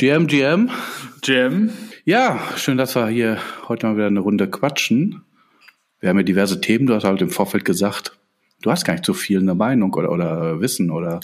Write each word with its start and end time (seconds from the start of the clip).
GM, 0.00 0.28
GM. 0.28 0.70
GM. 1.20 1.70
Ja, 2.06 2.40
schön, 2.56 2.78
dass 2.78 2.96
wir 2.96 3.08
hier 3.08 3.36
heute 3.68 3.86
mal 3.86 3.96
wieder 3.96 4.06
eine 4.06 4.20
Runde 4.20 4.48
quatschen. 4.48 5.26
Wir 5.98 6.08
haben 6.08 6.16
ja 6.16 6.22
diverse 6.22 6.58
Themen. 6.62 6.86
Du 6.86 6.94
hast 6.94 7.04
halt 7.04 7.20
im 7.20 7.28
Vorfeld 7.28 7.66
gesagt, 7.66 8.18
du 8.62 8.70
hast 8.70 8.86
gar 8.86 8.94
nicht 8.94 9.04
so 9.04 9.12
viel 9.12 9.40
eine 9.40 9.54
Meinung 9.54 9.92
oder, 9.92 10.10
oder 10.10 10.58
Wissen 10.62 10.90
oder 10.90 11.20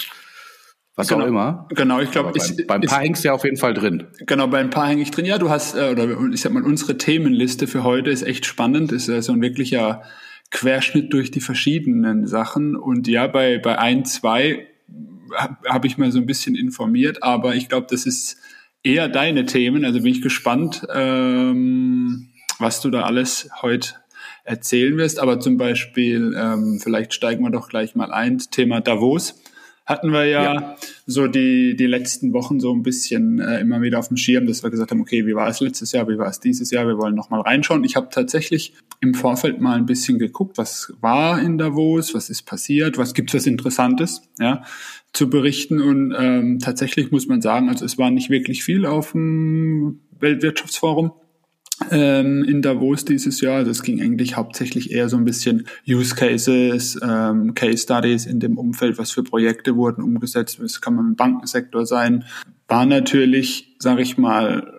was 0.94 1.08
genau, 1.08 1.24
auch 1.24 1.26
immer. 1.26 1.68
Genau, 1.70 2.00
ich 2.00 2.10
glaube, 2.10 2.34
beim, 2.38 2.66
beim 2.66 2.80
Paar 2.82 3.00
hängst 3.00 3.24
du 3.24 3.28
ja 3.28 3.32
auf 3.32 3.44
jeden 3.44 3.56
Fall 3.56 3.72
drin. 3.72 4.08
Genau, 4.26 4.46
beim 4.46 4.68
Paar 4.68 4.88
häng 4.88 4.98
ich 4.98 5.10
drin. 5.10 5.24
Ja, 5.24 5.38
du 5.38 5.48
hast, 5.48 5.74
äh, 5.74 5.92
oder 5.92 6.06
ich 6.30 6.42
sag 6.42 6.52
mal, 6.52 6.62
unsere 6.62 6.98
Themenliste 6.98 7.66
für 7.68 7.82
heute 7.82 8.10
ist 8.10 8.24
echt 8.24 8.44
spannend. 8.44 8.92
Ist 8.92 9.08
ja 9.08 9.22
so 9.22 9.32
ein 9.32 9.40
wirklicher 9.40 10.02
Querschnitt 10.50 11.14
durch 11.14 11.30
die 11.30 11.40
verschiedenen 11.40 12.26
Sachen. 12.26 12.76
Und 12.76 13.08
ja, 13.08 13.26
bei, 13.26 13.56
bei 13.56 13.78
ein, 13.78 14.04
zwei 14.04 14.66
habe 15.34 15.56
hab 15.66 15.86
ich 15.86 15.96
mal 15.96 16.12
so 16.12 16.18
ein 16.18 16.26
bisschen 16.26 16.54
informiert, 16.54 17.22
aber 17.22 17.54
ich 17.54 17.70
glaube, 17.70 17.86
das 17.88 18.04
ist 18.04 18.36
eher 18.86 19.08
deine 19.08 19.46
Themen. 19.46 19.84
Also 19.84 20.00
bin 20.00 20.12
ich 20.12 20.22
gespannt, 20.22 20.86
ähm, 20.94 22.28
was 22.58 22.80
du 22.80 22.90
da 22.90 23.02
alles 23.02 23.48
heute 23.60 23.94
erzählen 24.44 24.96
wirst. 24.96 25.18
Aber 25.18 25.40
zum 25.40 25.58
Beispiel, 25.58 26.34
ähm, 26.38 26.80
vielleicht 26.82 27.12
steigen 27.12 27.42
wir 27.42 27.50
doch 27.50 27.68
gleich 27.68 27.94
mal 27.94 28.12
ein, 28.12 28.38
Thema 28.38 28.80
Davos 28.80 29.42
hatten 29.86 30.12
wir 30.12 30.24
ja, 30.24 30.54
ja, 30.54 30.76
so 31.06 31.28
die, 31.28 31.76
die 31.76 31.86
letzten 31.86 32.32
Wochen 32.32 32.58
so 32.58 32.74
ein 32.74 32.82
bisschen 32.82 33.38
äh, 33.38 33.60
immer 33.60 33.80
wieder 33.80 34.00
auf 34.00 34.08
dem 34.08 34.16
Schirm, 34.16 34.46
dass 34.46 34.64
wir 34.64 34.70
gesagt 34.70 34.90
haben, 34.90 35.00
okay, 35.00 35.26
wie 35.26 35.34
war 35.36 35.48
es 35.48 35.60
letztes 35.60 35.92
Jahr, 35.92 36.08
wie 36.08 36.18
war 36.18 36.28
es 36.28 36.40
dieses 36.40 36.72
Jahr, 36.72 36.88
wir 36.88 36.98
wollen 36.98 37.14
nochmal 37.14 37.40
reinschauen. 37.40 37.84
Ich 37.84 37.94
habe 37.94 38.08
tatsächlich 38.10 38.74
im 39.00 39.14
Vorfeld 39.14 39.60
mal 39.60 39.76
ein 39.76 39.86
bisschen 39.86 40.18
geguckt, 40.18 40.58
was 40.58 40.92
war 41.00 41.40
in 41.40 41.56
Davos, 41.56 42.14
was 42.14 42.30
ist 42.30 42.42
passiert, 42.42 42.98
was 42.98 43.14
gibt's 43.14 43.34
was 43.34 43.46
Interessantes, 43.46 44.22
ja, 44.40 44.64
zu 45.12 45.30
berichten. 45.30 45.80
Und 45.80 46.12
ähm, 46.18 46.58
tatsächlich 46.58 47.12
muss 47.12 47.28
man 47.28 47.40
sagen, 47.40 47.68
also 47.68 47.84
es 47.84 47.96
war 47.96 48.10
nicht 48.10 48.28
wirklich 48.28 48.64
viel 48.64 48.86
auf 48.86 49.12
dem 49.12 50.00
Weltwirtschaftsforum 50.18 51.12
ähm, 51.90 52.42
in 52.44 52.62
Davos 52.62 53.04
dieses 53.04 53.40
Jahr. 53.40 53.64
Das 53.64 53.82
ging 53.82 54.00
eigentlich 54.00 54.36
hauptsächlich 54.36 54.90
eher 54.90 55.08
so 55.08 55.16
ein 55.16 55.24
bisschen 55.24 55.66
Use 55.88 56.14
Cases, 56.14 56.98
ähm, 57.02 57.54
Case 57.54 57.78
Studies 57.78 58.26
in 58.26 58.40
dem 58.40 58.58
Umfeld, 58.58 58.98
was 58.98 59.10
für 59.10 59.22
Projekte 59.22 59.76
wurden 59.76 60.02
umgesetzt. 60.02 60.58
Das 60.60 60.80
kann 60.80 60.94
man 60.94 61.06
im 61.06 61.16
Bankensektor 61.16 61.86
sein. 61.86 62.24
War 62.68 62.86
natürlich, 62.86 63.76
sage 63.78 64.02
ich 64.02 64.18
mal, 64.18 64.72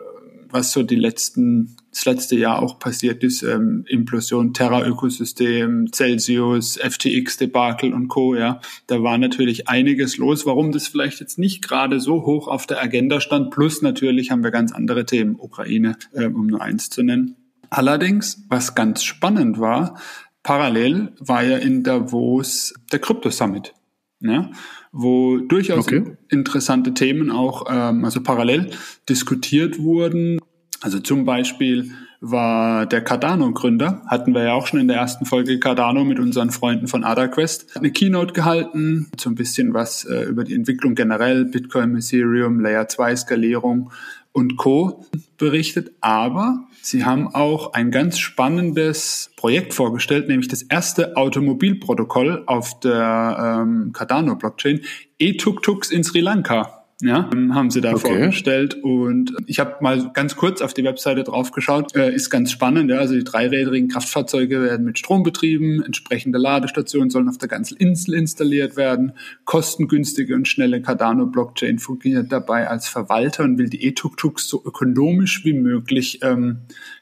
was 0.49 0.71
so 0.71 0.83
die 0.83 0.95
letzten 0.95 1.76
das 1.91 2.05
letzte 2.05 2.35
Jahr 2.35 2.61
auch 2.61 2.79
passiert 2.79 3.23
ist, 3.23 3.43
ähm, 3.43 3.85
Implosion, 3.87 4.53
Terra-Ökosystem, 4.53 5.91
Celsius, 5.91 6.77
FTX-Debakel 6.77 7.93
und 7.93 8.07
Co., 8.07 8.35
ja, 8.35 8.59
da 8.87 9.01
war 9.03 9.17
natürlich 9.17 9.67
einiges 9.67 10.17
los, 10.17 10.45
warum 10.45 10.71
das 10.71 10.87
vielleicht 10.87 11.19
jetzt 11.19 11.39
nicht 11.39 11.67
gerade 11.67 11.99
so 11.99 12.25
hoch 12.25 12.47
auf 12.47 12.67
der 12.67 12.81
Agenda 12.81 13.21
stand, 13.21 13.51
plus 13.51 13.81
natürlich 13.81 14.31
haben 14.31 14.43
wir 14.43 14.51
ganz 14.51 14.71
andere 14.71 15.05
Themen, 15.05 15.35
Ukraine, 15.37 15.97
äh, 16.13 16.25
um 16.25 16.47
nur 16.47 16.61
eins 16.61 16.89
zu 16.89 17.03
nennen. 17.03 17.35
Allerdings, 17.69 18.45
was 18.49 18.75
ganz 18.75 19.03
spannend 19.03 19.59
war, 19.59 19.99
parallel 20.43 21.13
war 21.19 21.43
ja 21.43 21.57
in 21.57 21.83
Davos 21.83 22.73
der 22.91 22.99
Crypto 22.99 23.29
Summit. 23.29 23.73
Ja, 24.19 24.49
wo 24.91 25.37
durchaus 25.37 25.85
okay. 25.85 26.17
interessante 26.29 26.95
Themen 26.95 27.29
auch 27.29 27.65
ähm, 27.69 28.03
also 28.03 28.23
parallel 28.23 28.71
diskutiert 29.07 29.77
wurden. 29.77 30.39
Also 30.81 30.99
zum 30.99 31.25
Beispiel 31.25 31.91
war 32.19 32.85
der 32.85 33.03
Cardano-Gründer, 33.03 34.01
hatten 34.07 34.33
wir 34.33 34.43
ja 34.43 34.53
auch 34.53 34.67
schon 34.67 34.79
in 34.79 34.87
der 34.87 34.97
ersten 34.97 35.25
Folge 35.25 35.59
Cardano 35.59 36.03
mit 36.03 36.19
unseren 36.19 36.49
Freunden 36.49 36.87
von 36.87 37.03
AdaQuest, 37.03 37.77
eine 37.77 37.91
Keynote 37.91 38.33
gehalten, 38.33 39.11
so 39.19 39.29
ein 39.29 39.35
bisschen 39.35 39.73
was 39.73 40.03
äh, 40.05 40.23
über 40.23 40.43
die 40.43 40.55
Entwicklung 40.55 40.95
generell, 40.95 41.45
Bitcoin, 41.45 41.95
Ethereum, 41.95 42.59
Layer 42.59 42.87
2 42.87 43.15
Skalierung 43.15 43.91
und 44.31 44.57
Co. 44.57 45.05
berichtet. 45.37 45.91
Aber 46.01 46.67
sie 46.81 47.05
haben 47.05 47.33
auch 47.33 47.73
ein 47.73 47.91
ganz 47.91 48.19
spannendes 48.19 49.31
Projekt 49.35 49.73
vorgestellt, 49.73 50.27
nämlich 50.27 50.47
das 50.47 50.63
erste 50.63 51.17
Automobilprotokoll 51.17 52.43
auf 52.47 52.79
der 52.79 53.61
ähm, 53.61 53.91
Cardano-Blockchain, 53.93 54.81
E-Tuk-Tuks 55.19 55.91
in 55.91 56.03
Sri 56.03 56.19
Lanka 56.19 56.76
ja, 56.99 57.29
haben 57.51 57.69
sie 57.69 57.81
da 57.81 57.93
okay. 57.93 58.07
vorgestellt. 58.07 58.75
Und 58.81 59.31
ich 59.45 59.59
habe 59.59 59.75
mal 59.81 60.11
ganz 60.13 60.35
kurz 60.35 60.61
auf 60.61 60.73
die 60.73 60.83
Webseite 60.83 61.23
drauf 61.23 61.51
geschaut. 61.51 61.95
Äh, 61.95 62.11
ist 62.11 62.31
ganz 62.31 62.51
spannend, 62.51 62.89
ja. 62.89 62.97
Also 62.97 63.13
die 63.13 63.23
dreirädrigen 63.23 63.87
Kraftfahrzeuge 63.87 64.63
werden 64.63 64.83
mit 64.83 64.97
Strom 64.97 65.21
betrieben, 65.21 65.83
entsprechende 65.83 66.39
Ladestationen 66.39 67.11
sollen 67.11 67.29
auf 67.29 67.37
der 67.37 67.49
ganzen 67.49 67.77
Insel 67.77 68.15
installiert 68.15 68.77
werden. 68.77 69.13
Kostengünstige 69.45 70.33
und 70.33 70.47
schnelle 70.47 70.81
Cardano-Blockchain 70.81 71.77
fungiert 71.77 72.31
dabei 72.31 72.67
als 72.67 72.87
Verwalter 72.87 73.43
und 73.43 73.59
will 73.59 73.69
die 73.69 73.83
E-Tuk-Tuks 73.85 74.47
so 74.47 74.63
ökonomisch 74.65 75.45
wie 75.45 75.53
möglich 75.53 76.21
ähm, 76.23 76.61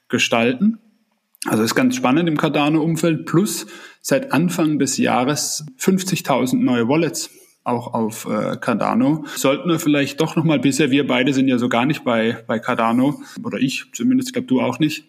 gestalten. 0.09 0.79
Also 1.45 1.63
ist 1.63 1.75
ganz 1.75 1.95
spannend 1.95 2.27
im 2.27 2.37
Cardano-Umfeld. 2.37 3.25
Plus 3.25 3.65
seit 4.01 4.33
Anfang 4.33 4.77
des 4.77 4.97
Jahres 4.97 5.65
50.000 5.79 6.57
neue 6.57 6.89
Wallets 6.89 7.29
auch 7.65 7.93
auf 7.93 8.25
äh, 8.25 8.57
Cardano. 8.57 9.25
Sollten 9.35 9.67
wir 9.69 9.79
vielleicht 9.79 10.21
doch 10.21 10.35
nochmal 10.35 10.59
bisher, 10.59 10.91
wir 10.91 11.05
beide 11.05 11.33
sind 11.33 11.47
ja 11.47 11.57
so 11.57 11.67
gar 11.67 11.85
nicht 11.85 12.03
bei, 12.05 12.37
bei 12.47 12.59
Cardano, 12.59 13.19
oder 13.43 13.57
ich 13.57 13.85
zumindest, 13.93 14.29
ich 14.29 14.33
glaube 14.33 14.47
du 14.47 14.61
auch 14.61 14.79
nicht. 14.79 15.05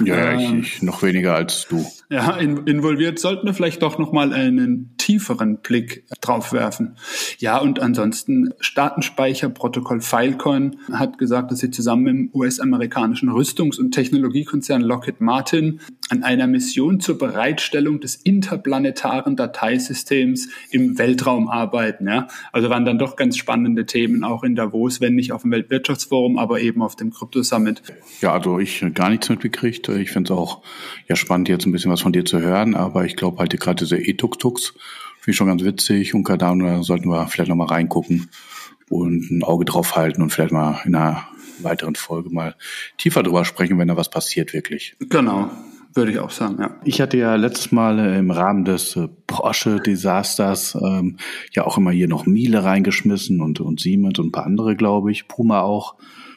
Ja, 0.00 0.32
ähm, 0.32 0.60
ich, 0.60 0.76
ich 0.76 0.82
noch 0.82 1.02
weniger 1.02 1.34
als 1.34 1.66
du. 1.68 1.84
Ja, 2.08 2.36
in, 2.36 2.66
involviert 2.66 3.18
sollten 3.18 3.46
wir 3.46 3.52
vielleicht 3.52 3.82
doch 3.82 3.98
nochmal 3.98 4.32
einen 4.32 4.94
tieferen 4.96 5.58
Blick 5.58 6.06
drauf 6.22 6.54
werfen. 6.54 6.96
Ja, 7.38 7.58
und 7.58 7.78
ansonsten 7.78 8.54
Datenspeicherprotokoll 8.74 10.00
Filecoin 10.00 10.76
hat 10.92 11.18
gesagt, 11.18 11.50
dass 11.50 11.58
sie 11.58 11.70
zusammen 11.70 12.02
mit 12.04 12.14
dem 12.14 12.30
US-amerikanischen 12.32 13.28
Rüstungs- 13.28 13.78
und 13.78 13.92
Technologiekonzern 13.92 14.80
Lockheed 14.80 15.20
Martin 15.20 15.80
an 16.12 16.24
einer 16.24 16.46
Mission 16.46 17.00
zur 17.00 17.16
Bereitstellung 17.16 17.98
des 17.98 18.16
interplanetaren 18.16 19.34
Dateisystems 19.34 20.50
im 20.70 20.98
Weltraum 20.98 21.48
arbeiten. 21.48 22.06
Ja? 22.06 22.28
Also 22.52 22.68
waren 22.68 22.84
dann 22.84 22.98
doch 22.98 23.16
ganz 23.16 23.38
spannende 23.38 23.86
Themen 23.86 24.22
auch 24.22 24.44
in 24.44 24.54
Davos, 24.54 25.00
wenn 25.00 25.14
nicht 25.14 25.32
auf 25.32 25.40
dem 25.40 25.52
Weltwirtschaftsforum, 25.52 26.36
aber 26.36 26.60
eben 26.60 26.82
auf 26.82 26.96
dem 26.96 27.12
Crypto 27.12 27.42
Summit. 27.42 27.82
Ja, 28.20 28.34
also 28.34 28.58
ich 28.58 28.84
gar 28.92 29.08
nichts 29.08 29.30
mitgekriegt. 29.30 29.88
Ich 29.88 30.10
finde 30.10 30.34
es 30.34 30.38
auch 30.38 30.62
ja 31.08 31.16
spannend, 31.16 31.48
jetzt 31.48 31.64
ein 31.64 31.72
bisschen 31.72 31.90
was 31.90 32.02
von 32.02 32.12
dir 32.12 32.26
zu 32.26 32.40
hören, 32.40 32.74
aber 32.74 33.06
ich 33.06 33.16
glaube 33.16 33.38
halt 33.38 33.58
gerade 33.58 33.82
diese 33.82 33.96
E-Tuk-Tuks 33.96 34.74
finde 35.20 35.30
ich 35.30 35.36
schon 35.36 35.46
ganz 35.46 35.64
witzig 35.64 36.14
und 36.14 36.24
Cardano, 36.24 36.66
da 36.66 36.82
sollten 36.82 37.08
wir 37.08 37.26
vielleicht 37.28 37.48
nochmal 37.48 37.68
reingucken 37.68 38.28
und 38.90 39.30
ein 39.30 39.42
Auge 39.44 39.64
drauf 39.64 39.96
halten 39.96 40.20
und 40.20 40.28
vielleicht 40.28 40.52
mal 40.52 40.78
in 40.84 40.94
einer 40.94 41.26
weiteren 41.62 41.94
Folge 41.94 42.28
mal 42.28 42.54
tiefer 42.98 43.22
drüber 43.22 43.46
sprechen, 43.46 43.78
wenn 43.78 43.88
da 43.88 43.96
was 43.96 44.10
passiert 44.10 44.52
wirklich. 44.52 44.94
Genau. 45.00 45.50
Würde 45.94 46.12
ich 46.12 46.18
auch 46.18 46.30
sagen, 46.30 46.56
ja. 46.58 46.74
Ich 46.84 47.00
hatte 47.00 47.18
ja 47.18 47.34
letztes 47.34 47.70
Mal 47.70 47.98
äh, 47.98 48.18
im 48.18 48.30
Rahmen 48.30 48.64
des 48.64 48.96
äh, 48.96 49.08
Porsche-Desasters 49.26 50.78
ähm, 50.80 51.18
ja 51.52 51.66
auch 51.66 51.76
immer 51.76 51.90
hier 51.90 52.08
noch 52.08 52.24
Miele 52.24 52.64
reingeschmissen 52.64 53.40
und, 53.42 53.60
und 53.60 53.80
Siemens 53.80 54.18
und 54.18 54.28
ein 54.28 54.32
paar 54.32 54.46
andere, 54.46 54.74
glaube 54.74 55.10
ich. 55.10 55.28
Puma 55.28 55.60
auch. 55.60 55.96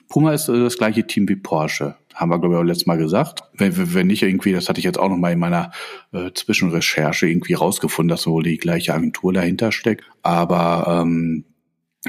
Puma 0.09 0.33
ist 0.33 0.49
äh, 0.49 0.59
das 0.59 0.77
gleiche 0.77 1.07
Team 1.07 1.29
wie 1.29 1.37
Porsche. 1.37 1.95
Haben 2.13 2.31
wir, 2.31 2.39
glaube 2.39 2.55
ich, 2.55 2.59
auch 2.59 2.65
letztes 2.65 2.85
Mal 2.85 2.97
gesagt. 2.97 3.43
Wenn, 3.53 3.93
wenn 3.93 4.07
nicht 4.07 4.23
irgendwie, 4.23 4.51
das 4.51 4.67
hatte 4.67 4.79
ich 4.79 4.85
jetzt 4.85 4.99
auch 4.99 5.09
noch 5.09 5.17
mal 5.17 5.31
in 5.31 5.39
meiner 5.39 5.71
äh, 6.11 6.31
Zwischenrecherche 6.33 7.27
irgendwie 7.27 7.53
rausgefunden, 7.53 8.09
dass 8.09 8.27
wohl 8.27 8.43
die 8.43 8.57
gleiche 8.57 8.93
Agentur 8.93 9.31
dahinter 9.31 9.71
steckt. 9.71 10.03
Aber 10.21 11.01
ähm, 11.01 11.45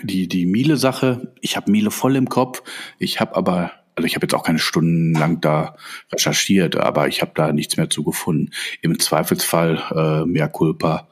die, 0.02 0.28
die 0.28 0.46
Miele-Sache, 0.46 1.32
ich 1.40 1.56
habe 1.56 1.70
Miele 1.70 1.90
voll 1.90 2.16
im 2.16 2.28
Kopf. 2.28 2.62
Ich 2.98 3.20
habe 3.20 3.36
aber 3.36 3.70
also 3.96 4.06
ich 4.06 4.14
habe 4.14 4.24
jetzt 4.24 4.34
auch 4.34 4.44
keine 4.44 4.58
Stunden 4.58 5.14
lang 5.14 5.40
da 5.40 5.74
recherchiert, 6.12 6.76
aber 6.76 7.08
ich 7.08 7.22
habe 7.22 7.32
da 7.34 7.52
nichts 7.52 7.76
mehr 7.76 7.90
zu 7.90 8.04
gefunden. 8.04 8.50
Im 8.82 8.98
Zweifelsfall 8.98 9.82
äh, 9.90 10.26
mehr 10.26 10.48
Culpa 10.48 11.08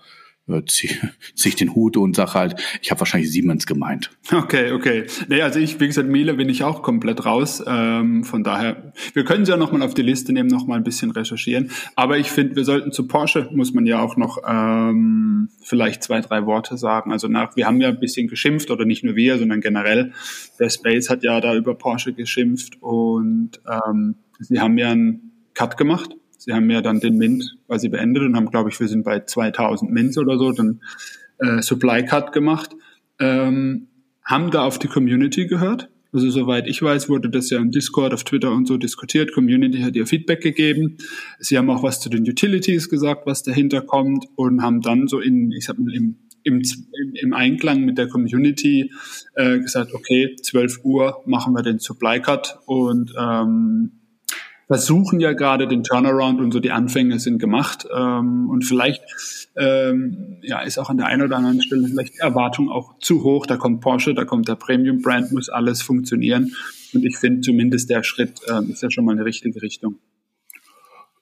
zieh 0.66 0.96
ich 1.44 1.56
den 1.56 1.74
Hut 1.74 1.96
und 1.96 2.16
sage 2.16 2.34
halt, 2.34 2.60
ich 2.82 2.90
habe 2.90 3.00
wahrscheinlich 3.00 3.30
Siemens 3.30 3.66
gemeint. 3.66 4.10
Okay, 4.32 4.72
okay. 4.72 5.06
Nee, 5.28 5.42
also 5.42 5.58
ich, 5.58 5.80
wie 5.80 5.86
gesagt, 5.86 6.08
Miele 6.08 6.34
bin 6.34 6.48
ich 6.48 6.62
auch 6.64 6.82
komplett 6.82 7.24
raus. 7.24 7.62
Ähm, 7.66 8.24
von 8.24 8.44
daher, 8.44 8.92
wir 9.14 9.24
können 9.24 9.44
sie 9.44 9.52
ja 9.52 9.56
nochmal 9.56 9.82
auf 9.82 9.94
die 9.94 10.02
Liste 10.02 10.32
nehmen, 10.32 10.48
nochmal 10.48 10.78
ein 10.78 10.84
bisschen 10.84 11.10
recherchieren. 11.10 11.70
Aber 11.96 12.18
ich 12.18 12.30
finde, 12.30 12.56
wir 12.56 12.64
sollten 12.64 12.92
zu 12.92 13.06
Porsche, 13.08 13.48
muss 13.52 13.72
man 13.72 13.86
ja 13.86 14.00
auch 14.00 14.16
noch 14.16 14.38
ähm, 14.46 15.48
vielleicht 15.62 16.02
zwei, 16.02 16.20
drei 16.20 16.44
Worte 16.46 16.76
sagen. 16.76 17.12
Also 17.12 17.28
nach, 17.28 17.56
wir 17.56 17.66
haben 17.66 17.80
ja 17.80 17.88
ein 17.88 18.00
bisschen 18.00 18.28
geschimpft, 18.28 18.70
oder 18.70 18.84
nicht 18.84 19.04
nur 19.04 19.16
wir, 19.16 19.38
sondern 19.38 19.60
generell. 19.60 20.12
Der 20.58 20.68
Space 20.68 21.08
hat 21.08 21.22
ja 21.22 21.40
da 21.40 21.54
über 21.54 21.74
Porsche 21.74 22.12
geschimpft 22.12 22.80
und 22.82 23.60
ähm, 23.70 24.16
sie 24.38 24.60
haben 24.60 24.76
ja 24.78 24.90
einen 24.90 25.32
Cut 25.54 25.76
gemacht 25.76 26.16
Sie 26.44 26.52
haben 26.52 26.68
ja 26.68 26.82
dann 26.82 27.00
den 27.00 27.16
Mint 27.16 27.56
quasi 27.66 27.88
beendet 27.88 28.22
und 28.22 28.36
haben, 28.36 28.50
glaube 28.50 28.68
ich, 28.68 28.78
wir 28.78 28.86
sind 28.86 29.02
bei 29.02 29.20
2000 29.20 29.90
Mints 29.90 30.18
oder 30.18 30.36
so, 30.36 30.52
dann 30.52 30.82
äh, 31.38 31.62
Supply 31.62 32.04
Cut 32.04 32.32
gemacht. 32.32 32.76
Ähm, 33.18 33.88
haben 34.22 34.50
da 34.50 34.64
auf 34.64 34.78
die 34.78 34.88
Community 34.88 35.46
gehört. 35.46 35.88
Also 36.12 36.28
soweit 36.30 36.68
ich 36.68 36.82
weiß, 36.82 37.08
wurde 37.08 37.30
das 37.30 37.48
ja 37.48 37.58
im 37.58 37.70
Discord, 37.70 38.12
auf 38.12 38.24
Twitter 38.24 38.52
und 38.52 38.68
so 38.68 38.76
diskutiert. 38.76 39.32
Community 39.32 39.80
hat 39.80 39.96
ihr 39.96 40.06
Feedback 40.06 40.42
gegeben. 40.42 40.98
Sie 41.38 41.56
haben 41.56 41.70
auch 41.70 41.82
was 41.82 42.00
zu 42.00 42.10
den 42.10 42.28
Utilities 42.28 42.90
gesagt, 42.90 43.26
was 43.26 43.42
dahinter 43.42 43.80
kommt 43.80 44.26
und 44.36 44.62
haben 44.62 44.82
dann 44.82 45.08
so 45.08 45.20
in, 45.20 45.50
ich 45.50 45.64
sag 45.64 45.78
mal, 45.78 45.94
im 45.94 46.16
im, 46.44 46.62
im 47.14 47.32
Einklang 47.32 47.86
mit 47.86 47.96
der 47.96 48.06
Community 48.06 48.92
äh, 49.34 49.58
gesagt, 49.60 49.94
okay, 49.94 50.36
12 50.42 50.80
Uhr 50.84 51.22
machen 51.24 51.54
wir 51.54 51.62
den 51.62 51.78
Supply 51.78 52.20
Cut 52.20 52.58
und 52.66 53.14
ähm, 53.18 53.92
versuchen 54.66 55.20
ja 55.20 55.32
gerade 55.32 55.68
den 55.68 55.82
Turnaround 55.82 56.40
und 56.40 56.52
so 56.52 56.60
die 56.60 56.70
Anfänge 56.70 57.18
sind 57.18 57.38
gemacht 57.38 57.86
ähm, 57.94 58.48
und 58.48 58.64
vielleicht 58.64 59.02
ähm, 59.56 60.38
ja 60.42 60.60
ist 60.60 60.78
auch 60.78 60.90
an 60.90 60.96
der 60.96 61.06
einen 61.06 61.22
oder 61.22 61.36
anderen 61.36 61.62
Stelle 61.62 61.86
vielleicht 61.88 62.14
die 62.14 62.20
Erwartung 62.20 62.70
auch 62.70 62.98
zu 62.98 63.22
hoch. 63.22 63.46
Da 63.46 63.56
kommt 63.56 63.80
Porsche, 63.80 64.14
da 64.14 64.24
kommt 64.24 64.48
der 64.48 64.56
Premium 64.56 65.02
Brand, 65.02 65.32
muss 65.32 65.48
alles 65.48 65.82
funktionieren 65.82 66.54
und 66.92 67.04
ich 67.04 67.18
finde 67.18 67.42
zumindest 67.42 67.90
der 67.90 68.02
Schritt 68.02 68.40
äh, 68.48 68.64
ist 68.70 68.82
ja 68.82 68.90
schon 68.90 69.04
mal 69.04 69.12
eine 69.12 69.24
richtige 69.24 69.60
Richtung. 69.60 69.96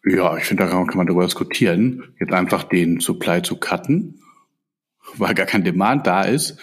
Ja, 0.04 0.36
ich 0.36 0.44
finde, 0.44 0.64
da 0.64 0.70
kann 0.70 0.96
man 0.96 1.06
darüber 1.06 1.24
diskutieren, 1.24 2.14
jetzt 2.18 2.32
einfach 2.32 2.64
den 2.64 2.98
Supply 3.00 3.42
zu 3.42 3.56
cutten, 3.56 4.20
weil 5.16 5.34
gar 5.34 5.46
kein 5.46 5.62
Demand 5.62 6.06
da 6.06 6.22
ist 6.22 6.58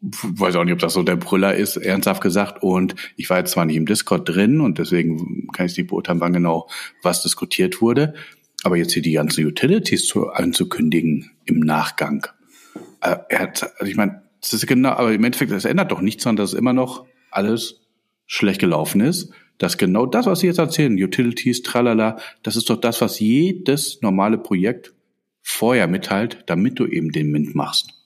weiß 0.00 0.56
auch 0.56 0.64
nicht, 0.64 0.72
ob 0.72 0.78
das 0.78 0.94
so 0.94 1.02
der 1.02 1.16
Brüller 1.16 1.54
ist, 1.54 1.76
ernsthaft 1.76 2.22
gesagt. 2.22 2.62
Und 2.62 2.94
ich 3.16 3.28
war 3.28 3.38
jetzt 3.38 3.52
zwar 3.52 3.66
nicht 3.66 3.76
im 3.76 3.86
Discord 3.86 4.28
drin 4.28 4.60
und 4.60 4.78
deswegen 4.78 5.39
kann 5.52 5.66
ich 5.66 5.76
nicht 5.76 5.88
beurteilen, 5.88 6.20
wann 6.20 6.32
genau 6.32 6.68
was 7.02 7.22
diskutiert 7.22 7.80
wurde. 7.80 8.14
Aber 8.62 8.76
jetzt 8.76 8.92
hier 8.92 9.02
die 9.02 9.12
ganzen 9.12 9.46
Utilities 9.46 10.06
zu, 10.06 10.28
anzukündigen 10.28 11.30
im 11.46 11.60
Nachgang. 11.60 12.26
Äh, 13.00 13.16
er 13.28 13.38
hat, 13.38 13.62
also 13.78 13.90
ich 13.90 13.96
meine, 13.96 14.22
das 14.40 14.52
ist 14.52 14.66
genau, 14.66 14.90
aber 14.90 15.12
im 15.12 15.24
Endeffekt, 15.24 15.52
das 15.52 15.64
ändert 15.64 15.92
doch 15.92 16.00
nichts, 16.00 16.24
sondern 16.24 16.44
dass 16.44 16.54
immer 16.54 16.72
noch 16.72 17.06
alles 17.30 17.80
schlecht 18.26 18.60
gelaufen 18.60 19.00
ist. 19.00 19.32
Dass 19.58 19.76
genau 19.76 20.06
das, 20.06 20.26
was 20.26 20.40
Sie 20.40 20.46
jetzt 20.46 20.58
erzählen, 20.58 20.94
Utilities, 20.94 21.62
tralala, 21.62 22.18
das 22.42 22.56
ist 22.56 22.70
doch 22.70 22.80
das, 22.80 23.00
was 23.00 23.20
jedes 23.20 24.00
normale 24.00 24.38
Projekt 24.38 24.94
vorher 25.42 25.86
mitteilt, 25.86 26.44
damit 26.46 26.78
du 26.78 26.86
eben 26.86 27.12
den 27.12 27.30
Mint 27.30 27.54
machst. 27.54 27.99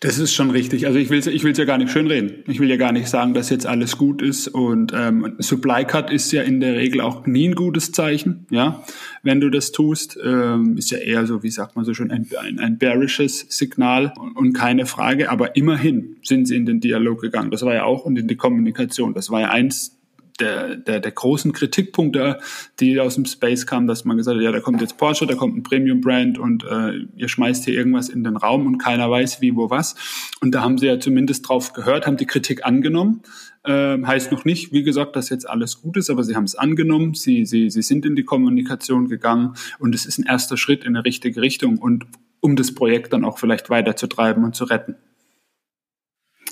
Das 0.00 0.18
ist 0.18 0.34
schon 0.34 0.50
richtig. 0.50 0.86
Also 0.86 0.98
ich 0.98 1.10
will 1.10 1.18
es 1.18 1.26
ich 1.26 1.42
ja 1.42 1.64
gar 1.64 1.78
nicht 1.78 1.90
schönreden. 1.90 2.44
Ich 2.46 2.60
will 2.60 2.68
ja 2.68 2.76
gar 2.76 2.92
nicht 2.92 3.08
sagen, 3.08 3.34
dass 3.34 3.50
jetzt 3.50 3.66
alles 3.66 3.96
gut 3.96 4.22
ist. 4.22 4.48
Und 4.48 4.92
ähm, 4.94 5.36
Supply 5.38 5.84
Cut 5.84 6.10
ist 6.10 6.32
ja 6.32 6.42
in 6.42 6.60
der 6.60 6.74
Regel 6.74 7.00
auch 7.00 7.26
nie 7.26 7.48
ein 7.48 7.54
gutes 7.54 7.92
Zeichen, 7.92 8.46
ja. 8.50 8.84
Wenn 9.22 9.40
du 9.40 9.50
das 9.50 9.72
tust, 9.72 10.18
ähm, 10.22 10.76
ist 10.76 10.90
ja 10.90 10.98
eher 10.98 11.26
so, 11.26 11.42
wie 11.42 11.50
sagt 11.50 11.76
man 11.76 11.84
so 11.84 11.94
schon, 11.94 12.10
ein, 12.10 12.28
ein, 12.38 12.58
ein 12.58 12.78
bearishes 12.78 13.46
Signal 13.48 14.12
und, 14.18 14.36
und 14.36 14.52
keine 14.52 14.86
Frage. 14.86 15.30
Aber 15.30 15.56
immerhin 15.56 16.16
sind 16.22 16.46
sie 16.46 16.56
in 16.56 16.66
den 16.66 16.80
Dialog 16.80 17.20
gegangen. 17.20 17.50
Das 17.50 17.62
war 17.62 17.74
ja 17.74 17.84
auch 17.84 18.04
und 18.04 18.18
in 18.18 18.28
die 18.28 18.36
Kommunikation. 18.36 19.14
Das 19.14 19.30
war 19.30 19.40
ja 19.40 19.50
eins 19.50 19.96
der, 20.40 20.76
der, 20.76 21.00
der 21.00 21.12
großen 21.12 21.52
Kritikpunkte, 21.52 22.38
die 22.80 22.98
aus 23.00 23.14
dem 23.14 23.24
Space 23.24 23.66
kamen, 23.66 23.86
dass 23.86 24.04
man 24.04 24.16
gesagt 24.16 24.36
hat, 24.36 24.42
ja, 24.42 24.52
da 24.52 24.60
kommt 24.60 24.80
jetzt 24.80 24.96
Porsche, 24.96 25.26
da 25.26 25.34
kommt 25.34 25.56
ein 25.56 25.62
Premium-Brand 25.62 26.38
und 26.38 26.64
äh, 26.64 27.06
ihr 27.16 27.28
schmeißt 27.28 27.64
hier 27.64 27.74
irgendwas 27.74 28.08
in 28.08 28.24
den 28.24 28.36
Raum 28.36 28.66
und 28.66 28.78
keiner 28.78 29.10
weiß 29.10 29.40
wie, 29.40 29.54
wo, 29.54 29.70
was. 29.70 29.94
Und 30.40 30.52
da 30.52 30.62
haben 30.62 30.78
sie 30.78 30.86
ja 30.86 30.98
zumindest 30.98 31.48
drauf 31.48 31.72
gehört, 31.72 32.06
haben 32.06 32.16
die 32.16 32.26
Kritik 32.26 32.66
angenommen. 32.66 33.22
Ähm, 33.66 34.06
heißt 34.06 34.30
noch 34.30 34.44
nicht, 34.44 34.72
wie 34.72 34.82
gesagt, 34.82 35.16
dass 35.16 35.30
jetzt 35.30 35.48
alles 35.48 35.80
gut 35.80 35.96
ist, 35.96 36.10
aber 36.10 36.22
sie 36.22 36.36
haben 36.36 36.44
es 36.44 36.54
angenommen, 36.54 37.14
sie, 37.14 37.46
sie, 37.46 37.70
sie 37.70 37.82
sind 37.82 38.04
in 38.04 38.14
die 38.14 38.24
Kommunikation 38.24 39.08
gegangen 39.08 39.54
und 39.78 39.94
es 39.94 40.04
ist 40.04 40.18
ein 40.18 40.26
erster 40.26 40.58
Schritt 40.58 40.84
in 40.84 40.96
eine 40.96 41.04
richtige 41.04 41.40
Richtung 41.40 41.78
und 41.78 42.06
um 42.40 42.56
das 42.56 42.74
Projekt 42.74 43.14
dann 43.14 43.24
auch 43.24 43.38
vielleicht 43.38 43.70
weiterzutreiben 43.70 44.44
und 44.44 44.54
zu 44.54 44.64
retten. 44.64 44.96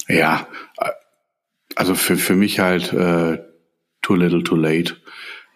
Ja, 0.08 0.46
äh, 0.78 0.88
also 1.76 1.94
für, 1.94 2.16
für 2.16 2.34
mich 2.34 2.60
halt 2.60 2.94
äh, 2.94 3.38
too 4.12 4.16
little 4.16 4.42
too 4.42 4.56
late. 4.56 4.96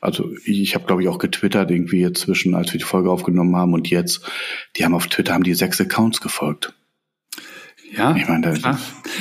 Also 0.00 0.30
ich 0.44 0.74
habe, 0.74 0.86
glaube 0.86 1.02
ich, 1.02 1.08
auch 1.08 1.18
getwittert, 1.18 1.70
irgendwie 1.70 2.00
jetzt 2.00 2.20
zwischen, 2.20 2.54
als 2.54 2.72
wir 2.72 2.78
die 2.78 2.84
Folge 2.84 3.10
aufgenommen 3.10 3.56
haben 3.56 3.74
und 3.74 3.88
jetzt, 3.88 4.22
die 4.76 4.84
haben 4.84 4.94
auf 4.94 5.08
Twitter 5.08 5.34
haben 5.34 5.42
die 5.42 5.54
sechs 5.54 5.80
Accounts 5.80 6.20
gefolgt. 6.20 6.74
Ja. 7.96 8.14
Ich 8.16 8.28
meine, 8.28 8.42
da, 8.42 8.52
da, 8.52 8.78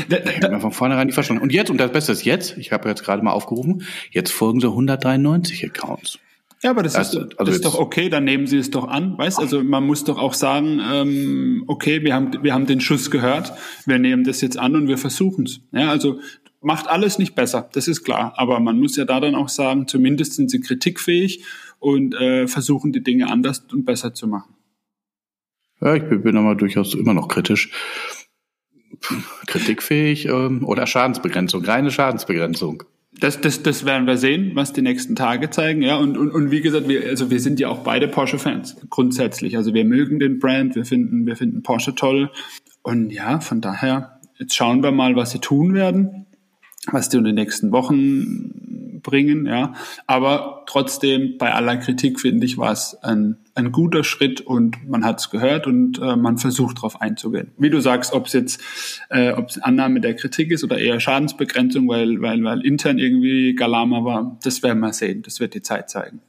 da, 0.09 0.31
ich 0.31 0.41
habe 0.41 0.59
von 0.59 0.71
vornherein 0.71 1.07
nicht 1.07 1.13
verstanden. 1.13 1.43
Und 1.43 1.53
jetzt, 1.53 1.69
und 1.69 1.77
das 1.77 1.91
Beste 1.91 2.11
ist 2.11 2.25
jetzt, 2.25 2.57
ich 2.57 2.71
habe 2.71 2.89
jetzt 2.89 3.03
gerade 3.03 3.23
mal 3.23 3.31
aufgerufen, 3.31 3.83
jetzt 4.11 4.31
folgen 4.31 4.59
so 4.59 4.69
193 4.69 5.65
Accounts. 5.65 6.19
Ja, 6.61 6.71
aber 6.71 6.83
das, 6.83 6.95
also, 6.95 7.21
ist, 7.21 7.39
also 7.39 7.51
ist 7.51 7.65
doch 7.65 7.77
okay, 7.77 8.09
dann 8.09 8.23
nehmen 8.23 8.47
Sie 8.47 8.57
es 8.57 8.71
doch 8.71 8.87
an, 8.87 9.17
weißt? 9.17 9.39
Also 9.39 9.63
man 9.63 9.85
muss 9.85 10.03
doch 10.03 10.17
auch 10.17 10.33
sagen, 10.33 10.81
ähm, 10.91 11.63
okay, 11.67 12.03
wir 12.03 12.15
haben 12.15 12.43
wir 12.43 12.53
haben 12.53 12.65
den 12.65 12.81
Schuss 12.81 13.11
gehört, 13.11 13.53
wir 13.85 13.99
nehmen 13.99 14.23
das 14.23 14.41
jetzt 14.41 14.57
an 14.57 14.75
und 14.75 14.87
wir 14.87 14.97
versuchen 14.97 15.45
es. 15.45 15.61
Ja, 15.71 15.89
also 15.89 16.19
macht 16.65 16.87
alles 16.87 17.19
nicht 17.19 17.35
besser, 17.35 17.69
das 17.73 17.87
ist 17.87 18.03
klar. 18.03 18.33
Aber 18.37 18.59
man 18.59 18.79
muss 18.79 18.97
ja 18.97 19.05
da 19.05 19.19
dann 19.19 19.35
auch 19.35 19.49
sagen, 19.49 19.87
zumindest 19.87 20.33
sind 20.33 20.49
sie 20.49 20.59
kritikfähig 20.59 21.45
und 21.79 22.15
äh, 22.15 22.47
versuchen 22.47 22.91
die 22.91 23.03
Dinge 23.03 23.29
anders 23.29 23.63
und 23.71 23.85
besser 23.85 24.13
zu 24.13 24.27
machen. 24.27 24.55
Ja, 25.79 25.95
ich 25.95 26.03
bin, 26.03 26.35
aber 26.35 26.55
durchaus 26.55 26.95
immer 26.95 27.13
noch 27.13 27.27
kritisch. 27.27 27.71
Kritikfähig 29.45 30.25
ähm, 30.25 30.65
oder 30.65 30.87
Schadensbegrenzung, 30.87 31.63
reine 31.63 31.91
Schadensbegrenzung. 31.91 32.83
Das, 33.19 33.39
das, 33.39 33.61
das 33.61 33.85
werden 33.85 34.07
wir 34.07 34.17
sehen, 34.17 34.51
was 34.55 34.73
die 34.73 34.81
nächsten 34.81 35.15
Tage 35.15 35.49
zeigen. 35.49 35.83
Ja, 35.83 35.97
und, 35.97 36.17
und, 36.17 36.31
und 36.31 36.49
wie 36.51 36.61
gesagt, 36.61 36.87
wir, 36.87 37.07
also 37.07 37.29
wir 37.29 37.39
sind 37.39 37.59
ja 37.59 37.69
auch 37.69 37.83
beide 37.83 38.07
Porsche-Fans, 38.07 38.77
grundsätzlich. 38.89 39.55
Also 39.55 39.73
wir 39.73 39.85
mögen 39.85 40.19
den 40.19 40.39
Brand, 40.39 40.75
wir 40.75 40.85
finden, 40.85 41.27
wir 41.27 41.35
finden 41.35 41.61
Porsche 41.61 41.93
toll. 41.93 42.31
Und 42.81 43.11
ja, 43.11 43.39
von 43.39 43.61
daher, 43.61 44.19
jetzt 44.39 44.55
schauen 44.55 44.81
wir 44.81 44.91
mal, 44.91 45.15
was 45.15 45.31
sie 45.31 45.39
tun 45.39 45.73
werden 45.75 46.25
was 46.91 47.09
die 47.09 47.17
in 47.17 47.23
den 47.23 47.35
nächsten 47.35 47.71
Wochen 47.71 49.01
bringen, 49.05 49.45
ja. 49.45 49.73
Aber 50.07 50.63
trotzdem, 50.65 51.37
bei 51.37 51.53
aller 51.53 51.77
Kritik, 51.77 52.19
finde 52.19 52.45
ich, 52.45 52.57
war 52.57 52.71
es 52.71 52.97
ein, 53.01 53.37
ein 53.53 53.71
guter 53.71 54.03
Schritt 54.03 54.41
und 54.41 54.89
man 54.89 55.05
hat 55.05 55.19
es 55.19 55.29
gehört 55.29 55.67
und 55.67 55.99
äh, 55.99 56.15
man 56.17 56.37
versucht 56.37 56.79
darauf 56.79 57.01
einzugehen. 57.01 57.51
Wie 57.57 57.69
du 57.69 57.79
sagst, 57.79 58.11
ob 58.11 58.27
es 58.27 58.33
jetzt 58.33 58.61
äh, 59.09 59.31
ob 59.31 59.49
es 59.49 59.61
Annahme 59.61 60.01
der 60.01 60.15
Kritik 60.15 60.51
ist 60.51 60.63
oder 60.63 60.77
eher 60.77 60.99
Schadensbegrenzung, 60.99 61.87
weil, 61.87 62.21
weil, 62.21 62.43
weil 62.43 62.65
intern 62.65 62.97
irgendwie 62.97 63.55
Galama 63.55 64.03
war, 64.03 64.37
das 64.43 64.61
werden 64.63 64.79
wir 64.79 64.91
sehen. 64.91 65.21
Das 65.21 65.39
wird 65.39 65.53
die 65.53 65.61
Zeit 65.61 65.89
zeigen. 65.89 66.21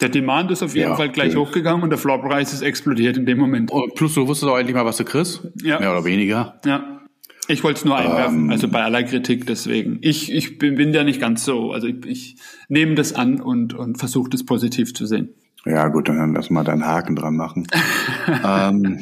Der 0.00 0.08
Demand 0.08 0.50
ist 0.50 0.62
auf 0.62 0.74
jeden 0.74 0.90
ja, 0.90 0.96
Fall 0.96 1.10
gleich 1.10 1.36
okay. 1.36 1.48
hochgegangen 1.48 1.82
und 1.82 1.90
der 1.90 1.98
Floorpreis 1.98 2.54
ist 2.54 2.62
explodiert 2.62 3.18
in 3.18 3.26
dem 3.26 3.38
Moment. 3.38 3.70
Plus, 3.94 4.14
du 4.14 4.26
wusstest 4.26 4.50
auch 4.50 4.56
endlich 4.56 4.74
mal, 4.74 4.86
was 4.86 4.96
du 4.96 5.04
kriegst. 5.04 5.46
Ja. 5.62 5.78
Mehr 5.78 5.90
oder 5.90 6.04
weniger. 6.04 6.58
Ja. 6.64 6.99
Ich 7.50 7.64
wollte 7.64 7.78
es 7.78 7.84
nur 7.84 7.96
einwerfen, 7.96 8.44
ähm, 8.44 8.50
also 8.50 8.68
bei 8.68 8.82
aller 8.82 9.02
Kritik 9.02 9.44
deswegen. 9.46 9.98
Ich, 10.02 10.32
ich 10.32 10.58
bin, 10.58 10.76
bin 10.76 10.94
ja 10.94 11.02
nicht 11.02 11.20
ganz 11.20 11.44
so, 11.44 11.72
also 11.72 11.88
ich, 11.88 12.06
ich 12.06 12.36
nehme 12.68 12.94
das 12.94 13.12
an 13.12 13.40
und, 13.40 13.74
und 13.74 13.98
versuche 13.98 14.30
das 14.30 14.44
positiv 14.44 14.94
zu 14.94 15.04
sehen. 15.04 15.30
Ja 15.66 15.88
gut, 15.88 16.08
dann 16.08 16.32
lass 16.32 16.48
mal 16.48 16.62
deinen 16.62 16.86
Haken 16.86 17.16
dran 17.16 17.36
machen. 17.36 17.66
ähm, 18.44 19.00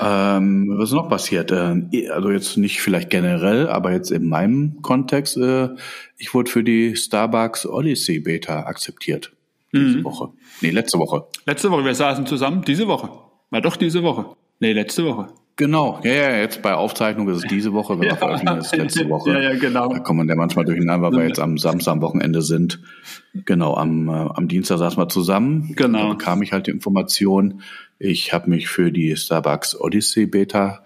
ähm, 0.00 0.74
was 0.76 0.90
ist 0.90 0.94
noch 0.94 1.08
passiert? 1.08 1.50
Äh, 1.52 2.10
also 2.10 2.30
jetzt 2.30 2.58
nicht 2.58 2.82
vielleicht 2.82 3.08
generell, 3.08 3.68
aber 3.68 3.92
jetzt 3.92 4.10
in 4.10 4.28
meinem 4.28 4.82
Kontext, 4.82 5.38
äh, 5.38 5.70
ich 6.18 6.34
wurde 6.34 6.50
für 6.50 6.62
die 6.62 6.96
Starbucks 6.96 7.64
Odyssey 7.64 8.20
Beta 8.20 8.64
akzeptiert. 8.64 9.32
Diese 9.72 9.98
mhm. 9.98 10.04
Woche. 10.04 10.28
Nee, 10.60 10.70
letzte 10.70 10.98
Woche. 10.98 11.24
Letzte 11.46 11.70
Woche, 11.70 11.86
wir 11.86 11.94
saßen 11.94 12.26
zusammen, 12.26 12.62
diese 12.66 12.88
Woche. 12.88 13.08
War 13.48 13.62
doch 13.62 13.76
diese 13.76 14.02
Woche. 14.02 14.36
Nee, 14.60 14.74
letzte 14.74 15.06
Woche. 15.06 15.28
Genau, 15.56 16.00
ja, 16.02 16.12
ja, 16.12 16.36
jetzt 16.38 16.62
bei 16.62 16.74
Aufzeichnung 16.74 17.28
ist 17.28 17.38
es 17.38 17.42
diese 17.42 17.72
Woche, 17.72 18.00
wenn 18.00 18.08
ja. 18.08 18.16
veröffentlichen 18.16 18.60
ist 18.60 18.74
letzte 18.74 19.08
Woche. 19.08 19.32
Ja, 19.32 19.40
ja, 19.40 19.54
genau. 19.54 19.92
Da 19.92 19.98
kommt 19.98 20.18
man 20.18 20.28
ja 20.28 20.34
manchmal 20.34 20.64
durcheinander, 20.64 21.10
weil 21.10 21.18
wir 21.18 21.28
jetzt 21.28 21.40
am 21.40 21.58
Samstag 21.58 21.92
am 21.92 22.00
Wochenende 22.00 22.40
sind. 22.40 22.80
Genau, 23.34 23.74
am, 23.74 24.08
äh, 24.08 24.12
am 24.12 24.48
Dienstag 24.48 24.78
saßen 24.78 24.98
wir 24.98 25.08
zusammen. 25.08 25.74
Genau. 25.76 26.08
Da 26.08 26.08
bekam 26.14 26.42
ich 26.42 26.52
halt 26.52 26.68
die 26.68 26.70
Information. 26.70 27.62
Ich 27.98 28.32
habe 28.32 28.48
mich 28.48 28.68
für 28.68 28.90
die 28.90 29.14
Starbucks 29.14 29.78
Odyssey 29.78 30.26
Beta 30.26 30.82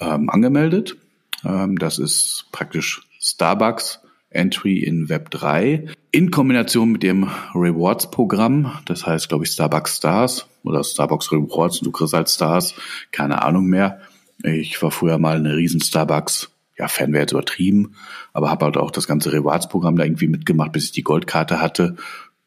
ähm, 0.00 0.30
angemeldet. 0.30 0.96
Ähm, 1.44 1.78
das 1.78 1.98
ist 1.98 2.46
praktisch 2.52 3.02
Starbucks 3.20 3.99
Entry 4.30 4.78
in 4.78 5.08
Web 5.08 5.30
3 5.30 5.86
in 6.12 6.30
Kombination 6.30 6.92
mit 6.92 7.02
dem 7.02 7.28
Rewards-Programm. 7.54 8.78
Das 8.84 9.06
heißt, 9.06 9.28
glaube 9.28 9.44
ich, 9.44 9.50
Starbucks 9.50 9.98
Stars 9.98 10.46
oder 10.64 10.82
Starbucks 10.82 11.30
Rewards. 11.32 11.80
Du 11.80 11.90
kriegst 11.90 12.14
halt 12.14 12.28
Stars. 12.28 12.74
Keine 13.12 13.42
Ahnung 13.42 13.66
mehr. 13.66 14.00
Ich 14.42 14.80
war 14.82 14.90
früher 14.90 15.18
mal 15.18 15.36
eine 15.36 15.56
riesen 15.56 15.80
Starbucks 15.80 16.50
ja, 16.80 16.88
Fan 16.88 17.12
wäre 17.12 17.22
jetzt 17.22 17.32
übertrieben, 17.32 17.94
aber 18.32 18.50
habe 18.50 18.64
halt 18.64 18.78
auch 18.78 18.90
das 18.90 19.06
ganze 19.06 19.32
Rewards-Programm 19.32 19.96
da 19.96 20.04
irgendwie 20.04 20.28
mitgemacht, 20.28 20.72
bis 20.72 20.86
ich 20.86 20.92
die 20.92 21.02
Goldkarte 21.02 21.60
hatte. 21.60 21.96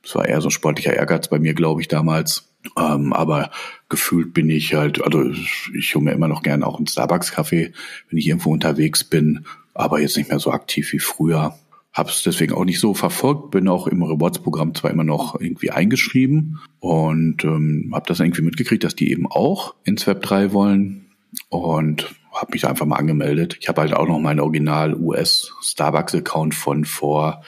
Das 0.01 0.15
war 0.15 0.27
eher 0.27 0.41
so 0.41 0.47
ein 0.47 0.51
sportlicher 0.51 0.95
Ehrgeiz 0.95 1.27
bei 1.27 1.37
mir, 1.37 1.53
glaube 1.53 1.81
ich, 1.81 1.87
damals. 1.87 2.49
Ähm, 2.75 3.13
aber 3.13 3.51
gefühlt 3.89 4.33
bin 4.33 4.49
ich 4.49 4.73
halt, 4.73 5.03
also 5.03 5.29
ich 5.77 5.93
hole 5.93 6.05
mir 6.05 6.13
immer 6.13 6.27
noch 6.27 6.41
gerne 6.41 6.65
auch 6.65 6.77
einen 6.77 6.87
Starbucks-Kaffee, 6.87 7.73
wenn 8.09 8.17
ich 8.17 8.27
irgendwo 8.27 8.51
unterwegs 8.51 9.03
bin, 9.03 9.45
aber 9.75 9.99
jetzt 9.99 10.17
nicht 10.17 10.29
mehr 10.29 10.39
so 10.39 10.51
aktiv 10.51 10.91
wie 10.93 10.99
früher. 10.99 11.55
Habe 11.93 12.09
es 12.09 12.23
deswegen 12.23 12.53
auch 12.53 12.65
nicht 12.65 12.79
so 12.79 12.95
verfolgt, 12.95 13.51
bin 13.51 13.67
auch 13.67 13.85
im 13.85 14.01
Rewards-Programm 14.01 14.73
zwar 14.73 14.89
immer 14.89 15.03
noch 15.03 15.39
irgendwie 15.39 15.69
eingeschrieben 15.69 16.59
und 16.79 17.43
ähm, 17.43 17.91
habe 17.93 18.07
das 18.07 18.19
irgendwie 18.19 18.41
mitgekriegt, 18.41 18.83
dass 18.83 18.95
die 18.95 19.11
eben 19.11 19.27
auch 19.29 19.75
ins 19.83 20.07
Web 20.07 20.23
3 20.23 20.53
wollen 20.53 21.05
und 21.49 22.15
habe 22.33 22.51
mich 22.53 22.67
einfach 22.67 22.87
mal 22.87 22.95
angemeldet. 22.95 23.57
Ich 23.59 23.69
habe 23.69 23.81
halt 23.81 23.93
auch 23.93 24.07
noch 24.07 24.19
meinen 24.19 24.39
Original 24.39 24.95
US 24.95 25.53
Starbucks 25.61 26.15
Account 26.15 26.55
von 26.55 26.83
vor, 26.83 27.43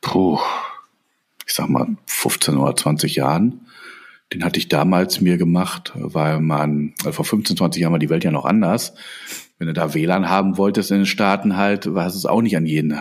puh, 0.00 0.38
ich 1.46 1.52
sag 1.52 1.68
mal 1.68 1.86
15 2.06 2.56
oder 2.56 2.74
20 2.74 3.16
Jahren. 3.16 3.66
Den 4.32 4.44
hatte 4.44 4.58
ich 4.58 4.68
damals 4.68 5.20
mir 5.20 5.36
gemacht, 5.36 5.92
weil 5.94 6.40
man, 6.40 6.94
also 7.00 7.12
vor 7.12 7.24
15, 7.26 7.58
20 7.58 7.82
Jahren 7.82 7.92
war 7.92 7.98
die 7.98 8.08
Welt 8.08 8.24
ja 8.24 8.30
noch 8.30 8.46
anders. 8.46 8.94
Wenn 9.58 9.66
du 9.66 9.74
da 9.74 9.92
WLAN 9.92 10.30
haben 10.30 10.56
wolltest 10.56 10.90
in 10.90 10.98
den 10.98 11.06
Staaten 11.06 11.58
halt, 11.58 11.92
war 11.94 12.06
es 12.06 12.24
auch 12.24 12.40
nicht 12.40 12.56
an 12.56 12.64
jeden 12.64 12.98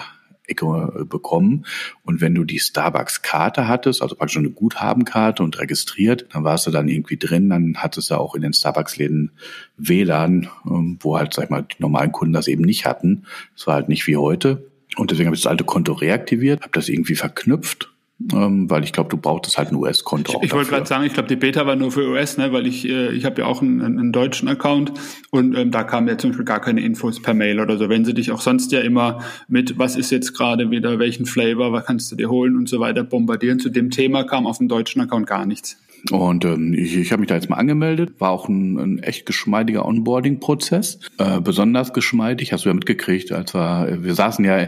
Ecke 0.47 0.93
äh, 0.99 1.05
bekommen. 1.05 1.65
Und 2.03 2.21
wenn 2.21 2.35
du 2.35 2.43
die 2.43 2.59
Starbucks-Karte 2.59 3.67
hattest, 3.67 4.01
also 4.01 4.15
praktisch 4.15 4.37
eine 4.37 4.51
Guthabenkarte 4.51 5.43
und 5.43 5.59
registriert, 5.59 6.27
dann 6.33 6.43
warst 6.43 6.67
du 6.67 6.71
dann 6.71 6.87
irgendwie 6.87 7.17
drin, 7.17 7.49
dann 7.49 7.75
hattest 7.77 8.09
du 8.09 8.15
auch 8.15 8.35
in 8.35 8.41
den 8.41 8.53
Starbucks-Läden 8.53 9.31
WLAN, 9.77 10.49
ähm, 10.65 10.97
wo 11.01 11.17
halt, 11.17 11.33
sag 11.33 11.45
ich 11.45 11.49
mal, 11.49 11.63
die 11.63 11.81
normalen 11.81 12.11
Kunden 12.11 12.33
das 12.33 12.47
eben 12.47 12.63
nicht 12.63 12.85
hatten. 12.85 13.25
Das 13.55 13.67
war 13.67 13.75
halt 13.75 13.89
nicht 13.89 14.07
wie 14.07 14.17
heute. 14.17 14.69
Und 14.97 15.11
deswegen 15.11 15.27
habe 15.27 15.35
ich 15.35 15.43
das 15.43 15.49
alte 15.49 15.63
Konto 15.63 15.93
reaktiviert, 15.93 16.61
habe 16.61 16.73
das 16.73 16.89
irgendwie 16.89 17.15
verknüpft 17.15 17.91
ähm, 18.33 18.69
weil 18.69 18.83
ich 18.83 18.93
glaube, 18.93 19.09
du 19.09 19.17
brauchtest 19.17 19.57
halt 19.57 19.71
ein 19.71 19.75
US-Konto. 19.75 20.37
Ich, 20.37 20.47
ich 20.47 20.53
wollte 20.53 20.69
gerade 20.69 20.85
sagen, 20.85 21.05
ich 21.05 21.13
glaube, 21.13 21.29
die 21.29 21.35
Beta 21.35 21.65
war 21.65 21.75
nur 21.75 21.91
für 21.91 22.09
US, 22.09 22.37
ne, 22.37 22.51
weil 22.51 22.67
ich 22.67 22.87
äh, 22.87 23.11
ich 23.11 23.25
habe 23.25 23.41
ja 23.41 23.47
auch 23.47 23.61
einen, 23.61 23.81
einen 23.81 24.11
deutschen 24.11 24.47
Account 24.47 24.93
und 25.29 25.55
ähm, 25.57 25.71
da 25.71 25.83
kamen 25.83 26.07
ja 26.07 26.17
zum 26.17 26.31
Beispiel 26.31 26.45
gar 26.45 26.61
keine 26.61 26.81
Infos 26.81 27.21
per 27.21 27.33
Mail 27.33 27.59
oder 27.59 27.77
so. 27.77 27.89
Wenn 27.89 28.05
sie 28.05 28.13
dich 28.13 28.31
auch 28.31 28.41
sonst 28.41 28.71
ja 28.71 28.81
immer 28.81 29.19
mit, 29.47 29.77
was 29.77 29.95
ist 29.95 30.11
jetzt 30.11 30.33
gerade 30.33 30.71
wieder, 30.71 30.99
welchen 30.99 31.25
Flavor, 31.25 31.71
was 31.71 31.85
kannst 31.85 32.11
du 32.11 32.15
dir 32.15 32.29
holen 32.29 32.55
und 32.57 32.69
so 32.69 32.79
weiter 32.79 33.03
bombardieren. 33.03 33.59
Zu 33.59 33.69
dem 33.69 33.89
Thema 33.89 34.23
kam 34.23 34.47
auf 34.47 34.57
dem 34.57 34.67
deutschen 34.67 35.01
Account 35.01 35.27
gar 35.27 35.45
nichts. 35.45 35.77
Und 36.09 36.45
ähm, 36.45 36.73
ich, 36.73 36.97
ich 36.97 37.11
habe 37.11 37.19
mich 37.19 37.29
da 37.29 37.35
jetzt 37.35 37.49
mal 37.49 37.57
angemeldet, 37.57 38.19
war 38.19 38.31
auch 38.31 38.49
ein, 38.49 38.77
ein 38.77 38.99
echt 38.99 39.25
geschmeidiger 39.25 39.85
Onboarding-Prozess, 39.85 40.99
äh, 41.19 41.39
besonders 41.39 41.93
geschmeidig, 41.93 42.53
hast 42.53 42.65
du 42.65 42.69
ja 42.69 42.73
mitgekriegt, 42.73 43.31
als 43.31 43.53
wir, 43.53 43.99
wir 44.01 44.15
saßen 44.15 44.43
ja 44.43 44.67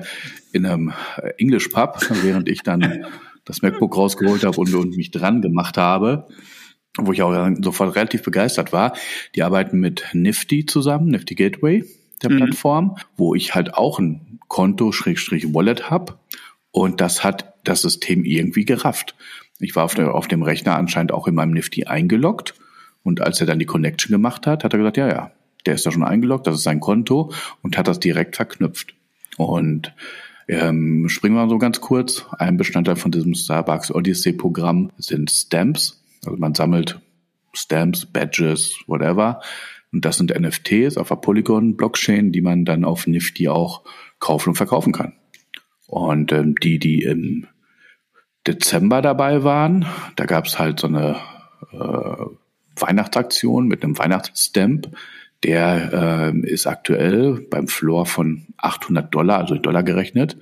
in 0.51 0.65
einem 0.65 0.93
English 1.37 1.69
Pub, 1.69 1.99
während 2.21 2.47
ich 2.47 2.61
dann 2.61 3.05
das 3.45 3.61
MacBook 3.61 3.97
rausgeholt 3.97 4.43
habe 4.43 4.59
und, 4.59 4.73
und 4.73 4.97
mich 4.97 5.11
dran 5.11 5.41
gemacht 5.41 5.77
habe, 5.77 6.27
wo 6.97 7.11
ich 7.11 7.21
auch 7.21 7.49
sofort 7.61 7.95
relativ 7.95 8.23
begeistert 8.23 8.71
war. 8.71 8.93
Die 9.35 9.43
arbeiten 9.43 9.79
mit 9.79 10.05
Nifty 10.13 10.65
zusammen, 10.65 11.07
Nifty 11.07 11.35
Gateway, 11.35 11.83
der 12.21 12.31
mhm. 12.31 12.37
Plattform, 12.37 12.97
wo 13.17 13.35
ich 13.35 13.55
halt 13.55 13.73
auch 13.73 13.99
ein 13.99 14.39
Konto 14.47 14.91
Schrägstrich 14.91 15.53
Wallet 15.53 15.89
habe 15.89 16.19
und 16.71 17.01
das 17.01 17.23
hat 17.23 17.53
das 17.63 17.81
System 17.81 18.25
irgendwie 18.25 18.65
gerafft. 18.65 19.15
Ich 19.59 19.75
war 19.75 19.85
auf, 19.85 19.95
der, 19.95 20.13
auf 20.13 20.27
dem 20.27 20.43
Rechner 20.43 20.75
anscheinend 20.75 21.11
auch 21.11 21.27
in 21.27 21.35
meinem 21.35 21.51
Nifty 21.51 21.85
eingeloggt 21.85 22.55
und 23.03 23.21
als 23.21 23.39
er 23.39 23.47
dann 23.47 23.59
die 23.59 23.65
Connection 23.65 24.11
gemacht 24.11 24.47
hat, 24.47 24.63
hat 24.63 24.73
er 24.73 24.77
gesagt, 24.77 24.97
ja, 24.97 25.07
ja, 25.07 25.31
der 25.65 25.75
ist 25.75 25.85
da 25.85 25.91
schon 25.91 26.03
eingeloggt, 26.03 26.47
das 26.47 26.55
ist 26.55 26.63
sein 26.63 26.79
Konto 26.79 27.31
und 27.61 27.77
hat 27.77 27.87
das 27.87 27.99
direkt 27.99 28.35
verknüpft. 28.35 28.95
Und 29.37 29.93
ähm, 30.47 31.07
springen 31.09 31.35
wir 31.35 31.43
mal 31.43 31.49
so 31.49 31.57
ganz 31.57 31.81
kurz. 31.81 32.25
Ein 32.37 32.57
Bestandteil 32.57 32.95
von 32.95 33.11
diesem 33.11 33.33
Starbucks 33.33 33.91
Odyssey-Programm 33.91 34.91
sind 34.97 35.31
Stamps. 35.31 36.03
Also 36.25 36.37
man 36.37 36.55
sammelt 36.55 36.99
Stamps, 37.53 38.05
Badges, 38.05 38.75
whatever. 38.87 39.41
Und 39.91 40.05
das 40.05 40.17
sind 40.17 40.37
NFTs 40.37 40.97
auf 40.97 41.09
der 41.09 41.15
Polygon-Blockchain, 41.17 42.31
die 42.31 42.41
man 42.41 42.65
dann 42.65 42.83
auf 42.83 43.05
Nifty 43.07 43.47
auch 43.47 43.83
kaufen 44.19 44.49
und 44.49 44.55
verkaufen 44.55 44.91
kann. 44.91 45.13
Und 45.87 46.31
ähm, 46.31 46.55
die, 46.55 46.79
die 46.79 47.03
im 47.03 47.47
Dezember 48.47 49.01
dabei 49.01 49.43
waren, 49.43 49.85
da 50.15 50.25
gab 50.25 50.45
es 50.45 50.57
halt 50.57 50.79
so 50.79 50.87
eine 50.87 51.17
äh, 51.71 52.25
Weihnachtsaktion 52.75 53.67
mit 53.67 53.83
einem 53.83 53.97
Weihnachtsstamp. 53.97 54.89
Der 55.43 56.31
äh, 56.33 56.47
ist 56.47 56.67
aktuell 56.67 57.45
beim 57.49 57.67
Floor 57.67 58.05
von 58.05 58.45
800 58.57 59.13
Dollar, 59.13 59.39
also 59.39 59.55
in 59.55 59.61
Dollar 59.61 59.83
gerechnet. 59.83 60.37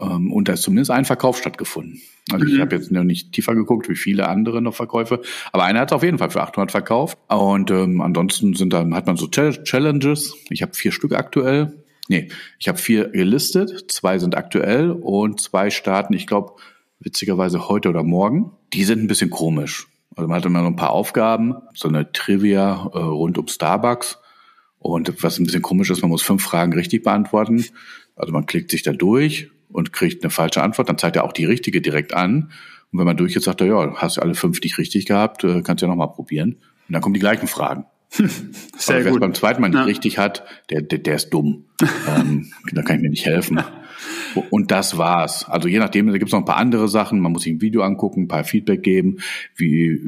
Ähm, 0.00 0.32
und 0.32 0.48
da 0.48 0.54
ist 0.54 0.62
zumindest 0.62 0.90
ein 0.90 1.04
Verkauf 1.04 1.36
stattgefunden. 1.36 2.00
Also 2.32 2.46
mhm. 2.46 2.54
ich 2.54 2.60
habe 2.60 2.76
jetzt 2.76 2.90
noch 2.90 3.04
nicht 3.04 3.32
tiefer 3.32 3.54
geguckt, 3.54 3.88
wie 3.88 3.96
viele 3.96 4.28
andere 4.28 4.62
noch 4.62 4.74
Verkäufe, 4.74 5.20
aber 5.52 5.64
einer 5.64 5.80
hat 5.80 5.90
es 5.90 5.92
auf 5.92 6.02
jeden 6.02 6.18
Fall 6.18 6.30
für 6.30 6.42
800 6.42 6.70
verkauft. 6.70 7.18
Und 7.28 7.70
ähm, 7.70 8.00
ansonsten 8.00 8.54
sind 8.54 8.72
dann 8.72 8.94
hat 8.94 9.06
man 9.06 9.16
so 9.16 9.28
Challenges. 9.28 10.34
Ich 10.48 10.62
habe 10.62 10.74
vier 10.74 10.92
Stück 10.92 11.12
aktuell. 11.12 11.84
Nee, 12.08 12.28
ich 12.58 12.68
habe 12.68 12.78
vier 12.78 13.08
gelistet, 13.08 13.90
zwei 13.90 14.18
sind 14.18 14.36
aktuell 14.36 14.90
und 14.90 15.40
zwei 15.40 15.70
starten, 15.70 16.12
ich 16.12 16.26
glaube, 16.26 16.52
witzigerweise 17.00 17.68
heute 17.68 17.88
oder 17.88 18.02
morgen. 18.02 18.52
Die 18.74 18.84
sind 18.84 19.02
ein 19.02 19.06
bisschen 19.06 19.30
komisch. 19.30 19.88
Also 20.16 20.28
man 20.28 20.36
hat 20.36 20.46
immer 20.46 20.60
so 20.60 20.66
ein 20.66 20.76
paar 20.76 20.90
Aufgaben, 20.90 21.54
so 21.74 21.88
eine 21.88 22.12
Trivia 22.12 22.90
äh, 22.92 22.98
rund 22.98 23.38
um 23.38 23.48
Starbucks. 23.48 24.18
Und 24.78 25.22
was 25.22 25.38
ein 25.38 25.44
bisschen 25.44 25.62
komisch 25.62 25.90
ist, 25.90 26.02
man 26.02 26.10
muss 26.10 26.22
fünf 26.22 26.42
Fragen 26.42 26.72
richtig 26.74 27.02
beantworten. 27.02 27.64
Also 28.16 28.32
man 28.32 28.46
klickt 28.46 28.70
sich 28.70 28.82
da 28.82 28.92
durch 28.92 29.50
und 29.68 29.92
kriegt 29.92 30.22
eine 30.22 30.30
falsche 30.30 30.62
Antwort, 30.62 30.88
dann 30.88 30.98
zeigt 30.98 31.16
er 31.16 31.24
auch 31.24 31.32
die 31.32 31.46
richtige 31.46 31.80
direkt 31.80 32.14
an. 32.14 32.52
Und 32.92 32.98
wenn 32.98 33.06
man 33.06 33.16
durch 33.16 33.34
ist, 33.34 33.44
sagt 33.44 33.60
er, 33.60 33.66
ja, 33.66 33.94
hast 33.96 34.18
du 34.18 34.20
alle 34.20 34.34
fünf 34.34 34.60
nicht 34.60 34.78
richtig 34.78 35.06
gehabt, 35.06 35.42
äh, 35.42 35.62
kannst 35.62 35.82
du 35.82 35.86
ja 35.86 35.90
nochmal 35.90 36.12
probieren. 36.12 36.58
Und 36.86 36.92
dann 36.92 37.02
kommen 37.02 37.14
die 37.14 37.20
gleichen 37.20 37.48
Fragen. 37.48 37.86
Sehr 38.10 38.96
Aber 38.96 39.04
wer 39.04 39.12
es 39.12 39.20
beim 39.20 39.34
zweiten 39.34 39.60
Mal 39.60 39.68
nicht 39.68 39.78
ja. 39.78 39.84
richtig 39.84 40.18
hat, 40.18 40.44
der, 40.70 40.82
der, 40.82 40.98
der 40.98 41.16
ist 41.16 41.30
dumm. 41.30 41.64
ähm, 42.08 42.52
da 42.72 42.82
kann 42.82 42.96
ich 42.96 43.02
mir 43.02 43.10
nicht 43.10 43.26
helfen. 43.26 43.60
Und 44.50 44.70
das 44.70 44.98
war's. 44.98 45.48
Also 45.48 45.68
je 45.68 45.78
nachdem, 45.78 46.06
da 46.06 46.18
gibt's 46.18 46.32
noch 46.32 46.40
ein 46.40 46.44
paar 46.44 46.56
andere 46.56 46.88
Sachen. 46.88 47.20
Man 47.20 47.32
muss 47.32 47.42
sich 47.42 47.52
ein 47.52 47.60
Video 47.60 47.82
angucken, 47.82 48.22
ein 48.22 48.28
paar 48.28 48.44
Feedback 48.44 48.82
geben. 48.82 49.18
Wie, 49.56 50.00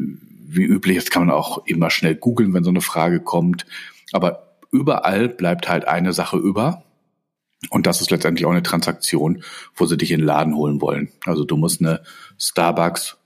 wie 0.46 0.64
üblich, 0.64 0.96
das 0.96 1.10
kann 1.10 1.26
man 1.26 1.34
auch 1.34 1.66
immer 1.66 1.90
schnell 1.90 2.14
googeln, 2.14 2.54
wenn 2.54 2.64
so 2.64 2.70
eine 2.70 2.80
Frage 2.80 3.20
kommt. 3.20 3.66
Aber 4.12 4.56
überall 4.72 5.28
bleibt 5.28 5.68
halt 5.68 5.86
eine 5.86 6.12
Sache 6.12 6.36
über. 6.36 6.82
Und 7.70 7.86
das 7.86 8.00
ist 8.00 8.10
letztendlich 8.10 8.46
auch 8.46 8.50
eine 8.50 8.62
Transaktion, 8.62 9.42
wo 9.74 9.86
sie 9.86 9.96
dich 9.96 10.10
in 10.12 10.20
den 10.20 10.26
Laden 10.26 10.54
holen 10.54 10.80
wollen. 10.80 11.08
Also 11.24 11.44
du 11.44 11.56
musst 11.56 11.80
eine 11.80 12.02
Starbucks 12.38 13.16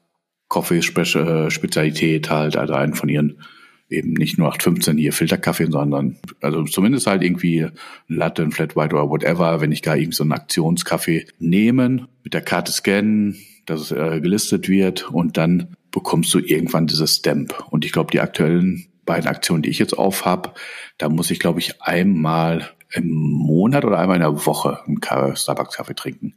Coffee 0.49 0.83
Spezialität 0.83 2.29
halt, 2.29 2.57
also 2.57 2.75
einen 2.75 2.95
von 2.95 3.09
ihren 3.09 3.41
eben 3.91 4.13
nicht 4.13 4.39
nur 4.39 4.49
815 4.49 4.97
hier 4.97 5.13
Filterkaffee, 5.13 5.67
sondern 5.71 6.17
also 6.41 6.65
zumindest 6.65 7.07
halt 7.07 7.23
irgendwie 7.23 7.67
Latte, 8.09 8.43
ein 8.43 8.53
Flat 8.53 8.77
White 8.77 8.95
oder 8.95 9.11
whatever, 9.11 9.61
wenn 9.61 9.73
ich 9.73 9.83
gar 9.83 9.97
irgend 9.97 10.15
so 10.15 10.23
einen 10.23 10.33
Aktionskaffee 10.33 11.27
nehmen, 11.39 12.07
mit 12.23 12.35
der 12.35 12.43
Karte 12.43 12.73
scannen, 12.73 13.37
dass 13.67 13.81
es 13.81 13.91
äh, 13.93 14.21
gelistet 14.21 14.69
wird 14.69 15.11
und 15.11 15.37
dann 15.37 15.77
bekommst 15.91 16.33
du 16.33 16.39
irgendwann 16.39 16.87
dieses 16.87 17.17
Stamp. 17.17 17.67
Und 17.71 17.85
ich 17.85 17.93
glaube, 17.93 18.11
die 18.13 18.21
aktuellen 18.21 18.87
beiden 19.05 19.29
Aktionen, 19.29 19.63
die 19.63 19.71
ich 19.71 19.79
jetzt 19.79 19.99
auf 19.99 20.25
habe, 20.25 20.53
da 20.99 21.09
muss 21.09 21.31
ich, 21.31 21.41
glaube 21.41 21.59
ich, 21.59 21.83
einmal 21.83 22.71
im 22.93 23.11
Monat 23.11 23.85
oder 23.85 23.99
einmal 23.99 24.17
in 24.17 24.23
der 24.23 24.47
Woche 24.47 24.81
einen 24.87 25.01
Starbucks-Kaffee 25.37 25.95
trinken. 25.95 26.35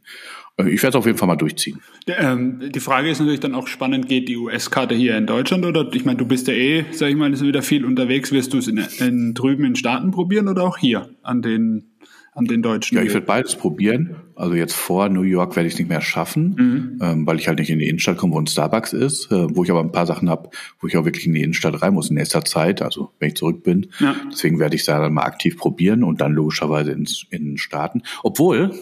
Äh, 0.56 0.70
ich 0.70 0.82
werde 0.82 0.90
es 0.90 0.94
auf 0.96 1.06
jeden 1.06 1.18
Fall 1.18 1.28
mal 1.28 1.36
durchziehen. 1.36 1.80
Ähm, 2.06 2.60
die 2.74 2.80
Frage 2.80 3.10
ist 3.10 3.20
natürlich 3.20 3.40
dann 3.40 3.54
auch 3.54 3.66
spannend, 3.66 4.08
geht 4.08 4.28
die 4.28 4.36
US-Karte 4.36 4.94
hier 4.94 5.16
in 5.16 5.26
Deutschland 5.26 5.64
oder 5.64 5.88
ich 5.92 6.04
meine, 6.04 6.18
du 6.18 6.26
bist 6.26 6.48
ja 6.48 6.54
eh, 6.54 6.84
sag 6.92 7.10
ich 7.10 7.16
mal, 7.16 7.32
ist 7.32 7.42
wieder 7.42 7.62
viel 7.62 7.84
unterwegs. 7.84 8.32
Wirst 8.32 8.52
du 8.52 8.58
es 8.58 8.68
in, 8.68 8.78
in, 8.98 9.34
drüben 9.34 9.64
in 9.64 9.76
Staaten 9.76 10.10
probieren 10.10 10.48
oder 10.48 10.62
auch 10.62 10.78
hier 10.78 11.08
an 11.22 11.42
den 11.42 11.90
an 12.36 12.46
den 12.46 12.62
deutschen? 12.62 12.96
Ja, 12.96 13.04
ich 13.04 13.12
werde 13.12 13.26
beides 13.26 13.54
probieren. 13.54 14.16
Also 14.34 14.54
jetzt 14.54 14.74
vor 14.74 15.08
New 15.08 15.22
York 15.22 15.54
werde 15.54 15.68
ich 15.68 15.74
es 15.74 15.78
nicht 15.78 15.88
mehr 15.88 16.00
schaffen, 16.00 16.54
mhm. 16.56 16.98
ähm, 17.00 17.26
weil 17.26 17.38
ich 17.38 17.46
halt 17.46 17.60
nicht 17.60 17.70
in 17.70 17.78
die 17.78 17.88
Innenstadt 17.88 18.16
komme, 18.16 18.34
wo 18.34 18.40
ein 18.40 18.48
Starbucks 18.48 18.92
ist, 18.92 19.30
äh, 19.30 19.46
wo 19.54 19.62
ich 19.62 19.70
aber 19.70 19.80
ein 19.80 19.92
paar 19.92 20.06
Sachen 20.06 20.28
habe, 20.28 20.50
wo 20.80 20.88
ich 20.88 20.96
auch 20.96 21.04
wirklich 21.04 21.26
in 21.26 21.34
die 21.34 21.42
Innenstadt 21.42 21.80
rein 21.80 21.94
muss 21.94 22.10
in 22.10 22.16
nächster 22.16 22.44
Zeit, 22.44 22.82
also 22.82 23.12
wenn 23.20 23.28
ich 23.28 23.36
zurück 23.36 23.62
bin. 23.62 23.86
Ja. 24.00 24.16
Deswegen 24.32 24.58
werde 24.58 24.74
ich 24.74 24.82
es 24.82 24.86
da 24.86 24.98
dann 24.98 25.14
mal 25.14 25.22
aktiv 25.22 25.56
probieren 25.56 26.02
und 26.02 26.20
dann 26.20 26.32
logischerweise 26.32 26.90
ins, 26.90 27.24
in 27.30 27.44
den 27.44 27.58
Staaten. 27.58 28.02
Obwohl, 28.24 28.72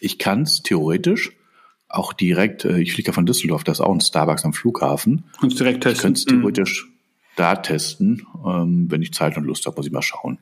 ich 0.00 0.18
kann 0.18 0.42
es 0.42 0.62
theoretisch 0.62 1.32
auch 1.88 2.12
direkt, 2.12 2.64
äh, 2.64 2.80
ich 2.80 2.92
fliege 2.92 3.08
ja 3.08 3.12
von 3.12 3.26
Düsseldorf, 3.26 3.64
da 3.64 3.72
ist 3.72 3.80
auch 3.80 3.92
ein 3.92 4.00
Starbucks 4.00 4.44
am 4.44 4.52
Flughafen. 4.52 5.24
Kannst 5.40 5.58
direkt 5.60 5.82
testen. 5.82 5.96
Ich 5.96 6.02
könnte 6.02 6.18
es 6.18 6.24
theoretisch 6.24 6.86
mhm. 6.86 6.92
da 7.36 7.56
testen, 7.56 8.26
ähm, 8.44 8.86
wenn 8.90 9.02
ich 9.02 9.12
Zeit 9.12 9.36
und 9.36 9.44
Lust 9.44 9.66
habe, 9.66 9.76
muss 9.76 9.86
ich 9.86 9.92
mal 9.92 10.02
schauen. 10.02 10.38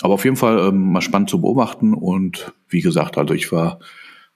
Aber 0.00 0.14
auf 0.14 0.24
jeden 0.24 0.36
Fall 0.36 0.68
ähm, 0.68 0.92
mal 0.92 1.00
spannend 1.00 1.30
zu 1.30 1.40
beobachten 1.40 1.94
und 1.94 2.52
wie 2.68 2.80
gesagt, 2.80 3.18
also 3.18 3.34
ich 3.34 3.50
war 3.50 3.80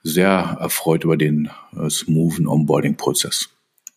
sehr 0.01 0.57
erfreut 0.59 1.05
über 1.05 1.15
den 1.15 1.49
äh, 1.77 1.89
smoothen 1.89 2.47
Onboarding-Prozess. 2.47 3.49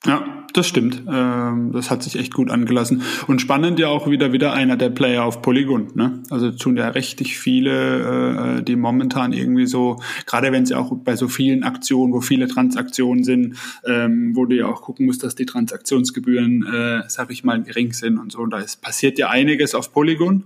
Ja, 0.05 0.45
das 0.53 0.69
stimmt. 0.69 1.03
Ähm, 1.11 1.73
das 1.73 1.91
hat 1.91 2.03
sich 2.03 2.17
echt 2.17 2.33
gut 2.33 2.51
angelassen. 2.51 3.03
Und 3.27 3.41
spannend 3.41 3.79
ja 3.79 3.89
auch 3.89 4.09
wieder 4.09 4.33
wieder 4.33 4.53
einer 4.53 4.77
der 4.77 4.91
Player 4.91 5.25
auf 5.25 5.43
Polygon. 5.43 5.89
Ne? 5.95 6.23
Also 6.31 6.51
tun 6.53 6.77
ja 6.77 6.89
richtig 6.89 7.39
viele, 7.39 8.59
äh, 8.59 8.63
die 8.63 8.77
momentan 8.77 9.33
irgendwie 9.33 9.67
so, 9.67 10.01
gerade 10.27 10.53
wenn 10.53 10.65
sie 10.65 10.75
auch 10.75 10.93
bei 10.97 11.17
so 11.17 11.29
vielen 11.29 11.65
Aktionen, 11.65 12.13
wo 12.13 12.21
viele 12.21 12.47
Transaktionen 12.47 13.25
sind, 13.25 13.57
ähm, 13.85 14.37
wo 14.37 14.45
du 14.45 14.57
ja 14.57 14.67
auch 14.67 14.83
gucken 14.83 15.07
musst, 15.07 15.25
dass 15.25 15.35
die 15.35 15.47
Transaktionsgebühren, 15.47 16.67
äh, 16.67 17.03
sag 17.09 17.31
ich 17.31 17.43
mal, 17.43 17.63
gering 17.63 17.93
sind 17.93 18.19
und 18.19 18.33
so. 18.33 18.41
Und 18.41 18.51
da 18.51 18.59
ist, 18.59 18.81
passiert 18.83 19.19
ja 19.19 19.29
einiges 19.29 19.75
auf 19.75 19.93
Polygon. 19.93 20.45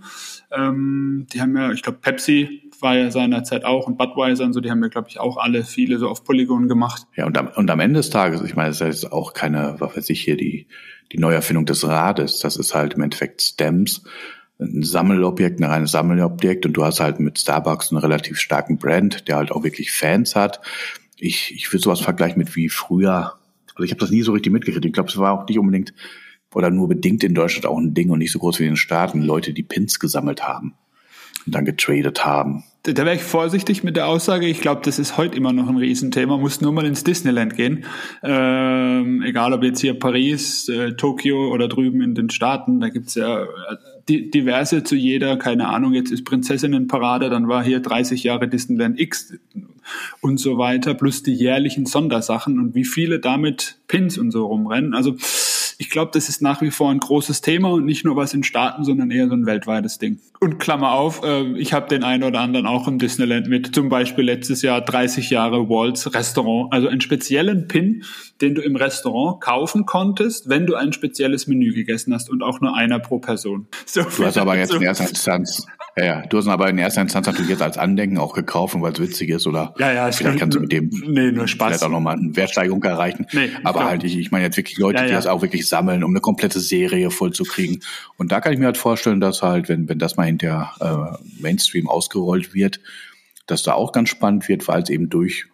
Ähm, 0.50 1.26
die 1.32 1.40
haben 1.40 1.56
ja, 1.56 1.70
ich 1.72 1.82
glaube, 1.82 1.98
Pepsi 2.00 2.69
war 2.82 2.96
ja 2.96 3.10
seinerzeit 3.10 3.64
auch 3.64 3.86
und 3.86 3.98
Budweiser 3.98 4.44
und 4.44 4.52
so, 4.52 4.60
die 4.60 4.70
haben 4.70 4.82
ja, 4.82 4.88
glaube 4.88 5.08
ich, 5.08 5.20
auch 5.20 5.36
alle 5.36 5.64
viele 5.64 5.98
so 5.98 6.08
auf 6.08 6.24
Polygon 6.24 6.68
gemacht. 6.68 7.06
Ja, 7.16 7.26
und 7.26 7.36
am, 7.38 7.48
und 7.48 7.70
am 7.70 7.80
Ende 7.80 7.98
des 7.98 8.10
Tages, 8.10 8.42
ich 8.42 8.56
meine, 8.56 8.70
es 8.70 8.80
ist 8.80 9.12
auch 9.12 9.32
keine, 9.34 9.76
was 9.78 9.96
weiß 9.96 10.10
ich 10.10 10.20
hier, 10.20 10.36
die, 10.36 10.66
die 11.12 11.18
Neuerfindung 11.18 11.66
des 11.66 11.86
Rades. 11.86 12.40
Das 12.40 12.56
ist 12.56 12.74
halt 12.74 12.94
im 12.94 13.02
Endeffekt 13.02 13.42
Stems, 13.42 14.04
ein 14.58 14.82
Sammelobjekt, 14.82 15.60
ein 15.60 15.64
reines 15.64 15.92
Sammelobjekt 15.92 16.66
und 16.66 16.74
du 16.74 16.84
hast 16.84 17.00
halt 17.00 17.20
mit 17.20 17.38
Starbucks 17.38 17.90
einen 17.90 18.00
relativ 18.00 18.38
starken 18.38 18.78
Brand, 18.78 19.26
der 19.28 19.36
halt 19.36 19.52
auch 19.52 19.64
wirklich 19.64 19.92
Fans 19.92 20.36
hat. 20.36 20.60
Ich, 21.16 21.54
ich 21.54 21.72
würde 21.72 21.82
sowas 21.82 22.00
vergleichen 22.00 22.38
mit 22.38 22.54
wie 22.56 22.68
früher, 22.68 23.34
also 23.74 23.84
ich 23.84 23.90
habe 23.90 24.00
das 24.00 24.10
nie 24.10 24.22
so 24.22 24.32
richtig 24.32 24.52
mitgekriegt. 24.52 24.84
Ich 24.84 24.92
glaube, 24.92 25.08
es 25.08 25.18
war 25.18 25.32
auch 25.32 25.46
nicht 25.48 25.58
unbedingt 25.58 25.94
oder 26.54 26.70
nur 26.70 26.88
bedingt 26.88 27.24
in 27.24 27.34
Deutschland 27.34 27.66
auch 27.66 27.78
ein 27.78 27.94
Ding 27.94 28.10
und 28.10 28.18
nicht 28.18 28.32
so 28.32 28.38
groß 28.38 28.58
wie 28.58 28.64
in 28.64 28.70
den 28.70 28.76
Staaten. 28.76 29.22
Leute, 29.22 29.52
die 29.52 29.62
Pins 29.62 29.98
gesammelt 29.98 30.42
haben 30.46 30.74
und 31.46 31.54
dann 31.54 31.64
getradet 31.64 32.24
haben. 32.24 32.64
Da 32.82 33.04
wäre 33.04 33.14
ich 33.14 33.22
vorsichtig 33.22 33.84
mit 33.84 33.96
der 33.96 34.08
Aussage. 34.08 34.46
Ich 34.46 34.62
glaube, 34.62 34.80
das 34.82 34.98
ist 34.98 35.18
heute 35.18 35.36
immer 35.36 35.52
noch 35.52 35.68
ein 35.68 35.76
Riesenthema. 35.76 36.38
Muss 36.38 36.62
nur 36.62 36.72
mal 36.72 36.86
ins 36.86 37.04
Disneyland 37.04 37.54
gehen. 37.54 37.84
Ähm, 38.22 39.22
egal 39.22 39.52
ob 39.52 39.62
jetzt 39.62 39.80
hier 39.80 39.98
Paris, 39.98 40.66
äh, 40.70 40.92
Tokio 40.92 41.52
oder 41.52 41.68
drüben 41.68 42.00
in 42.00 42.14
den 42.14 42.30
Staaten. 42.30 42.80
Da 42.80 42.88
gibt's 42.88 43.16
ja 43.16 43.42
äh, 43.42 43.46
die, 44.08 44.30
diverse 44.30 44.82
zu 44.82 44.96
jeder, 44.96 45.36
keine 45.36 45.68
Ahnung, 45.68 45.92
jetzt 45.92 46.10
ist 46.10 46.24
Prinzessinnenparade, 46.24 47.28
dann 47.28 47.48
war 47.48 47.62
hier 47.62 47.80
30 47.80 48.24
Jahre 48.24 48.48
Disneyland 48.48 48.98
X 48.98 49.34
und 50.20 50.38
so 50.38 50.56
weiter, 50.56 50.94
plus 50.94 51.22
die 51.22 51.34
jährlichen 51.34 51.86
Sondersachen 51.86 52.58
und 52.58 52.74
wie 52.74 52.84
viele 52.84 53.20
damit 53.20 53.78
Pins 53.88 54.18
und 54.18 54.30
so 54.30 54.46
rumrennen. 54.46 54.94
Also 54.94 55.16
ich 55.80 55.88
glaube, 55.88 56.10
das 56.12 56.28
ist 56.28 56.42
nach 56.42 56.60
wie 56.60 56.70
vor 56.70 56.90
ein 56.90 57.00
großes 57.00 57.40
Thema 57.40 57.70
und 57.70 57.86
nicht 57.86 58.04
nur 58.04 58.14
was 58.14 58.34
in 58.34 58.44
Staaten, 58.44 58.84
sondern 58.84 59.10
eher 59.10 59.28
so 59.28 59.32
ein 59.32 59.46
weltweites 59.46 59.96
Ding. 59.96 60.20
Und 60.38 60.58
Klammer 60.58 60.92
auf, 60.92 61.24
äh, 61.24 61.56
ich 61.56 61.72
habe 61.72 61.88
den 61.88 62.04
einen 62.04 62.22
oder 62.22 62.40
anderen 62.40 62.66
auch 62.66 62.86
im 62.86 62.98
Disneyland 62.98 63.48
mit, 63.48 63.74
zum 63.74 63.88
Beispiel 63.88 64.24
letztes 64.24 64.60
Jahr 64.60 64.82
30 64.82 65.30
Jahre 65.30 65.70
Walt's 65.70 66.12
Restaurant, 66.12 66.70
also 66.70 66.86
einen 66.88 67.00
speziellen 67.00 67.66
Pin, 67.66 68.04
den 68.42 68.54
du 68.54 68.60
im 68.60 68.76
Restaurant 68.76 69.40
kaufen 69.40 69.86
konntest, 69.86 70.50
wenn 70.50 70.66
du 70.66 70.74
ein 70.74 70.92
spezielles 70.92 71.46
Menü 71.46 71.72
gegessen 71.72 72.12
hast 72.12 72.28
und 72.28 72.42
auch 72.42 72.60
nur 72.60 72.76
einer 72.76 72.98
pro 72.98 73.18
Person. 73.18 73.66
So 73.86 74.02
du 74.02 74.26
hast 74.26 74.36
aber 74.36 74.58
jetzt 74.58 74.74
in 74.74 74.82
erster 74.82 75.08
Instanz 75.08 75.66
ja, 75.96 76.04
ja, 76.04 76.22
du 76.26 76.38
hast 76.38 76.46
aber 76.46 76.68
in 76.68 76.78
erster 76.78 77.02
Instanz 77.02 77.26
natürlich 77.26 77.50
jetzt 77.50 77.62
als 77.62 77.76
Andenken 77.76 78.18
auch 78.18 78.32
gekauft, 78.32 78.74
weil 78.78 78.92
es 78.92 79.00
witzig 79.00 79.30
ist 79.30 79.46
oder 79.46 79.74
ja, 79.78 79.92
ja, 79.92 80.12
vielleicht 80.12 80.38
kannst 80.38 80.56
du 80.56 80.60
mit 80.60 80.72
dem 80.72 80.88
nee, 81.06 81.32
nur 81.32 81.48
Spaß. 81.48 81.68
vielleicht 81.68 81.84
auch 81.84 81.90
nochmal 81.90 82.16
eine 82.16 82.36
Wertsteigerung 82.36 82.82
erreichen. 82.84 83.26
Nee, 83.32 83.50
aber 83.64 83.84
halt, 83.84 84.04
ich, 84.04 84.16
ich 84.16 84.30
meine 84.30 84.44
jetzt 84.44 84.56
wirklich 84.56 84.78
Leute, 84.78 85.00
ja, 85.00 85.06
die 85.06 85.12
das 85.12 85.26
auch 85.26 85.42
wirklich 85.42 85.68
sammeln, 85.70 86.04
um 86.04 86.10
eine 86.10 86.20
komplette 86.20 86.60
Serie 86.60 87.10
voll 87.10 87.32
zu 87.32 87.44
kriegen. 87.44 87.80
Und 88.18 88.30
da 88.30 88.40
kann 88.40 88.52
ich 88.52 88.58
mir 88.58 88.66
halt 88.66 88.76
vorstellen, 88.76 89.20
dass 89.20 89.42
halt, 89.42 89.70
wenn, 89.70 89.88
wenn 89.88 89.98
das 89.98 90.18
mal 90.18 90.26
hinter 90.26 91.18
äh, 91.18 91.42
Mainstream 91.42 91.88
ausgerollt 91.88 92.52
wird, 92.52 92.80
dass 93.46 93.62
da 93.62 93.72
auch 93.72 93.92
ganz 93.92 94.10
spannend 94.10 94.48
wird, 94.48 94.68
weil 94.68 94.82
es 94.82 94.90
eben 94.90 95.08
durch 95.08 95.46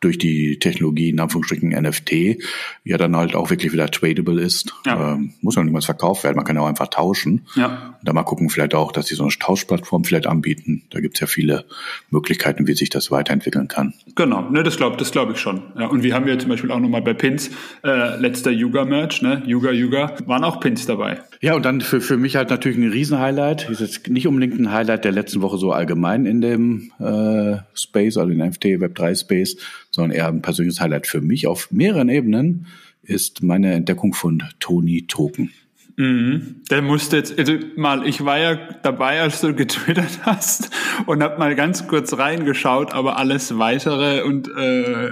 durch 0.00 0.18
die 0.18 0.58
Technologie, 0.58 1.10
in 1.10 1.20
Anführungsstrichen 1.20 1.70
NFT, 1.70 2.42
ja 2.84 2.96
dann 2.98 3.16
halt 3.16 3.34
auch 3.34 3.50
wirklich 3.50 3.72
wieder 3.72 3.90
tradable 3.90 4.40
ist. 4.40 4.72
Ja. 4.86 5.14
Ähm, 5.14 5.32
muss 5.40 5.56
ja 5.56 5.64
niemals 5.64 5.84
verkauft 5.84 6.24
werden, 6.24 6.36
man 6.36 6.44
kann 6.44 6.56
ja 6.56 6.62
auch 6.62 6.68
einfach 6.68 6.88
tauschen. 6.88 7.46
Ja. 7.54 7.98
Da 8.02 8.12
mal 8.12 8.22
gucken 8.22 8.50
vielleicht 8.50 8.74
auch, 8.74 8.92
dass 8.92 9.06
sie 9.06 9.14
so 9.14 9.24
eine 9.24 9.32
Tauschplattform 9.32 10.04
vielleicht 10.04 10.26
anbieten. 10.26 10.82
Da 10.90 11.00
gibt's 11.00 11.20
ja 11.20 11.26
viele 11.26 11.64
Möglichkeiten, 12.10 12.66
wie 12.66 12.74
sich 12.74 12.90
das 12.90 13.10
weiterentwickeln 13.10 13.68
kann. 13.68 13.94
Genau, 14.14 14.48
ne, 14.50 14.62
das 14.62 14.76
glaube 14.76 14.96
das 14.96 15.10
glaub 15.10 15.30
ich 15.30 15.38
schon. 15.38 15.62
Ja, 15.78 15.86
und 15.86 16.02
wir 16.02 16.14
haben 16.14 16.26
ja 16.28 16.38
zum 16.38 16.50
Beispiel 16.50 16.70
auch 16.70 16.80
nochmal 16.80 17.02
bei 17.02 17.14
Pins, 17.14 17.50
äh, 17.84 18.16
letzter 18.16 18.50
Yuga-Merch, 18.50 19.22
ne? 19.22 19.42
Yuga 19.46 19.70
Yuga, 19.70 20.14
waren 20.26 20.44
auch 20.44 20.60
Pins 20.60 20.86
dabei. 20.86 21.20
Ja, 21.40 21.54
und 21.54 21.64
dann 21.64 21.80
für, 21.80 22.00
für 22.00 22.16
mich 22.16 22.36
halt 22.36 22.50
natürlich 22.50 22.78
ein 22.78 22.90
Riesenhighlight. 22.90 23.68
Ist 23.70 23.80
jetzt 23.80 24.08
nicht 24.08 24.26
unbedingt 24.26 24.58
ein 24.58 24.72
Highlight 24.72 25.04
der 25.04 25.12
letzten 25.12 25.42
Woche 25.42 25.58
so 25.58 25.72
allgemein 25.72 26.26
in 26.26 26.40
dem 26.40 26.92
äh, 26.98 27.58
Space, 27.74 28.16
also 28.16 28.32
in 28.32 28.38
NFT 28.38 28.80
Web 28.80 28.94
3 28.96 29.14
Space, 29.14 29.56
sondern 29.98 30.16
eher 30.16 30.28
ein 30.28 30.42
persönliches 30.42 30.80
Highlight 30.80 31.08
für 31.08 31.20
mich 31.20 31.48
auf 31.48 31.72
mehreren 31.72 32.08
Ebenen 32.08 32.66
ist 33.02 33.42
meine 33.42 33.72
Entdeckung 33.72 34.14
von 34.14 34.44
Tony 34.60 35.06
Token. 35.08 35.50
Mhm. 35.96 36.62
Der 36.70 36.82
musste 36.82 37.16
jetzt, 37.16 37.36
also 37.36 37.54
mal, 37.74 38.06
ich 38.06 38.24
war 38.24 38.38
ja 38.38 38.54
dabei, 38.82 39.20
als 39.20 39.40
du 39.40 39.54
getwittert 39.54 40.20
hast 40.22 40.70
und 41.06 41.22
hab 41.22 41.40
mal 41.40 41.56
ganz 41.56 41.88
kurz 41.88 42.16
reingeschaut, 42.16 42.92
aber 42.92 43.16
alles 43.16 43.58
weitere 43.58 44.22
und 44.22 44.48
äh, 44.48 45.10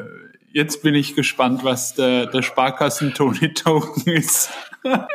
jetzt 0.57 0.83
bin 0.83 0.95
ich 0.95 1.15
gespannt, 1.15 1.65
was 1.65 1.95
der, 1.95 2.27
der 2.27 2.41
Sparkassen 2.41 3.13
Tony 3.13 3.53
Token 3.53 4.11
ist. 4.11 4.49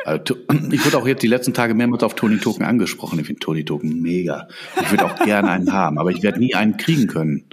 Also, 0.04 0.36
ich 0.70 0.84
wurde 0.84 0.98
auch 0.98 1.06
jetzt 1.06 1.22
die 1.22 1.28
letzten 1.28 1.52
Tage 1.52 1.74
mehrmals 1.74 2.04
auf 2.04 2.14
Tony 2.14 2.38
Token 2.38 2.64
angesprochen. 2.64 3.18
Ich 3.18 3.26
finde 3.26 3.40
Tony 3.40 3.64
Token 3.64 4.00
mega. 4.00 4.46
Ich 4.80 4.90
würde 4.92 5.04
auch 5.04 5.18
gerne 5.24 5.50
einen 5.50 5.72
haben, 5.72 5.98
aber 5.98 6.10
ich 6.10 6.22
werde 6.22 6.38
nie 6.38 6.54
einen 6.54 6.76
kriegen 6.76 7.08
können. 7.08 7.44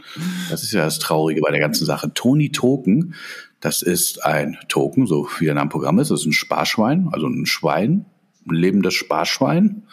Das 0.51 0.61
ist 0.61 0.72
ja 0.72 0.83
das 0.83 1.00
Traurige 1.00 1.42
bei 1.42 1.50
der 1.50 1.61
ganzen 1.61 1.85
Sache. 1.85 2.13
Tony 2.13 2.51
Token, 2.51 3.16
das 3.59 3.81
ist 3.81 4.24
ein 4.24 4.57
Token, 4.68 5.07
so 5.07 5.27
wie 5.40 5.46
der 5.46 5.55
Name 5.55 5.70
Programm 5.70 5.98
ist. 5.98 6.11
Das 6.11 6.22
ist 6.22 6.27
ein 6.27 6.33
Sparschwein, 6.33 7.09
also 7.11 7.25
ein 7.25 7.48
Schwein, 7.48 8.05
ein 8.48 8.53
lebendes 8.53 8.94
Sparschwein. 8.94 9.83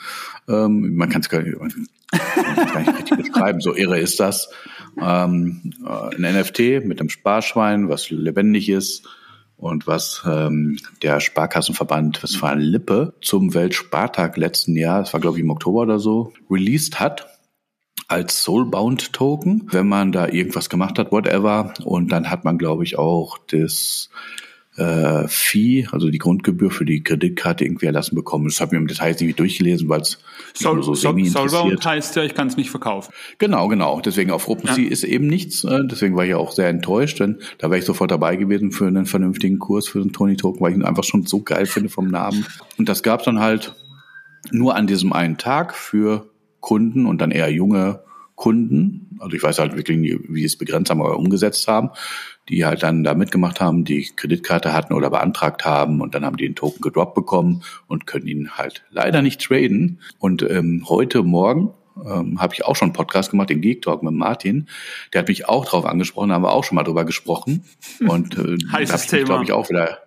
Ähm, 0.49 0.97
man 0.97 1.09
kann 1.09 1.23
es 1.23 1.31
gar, 1.31 1.43
gar, 1.43 1.65
nicht 1.65 2.99
richtig 2.99 3.17
beschreiben. 3.17 3.61
So 3.61 3.75
irre 3.75 3.99
ist 3.99 4.21
das. 4.21 4.51
Ähm, 5.01 5.73
äh, 5.85 6.17
ein 6.17 6.41
NFT 6.41 6.85
mit 6.85 7.01
einem 7.01 7.11
Sparschwein, 7.11 7.89
was 7.89 8.11
lebendig 8.11 8.69
ist 8.69 9.07
und 9.57 9.87
was 9.87 10.23
ähm, 10.27 10.79
der 11.03 11.21
Sparkassenverband 11.21 12.23
Westfalen-Lippe 12.23 13.15
zum 13.21 13.55
Weltspartag 13.55 14.37
letzten 14.37 14.77
Jahr, 14.77 15.01
das 15.01 15.13
war 15.13 15.21
glaube 15.21 15.39
ich 15.39 15.45
im 15.45 15.51
Oktober 15.51 15.81
oder 15.81 15.99
so, 15.99 16.33
released 16.51 17.01
hat 17.01 17.27
als 18.09 18.45
Soulbound 18.45 19.13
Token, 19.13 19.69
wenn 19.73 19.89
man 19.89 20.13
da 20.13 20.29
irgendwas 20.29 20.69
gemacht 20.69 20.99
hat, 20.99 21.11
whatever. 21.11 21.75
Und 21.85 22.13
dann 22.13 22.31
hat 22.31 22.45
man, 22.45 22.59
glaube 22.59 22.85
ich, 22.85 22.99
auch 22.99 23.39
das 23.49 24.11
äh, 24.77 25.27
Fee, 25.29 25.87
also 25.91 26.11
die 26.11 26.19
Grundgebühr 26.19 26.71
für 26.71 26.85
die 26.85 27.03
Kreditkarte 27.03 27.65
irgendwie 27.65 27.87
erlassen 27.87 28.15
bekommen. 28.15 28.47
Das 28.47 28.61
habe 28.61 28.75
ich 28.75 28.81
im 28.81 28.87
Detail 28.87 29.17
nicht 29.19 29.39
durchgelesen, 29.39 29.89
weil 29.89 30.03
es 30.03 30.19
Soul, 30.55 30.83
so 30.83 30.95
semi 30.95 31.27
interessiert. 31.27 31.51
Soulbound 31.51 31.85
heißt 31.85 32.17
ja, 32.17 32.23
ich 32.23 32.35
kann 32.35 32.49
es 32.49 32.57
nicht 32.57 32.71
verkaufen. 32.71 33.13
Genau, 33.39 33.69
genau. 33.69 34.01
Deswegen 34.01 34.31
auf 34.31 34.49
OpenSea 34.49 34.85
ja. 34.85 34.91
ist 34.91 35.05
eben 35.05 35.27
nichts. 35.27 35.65
Äh, 35.65 35.81
deswegen 35.85 36.15
war 36.17 36.27
ich 36.27 36.35
auch 36.35 36.53
sehr 36.53 36.69
enttäuscht, 36.69 37.21
denn 37.21 37.39
da 37.59 37.71
wäre 37.71 37.79
ich 37.79 37.85
sofort 37.87 38.11
dabei 38.11 38.37
gewesen 38.37 38.71
für 38.71 38.87
einen 38.87 39.07
vernünftigen 39.07 39.59
Kurs 39.59 39.89
für 39.89 40.01
den 40.01 40.13
Tony 40.13 40.37
Token, 40.37 40.61
weil 40.61 40.73
ich 40.73 40.79
ihn 40.79 40.85
einfach 40.85 41.05
schon 41.05 41.25
so 41.25 41.41
geil 41.41 41.67
finde 41.67 41.89
vom 41.89 42.09
Namen. 42.09 42.47
Und 42.77 42.89
das 42.89 43.03
gab 43.03 43.21
es 43.21 43.25
dann 43.25 43.41
halt 43.41 43.75
nur 44.51 44.77
an 44.77 44.87
diesem 44.87 45.13
einen 45.13 45.39
Tag 45.39 45.75
für 45.75 46.27
Kunden 46.61 47.07
und 47.07 47.21
dann 47.21 47.31
eher 47.31 47.51
junge 47.51 48.01
Kunden. 48.35 49.17
Also 49.21 49.35
ich 49.35 49.43
weiß 49.43 49.59
halt 49.59 49.77
wirklich 49.77 49.97
nie, 49.97 50.19
wie 50.29 50.41
sie 50.41 50.47
es 50.47 50.57
begrenzt 50.57 50.91
haben 50.91 51.01
oder 51.01 51.19
umgesetzt 51.19 51.67
haben 51.67 51.91
die 52.49 52.65
halt 52.65 52.83
dann 52.83 53.05
da 53.05 53.15
mitgemacht 53.15 53.61
haben, 53.61 53.85
die 53.85 54.09
Kreditkarte 54.15 54.73
hatten 54.73 54.93
oder 54.93 55.11
beantragt 55.11 55.65
haben 55.65 56.01
und 56.01 56.15
dann 56.15 56.25
haben 56.25 56.37
die 56.37 56.47
den 56.47 56.55
Token 56.55 56.81
gedroppt 56.81 57.15
bekommen 57.15 57.63
und 57.89 58.07
können 58.07 58.27
ihn 58.27 58.51
halt 58.53 58.85
leider 58.91 59.23
nicht 59.23 59.41
traden. 59.41 60.01
Und 60.19 60.43
ähm, 60.43 60.85
heute 60.89 61.23
Morgen 61.23 61.75
ähm, 62.05 62.41
habe 62.41 62.55
ich 62.55 62.65
auch 62.65 62.77
schon 62.77 62.87
einen 62.87 62.95
Podcast 62.95 63.31
gemacht, 63.31 63.51
den 63.51 63.61
Geek 63.61 63.83
Talk 63.83 64.03
mit 64.03 64.15
Martin. 64.15 64.69
Der 65.13 65.21
hat 65.21 65.29
mich 65.29 65.49
auch 65.49 65.65
drauf 65.65 65.87
angesprochen, 65.87 66.29
da 66.29 66.37
haben 66.37 66.43
wir 66.43 66.53
auch 66.53 66.65
schon 66.65 66.77
mal 66.77 66.85
drüber 66.85 67.05
gesprochen. 67.05 67.65
Und 68.07 68.39
äh, 68.39 68.57
Heißes 68.73 69.09
Thema. 69.09 69.25
glaube 69.25 69.45
ich, 69.45 69.53
auch 69.53 69.69
wieder 69.69 69.99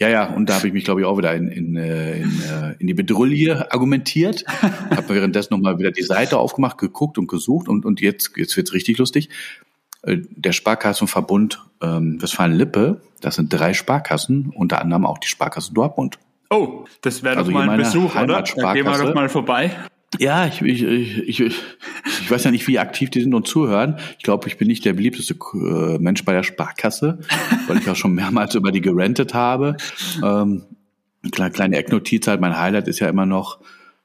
ja, 0.00 0.08
ja, 0.08 0.32
und 0.32 0.48
da 0.48 0.54
habe 0.54 0.68
ich 0.68 0.72
mich, 0.72 0.84
glaube 0.84 1.00
ich, 1.00 1.06
auch 1.06 1.18
wieder 1.18 1.34
in, 1.34 1.48
in, 1.48 1.74
äh, 1.74 2.18
in, 2.18 2.40
äh, 2.40 2.76
in 2.78 2.86
die 2.86 2.94
Bedrulle 2.94 3.72
argumentiert. 3.72 4.44
habe 4.92 5.16
währenddessen 5.16 5.52
nochmal 5.52 5.80
wieder 5.80 5.90
die 5.90 6.04
Seite 6.04 6.38
aufgemacht, 6.38 6.78
geguckt 6.78 7.18
und 7.18 7.26
gesucht 7.26 7.68
und, 7.68 7.84
und 7.84 8.00
jetzt, 8.00 8.30
jetzt 8.36 8.56
wird's 8.56 8.72
richtig 8.72 8.98
lustig. 8.98 9.28
Äh, 10.02 10.18
der 10.30 10.52
Sparkassenverbund 10.52 11.64
ähm, 11.82 12.20
Westfalen-Lippe, 12.20 13.00
das 13.20 13.36
sind 13.36 13.52
drei 13.52 13.74
Sparkassen, 13.74 14.52
unter 14.54 14.80
anderem 14.80 15.06
auch 15.06 15.18
die 15.18 15.28
Sparkasse 15.28 15.72
Dortmund. 15.72 16.18
Oh, 16.50 16.84
das 17.02 17.22
wäre 17.22 17.36
also 17.36 17.50
doch 17.50 17.58
mal 17.58 17.68
ein 17.68 17.78
Besuch, 17.78 18.14
oder? 18.14 18.42
Da 18.42 18.72
gehen 18.74 18.86
wir 18.86 18.98
doch 18.98 19.14
mal 19.14 19.28
vorbei. 19.28 19.76
Ja, 20.18 20.46
ich, 20.46 20.62
ich, 20.62 20.82
ich, 20.82 21.40
ich, 21.40 21.40
ich 21.40 22.30
weiß 22.30 22.44
ja 22.44 22.50
nicht, 22.50 22.66
wie 22.66 22.78
aktiv 22.78 23.10
die 23.10 23.20
sind 23.20 23.34
und 23.34 23.46
zuhören. 23.46 23.98
Ich 24.16 24.24
glaube, 24.24 24.48
ich 24.48 24.56
bin 24.56 24.66
nicht 24.68 24.84
der 24.86 24.94
beliebteste 24.94 25.34
äh, 25.34 25.98
Mensch 25.98 26.24
bei 26.24 26.32
der 26.32 26.42
Sparkasse, 26.42 27.18
weil 27.66 27.76
ich 27.76 27.90
auch 27.90 27.96
schon 27.96 28.14
mehrmals 28.14 28.54
über 28.54 28.72
die 28.72 28.80
gerentet 28.80 29.34
habe. 29.34 29.76
Ähm, 30.24 30.64
kleine, 31.30 31.50
kleine 31.52 31.76
Ecknotiz 31.76 32.26
halt, 32.26 32.40
mein 32.40 32.58
Highlight 32.58 32.88
ist 32.88 33.00
ja 33.00 33.08
immer 33.10 33.26
noch, 33.26 33.60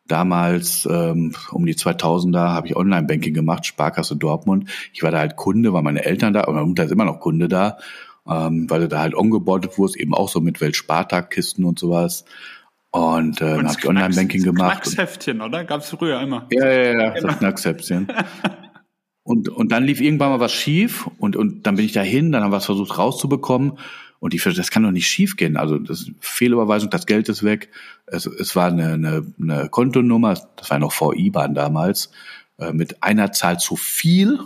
damals 0.08 0.88
ähm, 0.90 1.34
um 1.52 1.66
die 1.66 1.76
2000er 1.76 2.50
habe 2.50 2.68
ich 2.68 2.76
Online-Banking 2.76 3.34
gemacht, 3.34 3.66
Sparkasse 3.66 4.16
Dortmund. 4.16 4.70
Ich 4.94 5.04
war 5.04 5.12
da 5.12 5.20
halt 5.20 5.36
Kunde, 5.36 5.74
weil 5.74 5.82
meine 5.82 6.04
Eltern 6.04 6.34
da, 6.34 6.42
und 6.42 6.56
meine 6.56 6.68
Mutter 6.68 6.84
ist 6.84 6.92
immer 6.92 7.06
noch 7.06 7.20
Kunde 7.20 7.48
da, 7.48 7.78
ähm, 8.28 8.70
weil 8.70 8.82
du 8.82 8.88
da 8.88 9.00
halt 9.00 9.16
ongeboardet 9.16 9.78
wurdest, 9.78 9.98
eben 9.98 10.14
auch 10.14 10.30
so 10.30 10.42
mit 10.42 10.62
Weltspartag-Kisten 10.62 11.66
und 11.66 11.80
sowas. 11.80 12.26
Und 12.92 13.42
äh, 13.42 13.56
dann 13.56 13.68
habe 13.68 13.80
ich 13.80 13.88
Online-Banking 13.88 14.44
gemacht. 14.44 14.84
Knacksheftchen, 14.84 15.42
oder? 15.42 15.64
Gab's 15.64 15.90
früher 15.90 16.22
immer. 16.22 16.48
Ja, 16.52 16.70
ja, 16.70 16.92
ja, 16.92 17.10
genau. 17.10 17.28
das 17.28 17.40
Knacksheftchen. 17.40 18.08
und, 19.24 19.50
und 19.50 19.72
dann 19.72 19.84
lief 19.84 20.00
irgendwann 20.00 20.30
mal 20.30 20.40
was 20.40 20.54
schief 20.54 21.10
und, 21.18 21.36
und 21.36 21.66
dann 21.66 21.76
bin 21.76 21.86
ich 21.86 21.94
dahin, 21.94 22.32
dann 22.32 22.44
haben 22.44 22.52
wir 22.52 22.58
es 22.58 22.66
versucht 22.66 22.98
rauszubekommen 22.98 23.80
und 24.24 24.34
ich 24.34 24.42
das 24.42 24.72
kann 24.72 24.84
doch 24.84 24.92
nicht 24.92 25.08
schief 25.08 25.36
gehen. 25.36 25.58
Also 25.58 25.78
das 25.78 26.10
Fehlüberweisung, 26.22 26.90
das 26.90 27.06
Geld 27.06 27.28
ist 27.28 27.44
weg. 27.44 27.68
Es, 28.06 28.26
es 28.26 28.56
war 28.56 28.68
eine, 28.68 28.94
eine, 28.94 29.26
eine 29.38 29.68
Kontonummer, 29.68 30.36
das 30.56 30.70
war 30.70 30.80
noch 30.80 30.94
vor 30.94 31.14
IBAN 31.14 31.54
damals, 31.54 32.10
äh, 32.58 32.72
mit 32.72 33.04
einer 33.04 33.34
Zahl 33.34 33.60
zu 33.60 33.76
viel. 33.76 34.40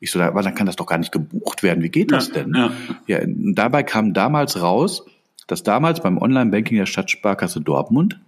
Ich 0.00 0.10
so, 0.10 0.20
aber 0.20 0.42
dann 0.42 0.54
kann 0.54 0.66
das 0.66 0.76
doch 0.76 0.84
gar 0.84 0.98
nicht 0.98 1.12
gebucht 1.12 1.62
werden. 1.62 1.82
Wie 1.82 1.88
geht 1.88 2.12
das 2.12 2.30
denn? 2.30 2.52
Ja, 2.54 2.72
ja. 3.06 3.20
ja 3.20 3.26
dabei 3.26 3.84
kam 3.84 4.12
damals 4.12 4.60
raus, 4.60 5.06
dass 5.46 5.62
damals 5.62 6.02
beim 6.02 6.18
Online-Banking 6.18 6.76
der 6.76 6.84
Stadtsparkasse 6.84 7.62
Dortmund 7.62 8.20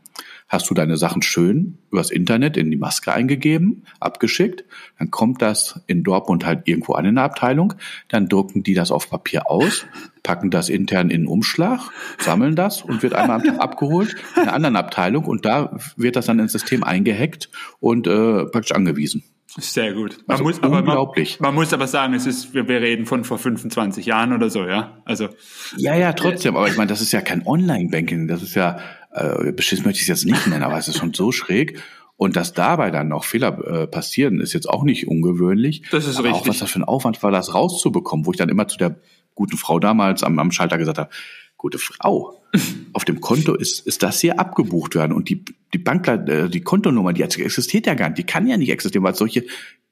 hast 0.49 0.69
du 0.71 0.75
deine 0.75 0.97
Sachen 0.97 1.23
schön 1.23 1.79
übers 1.91 2.11
Internet 2.11 2.57
in 2.57 2.71
die 2.71 2.77
Maske 2.77 3.13
eingegeben, 3.13 3.85
abgeschickt, 4.01 4.65
dann 4.99 5.11
kommt 5.11 5.43
das 5.43 5.81
in 5.87 6.03
Dortmund 6.03 6.45
halt 6.45 6.69
irgendwo 6.69 6.95
an 6.95 7.05
in 7.05 7.15
der 7.17 7.25
Abteilung, 7.25 7.75
dann 8.09 8.29
drucken 8.29 8.63
die 8.63 8.75
das 8.75 8.91
auf 8.91 9.11
Papier 9.11 9.51
aus, 9.51 9.87
packen 10.23 10.51
das 10.51 10.69
intern 10.69 11.11
in 11.11 11.23
einen 11.23 11.27
Umschlag, 11.29 11.81
sammeln 12.19 12.57
das 12.57 12.83
und 12.83 13.03
wird 13.03 13.15
einmal 13.15 13.41
am 13.41 13.47
Tag 13.47 13.61
abgeholt 13.61 14.17
in 14.37 14.43
einer 14.43 14.55
anderen 14.55 14.77
Abteilung 14.77 15.25
und 15.25 15.45
da 15.45 15.77
wird 15.97 16.17
das 16.17 16.27
dann 16.27 16.39
ins 16.39 16.53
System 16.53 16.85
eingehackt 16.85 17.51
und 17.81 18.07
äh, 18.07 18.45
praktisch 18.47 18.73
angewiesen. 18.73 19.25
Sehr 19.57 19.93
gut. 19.93 20.19
Man 20.27 20.35
also 20.35 20.45
muss, 20.45 20.59
unglaublich. 20.59 21.37
Aber 21.37 21.49
man, 21.49 21.55
man, 21.55 21.63
muss 21.63 21.73
aber 21.73 21.87
sagen, 21.87 22.15
es 22.15 22.27
ist, 22.27 22.55
wir, 22.55 22.67
wir 22.67 22.81
reden 22.81 23.07
von 23.07 23.23
vor 23.23 23.39
25 23.39 24.05
Jahren 24.05 24.33
oder 24.33 24.51
so, 24.51 24.67
ja. 24.67 25.01
Also. 25.05 25.29
Ja, 25.77 25.95
ja, 25.95 26.13
trotzdem. 26.13 26.57
Aber 26.57 26.67
ich 26.67 26.77
meine, 26.77 26.89
das 26.89 27.01
ist 27.01 27.13
ja 27.13 27.21
kein 27.21 27.47
Online-Banking. 27.47 28.27
Das 28.27 28.43
ist 28.43 28.57
ja, 28.57 28.79
äh, 29.15 29.53
beschiss 29.53 29.85
möchte 29.85 29.99
ich 29.99 30.03
es 30.03 30.09
jetzt 30.09 30.25
nicht 30.27 30.47
nennen, 30.47 30.63
aber 30.63 30.79
es 30.79 30.89
ist 30.89 30.99
schon 30.99 31.15
so 31.15 31.33
schräg. 31.33 31.83
Und 32.17 32.37
dass 32.37 32.53
dabei 32.53 32.91
dann 32.91 33.09
noch 33.09 33.25
Fehler 33.25 33.59
äh, 33.67 33.87
passieren, 33.87 34.41
ist 34.41 34.53
jetzt 34.53 34.69
auch 34.69 34.85
nicht 34.85 35.09
ungewöhnlich. 35.09 35.83
Das 35.91 36.07
ist 36.07 36.17
aber 36.17 36.29
richtig. 36.29 36.43
Auch 36.43 36.49
was 36.49 36.59
das 36.61 36.71
für 36.71 36.79
ein 36.79 36.85
Aufwand 36.85 37.23
war, 37.23 37.33
das 37.33 37.55
rauszubekommen, 37.55 38.25
wo 38.25 38.31
ich 38.31 38.37
dann 38.37 38.49
immer 38.49 38.69
zu 38.69 38.79
der 38.79 38.97
guten 39.35 39.57
Frau 39.57 39.81
damals 39.81 40.23
am, 40.23 40.39
am 40.39 40.53
Schalter 40.53 40.79
gesagt 40.79 40.99
habe, 40.99 41.11
gute 41.57 41.79
Frau, 41.79 42.43
auf 42.93 43.05
dem 43.05 43.21
Konto 43.21 43.55
ist, 43.55 43.81
ist 43.81 44.03
das 44.03 44.21
hier 44.21 44.39
abgebucht 44.39 44.95
werden 44.95 45.13
und 45.13 45.29
die, 45.29 45.45
die 45.73 45.79
Bank, 45.79 46.07
äh, 46.07 46.49
die 46.49 46.61
Kontonummer, 46.61 47.13
die 47.13 47.23
existiert 47.23 47.87
ja 47.87 47.95
gar 47.95 48.11
nicht, 48.11 48.19
die 48.19 48.25
kann 48.25 48.47
ja 48.47 48.57
nicht 48.57 48.71
existieren, 48.71 49.05
weil 49.05 49.17
solche 49.17 49.45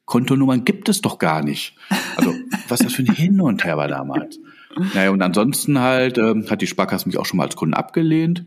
Kontonummern 0.04 0.64
gibt 0.64 0.88
es 0.88 1.00
doch 1.00 1.18
gar 1.18 1.42
nicht. 1.42 1.76
Also, 2.16 2.34
was 2.68 2.80
das 2.80 2.92
für 2.92 3.02
ein 3.02 3.14
Hin 3.14 3.40
und 3.40 3.64
Her 3.64 3.76
war 3.76 3.88
damals. 3.88 4.38
Naja, 4.94 5.10
und 5.10 5.22
ansonsten 5.22 5.78
halt, 5.78 6.18
ähm, 6.18 6.46
hat 6.48 6.62
die 6.62 6.66
Sparkasse 6.66 7.08
mich 7.08 7.18
auch 7.18 7.26
schon 7.26 7.38
mal 7.38 7.44
als 7.44 7.56
Kunden 7.56 7.74
abgelehnt. 7.74 8.44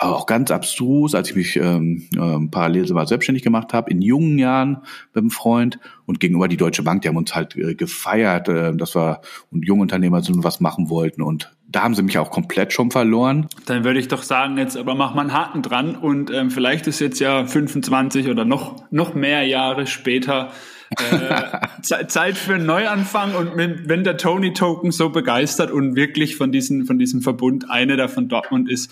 Aber 0.00 0.16
auch 0.16 0.26
ganz 0.26 0.52
abstrus, 0.52 1.16
als 1.16 1.30
ich 1.30 1.36
mich 1.36 1.56
ähm, 1.56 2.08
ähm, 2.16 2.50
parallel 2.52 2.92
mal 2.92 3.08
selbstständig 3.08 3.42
gemacht 3.42 3.72
habe, 3.72 3.90
in 3.90 4.00
jungen 4.00 4.38
Jahren 4.38 4.82
mit 5.12 5.22
einem 5.22 5.30
Freund 5.30 5.80
und 6.06 6.20
gegenüber 6.20 6.46
die 6.46 6.56
Deutsche 6.56 6.84
Bank, 6.84 7.02
die 7.02 7.08
haben 7.08 7.16
uns 7.16 7.34
halt 7.34 7.56
äh, 7.56 7.74
gefeiert, 7.74 8.48
äh, 8.48 8.76
dass 8.76 8.94
wir 8.94 9.20
und 9.50 9.64
junge 9.66 9.82
Unternehmer 9.82 10.22
sind 10.22 10.36
und 10.36 10.44
was 10.44 10.60
machen 10.60 10.88
wollten 10.88 11.20
und 11.20 11.50
da 11.70 11.82
haben 11.82 11.94
sie 11.94 12.02
mich 12.02 12.16
auch 12.16 12.30
komplett 12.30 12.72
schon 12.72 12.90
verloren. 12.90 13.48
Dann 13.66 13.84
würde 13.84 14.00
ich 14.00 14.08
doch 14.08 14.22
sagen, 14.22 14.56
jetzt 14.56 14.76
aber 14.76 14.94
mach 14.94 15.14
mal 15.14 15.22
einen 15.22 15.34
Haken 15.34 15.62
dran 15.62 15.96
und 15.96 16.30
ähm, 16.30 16.50
vielleicht 16.50 16.86
ist 16.86 17.00
jetzt 17.00 17.20
ja 17.20 17.44
25 17.44 18.28
oder 18.28 18.44
noch, 18.44 18.90
noch 18.90 19.14
mehr 19.14 19.42
Jahre 19.42 19.86
später 19.86 20.50
äh, 20.96 21.58
Zeit 22.06 22.38
für 22.38 22.54
einen 22.54 22.64
Neuanfang 22.64 23.34
und 23.34 23.56
wenn 23.56 24.04
der 24.04 24.16
Tony 24.16 24.54
Token 24.54 24.90
so 24.92 25.10
begeistert 25.10 25.70
und 25.70 25.94
wirklich 25.94 26.36
von 26.36 26.52
diesem, 26.52 26.86
von 26.86 26.98
diesem 26.98 27.20
Verbund 27.20 27.70
eine 27.70 27.98
davon 27.98 28.28
Dortmund 28.28 28.70
ist, 28.70 28.90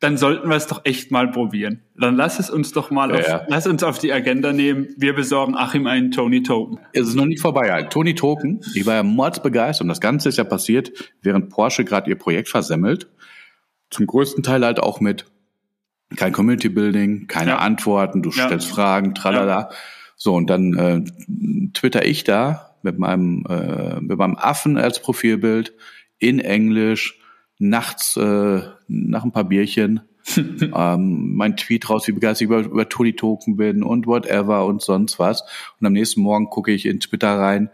dann 0.00 0.18
sollten 0.18 0.48
wir 0.48 0.56
es 0.56 0.66
doch 0.66 0.82
echt 0.84 1.10
mal 1.10 1.30
probieren. 1.30 1.82
Dann 1.98 2.16
lass 2.16 2.38
es 2.38 2.50
uns 2.50 2.72
doch 2.72 2.90
mal, 2.90 3.12
auf, 3.12 3.26
ja. 3.26 3.46
lass 3.48 3.66
uns 3.66 3.82
auf 3.82 3.98
die 3.98 4.12
Agenda 4.12 4.52
nehmen. 4.52 4.88
Wir 4.98 5.14
besorgen 5.14 5.56
Achim 5.56 5.86
einen 5.86 6.10
Tony 6.10 6.42
Token. 6.42 6.78
Es 6.92 7.08
ist 7.08 7.14
noch 7.14 7.24
nicht 7.24 7.40
vorbei. 7.40 7.72
Halt. 7.72 7.90
Tony 7.90 8.14
Token, 8.14 8.60
ich 8.74 8.84
war 8.84 8.94
ja 8.94 9.02
mordsbegeistert 9.02 9.84
und 9.84 9.88
das 9.88 10.00
Ganze 10.00 10.28
ist 10.28 10.36
ja 10.36 10.44
passiert, 10.44 10.92
während 11.22 11.48
Porsche 11.48 11.84
gerade 11.84 12.10
ihr 12.10 12.18
Projekt 12.18 12.48
versemmelt. 12.48 13.08
Zum 13.90 14.06
größten 14.06 14.42
Teil 14.42 14.64
halt 14.64 14.80
auch 14.80 15.00
mit 15.00 15.24
kein 16.14 16.32
Community 16.32 16.68
Building, 16.68 17.26
keine 17.26 17.52
ja. 17.52 17.58
Antworten, 17.58 18.22
du 18.22 18.30
ja. 18.30 18.46
stellst 18.46 18.68
Fragen, 18.68 19.14
tralala. 19.14 19.70
So, 20.16 20.34
und 20.34 20.48
dann 20.48 20.74
äh, 20.74 21.70
twitter 21.72 22.04
ich 22.04 22.24
da 22.24 22.76
mit 22.82 22.98
meinem, 22.98 23.44
äh, 23.48 24.00
mit 24.00 24.18
meinem 24.18 24.36
Affen 24.36 24.76
als 24.76 25.00
Profilbild 25.00 25.74
in 26.18 26.38
Englisch 26.38 27.18
nachts 27.58 28.16
äh, 28.16 28.62
nach 28.88 29.24
ein 29.24 29.32
paar 29.32 29.44
Bierchen 29.44 30.00
ähm, 30.36 31.34
mein 31.36 31.56
Tweet 31.56 31.88
raus, 31.88 32.06
wie 32.08 32.12
begeistert 32.12 32.42
ich 32.42 32.46
über, 32.46 32.58
über 32.60 32.88
Tony 32.88 33.14
Token 33.14 33.56
bin 33.56 33.82
und 33.82 34.06
whatever 34.06 34.66
und 34.66 34.82
sonst 34.82 35.18
was. 35.18 35.42
Und 35.80 35.86
am 35.86 35.92
nächsten 35.92 36.20
Morgen 36.20 36.50
gucke 36.50 36.72
ich 36.72 36.86
in 36.86 37.00
Twitter 37.00 37.38
rein 37.38 37.70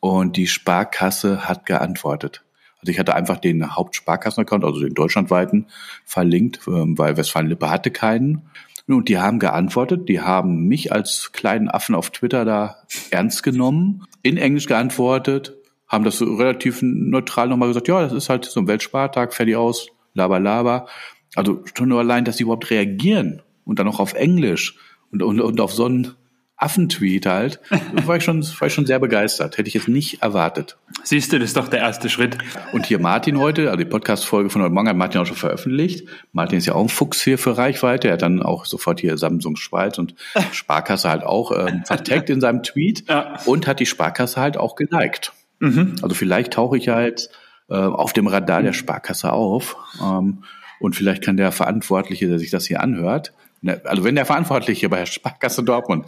und 0.00 0.36
die 0.36 0.46
Sparkasse 0.46 1.48
hat 1.48 1.66
geantwortet. 1.66 2.44
Also 2.80 2.92
ich 2.92 2.98
hatte 2.98 3.14
einfach 3.14 3.38
den 3.38 3.74
Hauptsparkassen-Account, 3.74 4.64
also 4.64 4.80
den 4.80 4.94
deutschlandweiten, 4.94 5.66
verlinkt, 6.04 6.60
ähm, 6.68 6.98
weil 6.98 7.16
Westfalen-Lippe 7.16 7.70
hatte 7.70 7.90
keinen. 7.90 8.42
Und 8.86 9.08
die 9.08 9.18
haben 9.18 9.40
geantwortet, 9.40 10.08
die 10.08 10.20
haben 10.20 10.68
mich 10.68 10.92
als 10.92 11.32
kleinen 11.32 11.68
Affen 11.68 11.96
auf 11.96 12.10
Twitter 12.10 12.44
da 12.44 12.76
ernst 13.10 13.42
genommen, 13.42 14.04
in 14.22 14.36
Englisch 14.36 14.66
geantwortet, 14.66 15.56
haben 15.88 16.04
das 16.04 16.18
so 16.18 16.34
relativ 16.34 16.80
neutral 16.82 17.48
nochmal 17.48 17.68
gesagt, 17.68 17.88
ja, 17.88 18.00
das 18.00 18.12
ist 18.12 18.28
halt 18.28 18.44
so 18.44 18.60
ein 18.60 18.68
Weltspartag, 18.68 19.34
fertig 19.34 19.56
aus, 19.56 19.88
laber, 20.14 20.40
laber. 20.40 20.86
Also 21.34 21.62
schon 21.74 21.88
nur 21.88 22.00
allein, 22.00 22.24
dass 22.24 22.38
sie 22.38 22.44
überhaupt 22.44 22.70
reagieren 22.70 23.42
und 23.64 23.78
dann 23.78 23.88
auch 23.88 24.00
auf 24.00 24.14
Englisch 24.14 24.78
und, 25.12 25.22
und, 25.22 25.40
und 25.40 25.60
auf 25.60 25.72
so 25.72 25.84
einen 25.84 26.14
Affentweet 26.58 27.26
halt, 27.26 27.60
war 28.06 28.16
ich, 28.16 28.24
schon, 28.24 28.42
war 28.42 28.68
ich 28.68 28.74
schon 28.74 28.86
sehr 28.86 28.98
begeistert. 28.98 29.58
Hätte 29.58 29.68
ich 29.68 29.74
jetzt 29.74 29.88
nicht 29.88 30.22
erwartet. 30.22 30.78
Siehst 31.04 31.32
du, 31.32 31.38
das 31.38 31.50
ist 31.50 31.56
doch 31.56 31.68
der 31.68 31.80
erste 31.80 32.08
Schritt. 32.08 32.38
Und 32.72 32.86
hier 32.86 32.98
Martin 32.98 33.38
heute, 33.38 33.66
also 33.66 33.76
die 33.76 33.84
Podcast-Folge 33.84 34.48
von 34.48 34.62
heute 34.62 34.72
Morgen 34.72 34.88
hat 34.88 34.96
Martin 34.96 35.20
auch 35.20 35.26
schon 35.26 35.36
veröffentlicht. 35.36 36.08
Martin 36.32 36.58
ist 36.58 36.66
ja 36.66 36.74
auch 36.74 36.82
ein 36.82 36.88
Fuchs 36.88 37.22
hier 37.22 37.36
für 37.36 37.58
Reichweite. 37.58 38.08
Er 38.08 38.14
hat 38.14 38.22
dann 38.22 38.42
auch 38.42 38.64
sofort 38.64 39.00
hier 39.00 39.18
Samsung 39.18 39.56
Schweiz 39.56 39.98
und 39.98 40.14
Sparkasse 40.52 41.10
halt 41.10 41.24
auch 41.24 41.52
ähm, 41.52 41.82
verteckt 41.84 42.30
in 42.30 42.40
seinem 42.40 42.62
Tweet 42.62 43.04
ja. 43.06 43.38
und 43.44 43.66
hat 43.66 43.78
die 43.78 43.86
Sparkasse 43.86 44.40
halt 44.40 44.56
auch 44.56 44.76
geliked. 44.76 45.32
Mhm. 45.58 45.96
Also 46.02 46.14
vielleicht 46.14 46.52
tauche 46.52 46.76
ich 46.76 46.88
halt 46.88 47.30
äh, 47.68 47.74
auf 47.74 48.12
dem 48.12 48.26
Radar 48.26 48.62
der 48.62 48.72
Sparkasse 48.72 49.32
auf 49.32 49.76
ähm, 50.02 50.44
und 50.80 50.94
vielleicht 50.94 51.24
kann 51.24 51.36
der 51.36 51.52
Verantwortliche, 51.52 52.28
der 52.28 52.38
sich 52.38 52.50
das 52.50 52.66
hier 52.66 52.80
anhört, 52.80 53.32
ne, 53.62 53.80
also 53.84 54.04
wenn 54.04 54.14
der 54.14 54.26
Verantwortliche 54.26 54.88
bei 54.88 54.98
der 54.98 55.06
Sparkasse 55.06 55.64
Dortmund, 55.64 56.06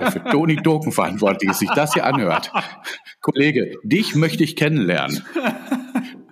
der 0.00 0.12
für 0.12 0.24
Toni 0.24 0.56
Doken 0.56 0.92
verantwortlich 0.92 1.50
ist, 1.50 1.60
sich 1.60 1.70
das 1.70 1.94
hier 1.94 2.04
anhört, 2.04 2.52
Kollege, 3.20 3.76
dich 3.82 4.14
möchte 4.14 4.44
ich 4.44 4.56
kennenlernen. 4.56 5.24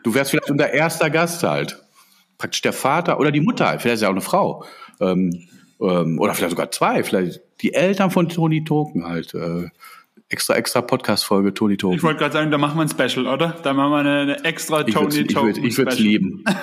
Du 0.03 0.15
wärst 0.15 0.31
vielleicht 0.31 0.51
unser 0.51 0.73
erster 0.73 1.11
Gast 1.11 1.43
halt. 1.43 1.83
Praktisch 2.39 2.63
der 2.63 2.73
Vater 2.73 3.19
oder 3.19 3.33
die 3.33 3.41
Mutter, 3.41 3.79
vielleicht 3.81 3.95
ist 3.95 4.03
ja 4.03 4.09
auch 4.09 4.13
eine 4.13 4.21
Frau. 4.21 4.65
Ähm, 5.01 5.49
ähm, 5.81 6.19
oder 6.19 6.35
vielleicht 6.35 6.51
sogar 6.51 6.71
zwei, 6.71 7.03
vielleicht 7.03 7.41
die 7.61 7.75
Eltern 7.75 8.11
von 8.11 8.29
Toni 8.29 8.65
Token 8.65 9.07
halt. 9.07 9.35
Äh, 9.35 9.69
extra, 10.29 10.57
extra 10.57 10.83
Podcast-Folge 10.83 11.55
Tony 11.55 11.77
Token. 11.77 11.97
Ich 11.97 12.03
wollte 12.03 12.19
gerade 12.19 12.33
sagen, 12.33 12.51
da 12.51 12.59
machen 12.59 12.77
wir 12.79 12.83
ein 12.83 12.89
Special, 12.89 13.27
oder? 13.27 13.57
Da 13.63 13.73
machen 13.73 13.91
wir 13.91 13.99
eine, 13.99 14.21
eine 14.21 14.45
extra 14.45 14.83
Tony 14.85 15.27
Token. 15.27 15.65
Ich 15.65 15.79
würde 15.79 15.93
es 15.93 15.99
lieben. 15.99 16.45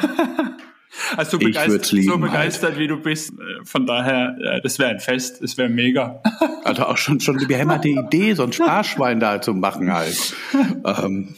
Also 1.18 1.32
so 1.32 1.40
begeistert, 1.40 1.92
lieben, 1.92 2.12
so 2.12 2.18
begeistert 2.18 2.72
halt. 2.72 2.80
wie 2.80 2.88
du 2.88 2.98
bist. 2.98 3.32
Äh, 3.34 3.66
von 3.66 3.86
daher, 3.86 4.38
äh, 4.40 4.62
das 4.62 4.80
wäre 4.80 4.90
ein 4.90 5.00
Fest, 5.00 5.44
das 5.44 5.58
wäre 5.58 5.70
mega. 5.70 6.22
Also 6.64 6.84
auch 6.84 6.98
schon 6.98 7.20
schon 7.20 7.38
die 7.38 7.46
behämmerte 7.46 7.90
Idee, 7.90 8.34
so 8.34 8.44
ein 8.44 8.54
Sparschwein 8.54 9.20
da 9.20 9.42
zu 9.42 9.54
machen 9.54 9.92
halt. 9.94 10.34
ähm, 10.86 11.36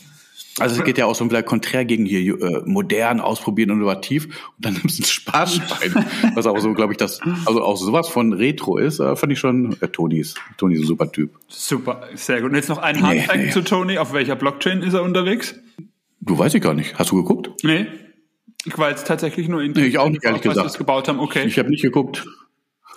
also 0.60 0.80
es 0.80 0.84
geht 0.84 0.98
ja 0.98 1.06
auch 1.06 1.15
so 1.15 1.28
vielleicht 1.28 1.46
konträr 1.46 1.86
gegen 1.86 2.06
hier 2.06 2.20
äh, 2.41 2.62
modern, 2.65 3.20
ausprobieren, 3.20 3.70
innovativ 3.70 4.26
und 4.26 4.65
dann 4.65 4.74
nimmst 4.74 5.00
du 5.00 5.04
ein 5.04 5.06
Sparschwein, 5.06 6.06
was 6.36 6.48
auch 6.48 6.58
so, 6.60 6.74
glaube 6.74 6.93
ich, 6.93 6.98
das 6.98 7.20
also 7.46 7.62
auch 7.62 7.78
sowas 7.78 8.10
von 8.10 8.34
Retro 8.34 8.78
ist, 8.78 9.00
äh, 9.00 9.15
fand 9.15 9.34
ich 9.34 9.39
schon. 9.39 9.78
Äh, 9.82 9.89
Toni 9.89 10.20
ist 10.20 10.38
Toni 10.58 10.76
ist 10.76 10.82
ein 10.82 10.88
super 10.88 11.12
Typ. 11.12 11.32
Super, 11.48 12.02
sehr 12.15 12.41
gut. 12.41 12.52
Und 12.52 12.56
jetzt 12.56 12.70
noch 12.70 12.80
ein 12.80 13.02
Handfact 13.02 13.38
nee, 13.38 13.46
nee. 13.46 13.52
zu 13.52 13.63
Toni. 13.63 13.98
Auf 13.98 14.13
welcher 14.13 14.36
Blockchain 14.36 14.82
ist 14.82 14.93
er 14.93 15.04
unterwegs? 15.04 15.56
Du 16.22 16.38
weiß 16.38 16.54
ich 16.56 16.62
gar 16.62 16.74
nicht. 16.74 16.98
Hast 16.98 17.12
du 17.12 17.15
geguckt? 17.17 17.52
Nee. 17.63 17.88
Ich 18.65 18.78
war 18.78 18.89
jetzt 18.89 19.08
tatsächlich 19.08 19.48
nur 19.48 19.62
in 19.62 19.72
nee, 19.72 19.86
ich 19.86 19.98
auch 19.98 20.10
nicht 20.10 20.26
ehrlich 20.26 20.41
gesagt. 20.41 20.65
Was 20.65 20.78
gebaut 20.78 21.08
haben. 21.08 21.20
Okay. 21.20 21.46
Ich 21.46 21.58
habe 21.58 21.70
nicht 21.70 21.84
geguckt. 21.84 22.26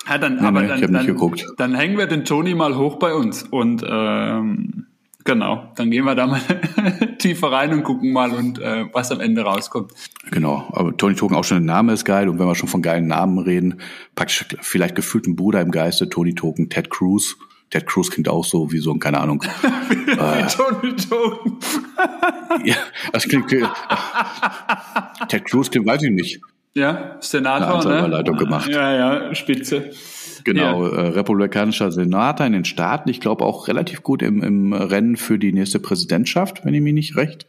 Ja, 0.08 0.18
dann, 0.18 0.36
nee, 0.36 0.42
aber 0.42 0.62
dann, 0.62 0.92
dann, 0.92 1.34
dann, 1.56 1.74
hängen 1.74 1.98
wir 1.98 2.06
den 2.06 2.24
Toni 2.24 2.54
mal 2.54 2.76
hoch 2.76 2.98
bei 2.98 3.14
uns 3.14 3.42
und 3.42 3.84
ähm, 3.86 4.86
Genau, 5.30 5.70
dann 5.76 5.92
gehen 5.92 6.04
wir 6.06 6.16
da 6.16 6.26
mal 6.26 6.40
tiefer 7.18 7.52
rein 7.52 7.72
und 7.72 7.84
gucken 7.84 8.12
mal 8.12 8.32
und 8.32 8.58
äh, 8.58 8.86
was 8.92 9.12
am 9.12 9.20
Ende 9.20 9.42
rauskommt. 9.42 9.92
Genau, 10.32 10.68
aber 10.72 10.96
Tony 10.96 11.14
Token 11.14 11.36
auch 11.36 11.44
schon 11.44 11.64
der 11.64 11.72
Name 11.72 11.92
ist 11.92 12.04
geil 12.04 12.28
und 12.28 12.40
wenn 12.40 12.48
wir 12.48 12.56
schon 12.56 12.68
von 12.68 12.82
geilen 12.82 13.06
Namen 13.06 13.38
reden, 13.38 13.80
praktisch 14.16 14.44
vielleicht 14.60 14.96
gefühlt 14.96 15.28
ein 15.28 15.36
Bruder 15.36 15.60
im 15.60 15.70
Geiste, 15.70 16.08
Tony 16.08 16.34
Token, 16.34 16.68
Ted 16.68 16.90
Cruz. 16.90 17.36
Ted 17.70 17.86
Cruz 17.86 18.10
klingt 18.10 18.28
auch 18.28 18.44
so 18.44 18.72
wie 18.72 18.78
so 18.78 18.90
ein, 18.92 18.98
keine 18.98 19.20
Ahnung. 19.20 19.40
wie, 19.88 20.10
äh, 20.10 20.46
Tony 20.48 20.96
Token. 20.96 21.58
ja, 22.64 22.74
das 23.12 23.28
klingt, 23.28 23.52
äh, 23.52 23.62
Ted 25.28 25.44
Cruz 25.44 25.70
klingt, 25.70 25.86
weiß 25.86 26.02
ich 26.02 26.10
nicht. 26.10 26.40
Ja, 26.74 27.18
Senator, 27.20 27.86
Eine 27.86 28.22
ne? 28.22 28.32
gemacht. 28.32 28.68
Ja, 28.68 28.92
ja, 28.92 29.34
spitze. 29.36 29.92
Genau, 30.44 30.86
ja. 30.86 30.92
äh, 30.92 31.08
republikanischer 31.08 31.90
Senator 31.92 32.46
in 32.46 32.52
den 32.52 32.64
Staaten. 32.64 33.08
Ich 33.08 33.20
glaube 33.20 33.44
auch 33.44 33.68
relativ 33.68 34.02
gut 34.02 34.22
im, 34.22 34.42
im 34.42 34.72
Rennen 34.72 35.16
für 35.16 35.38
die 35.38 35.52
nächste 35.52 35.78
Präsidentschaft, 35.78 36.64
wenn 36.64 36.74
ich 36.74 36.80
mich 36.80 36.94
nicht 36.94 37.16
recht 37.16 37.46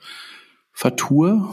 vertue. 0.71 1.47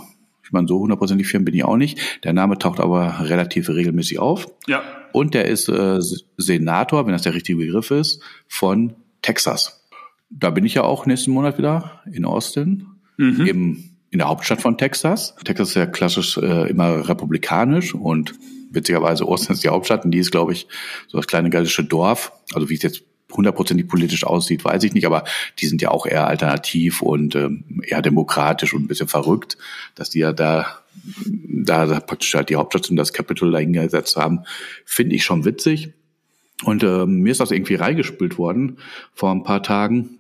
Ich 0.45 0.53
meine, 0.53 0.67
so 0.67 0.79
hundertprozentig 0.81 1.27
firm 1.27 1.45
bin 1.45 1.55
ich 1.55 1.65
auch 1.65 1.77
nicht. 1.77 2.25
Der 2.25 2.33
Name 2.33 2.59
taucht 2.59 2.81
aber 2.81 3.29
relativ 3.29 3.69
regelmäßig 3.69 4.19
auf. 4.19 4.47
Ja. 4.67 4.83
Und 5.13 5.35
der 5.35 5.47
ist 5.47 5.69
äh, 5.69 5.99
Senator, 6.37 7.07
wenn 7.07 7.13
das 7.13 7.23
der 7.23 7.35
richtige 7.35 7.59
Begriff 7.59 7.91
ist, 7.91 8.23
von 8.47 8.95
Texas. 9.23 9.87
Da 10.31 10.51
bin 10.51 10.65
ich 10.65 10.75
ja 10.75 10.85
auch 10.85 11.07
nächsten 11.07 11.33
Monat 11.33 11.59
wieder 11.59 12.03
in 12.11 12.25
Austin, 12.25 12.87
mhm. 13.17 13.47
im, 13.47 13.85
in 14.11 14.19
der 14.19 14.29
Hauptstadt 14.29 14.61
von 14.61 14.79
Texas. 14.79 15.35
Texas 15.45 15.71
ist 15.71 15.75
ja 15.75 15.87
klassisch 15.87 16.39
äh, 16.39 16.69
immer 16.71 17.09
republikanisch 17.09 17.95
und 17.95 18.35
Witzigerweise 18.71 19.25
Austin 19.25 19.55
ist 19.55 19.65
die 19.65 19.69
Hauptstadt 19.69 20.05
und 20.05 20.11
die 20.11 20.19
ist, 20.19 20.31
glaube 20.31 20.53
ich, 20.53 20.67
so 21.07 21.19
das 21.19 21.27
kleine 21.27 21.51
gallische 21.51 21.85
Dorf. 21.85 22.33
Also 22.55 22.69
wie 22.69 22.75
es 22.75 22.83
jetzt 22.83 23.03
hundertprozentig 23.33 23.89
politisch 23.89 24.25
aussieht, 24.25 24.65
weiß 24.65 24.83
ich 24.85 24.95
nicht, 24.95 25.07
aber 25.07 25.25
die 25.59 25.67
sind 25.67 25.83
ja 25.83 25.91
auch 25.91 26.07
eher 26.07 26.27
alternativ 26.27 27.03
und 27.03 27.35
ähm, 27.35 27.83
eher 27.87 28.03
demokratisch 28.03 28.73
und 28.73 28.85
ein 28.85 28.89
bisschen 28.89 29.09
verrückt, 29.09 29.59
dass 29.95 30.11
die 30.11 30.21
ja 30.21 30.33
da 30.33 30.67
da 31.15 32.01
praktisch 32.01 32.35
halt 32.35 32.49
die 32.49 32.57
Hauptstadt 32.57 32.91
und 32.91 32.97
das 32.97 33.13
Capitol 33.13 33.53
dahingesetzt 33.53 34.17
haben, 34.17 34.45
finde 34.85 35.15
ich 35.15 35.25
schon 35.25 35.45
witzig. 35.45 35.93
Und 36.65 36.83
äh, 36.83 37.07
mir 37.07 37.31
ist 37.31 37.41
das 37.41 37.51
irgendwie 37.51 37.77
reingespült 37.77 38.39
worden 38.39 38.79
vor 39.15 39.31
ein 39.31 39.45
paar 39.45 39.63
Tagen. 39.63 40.18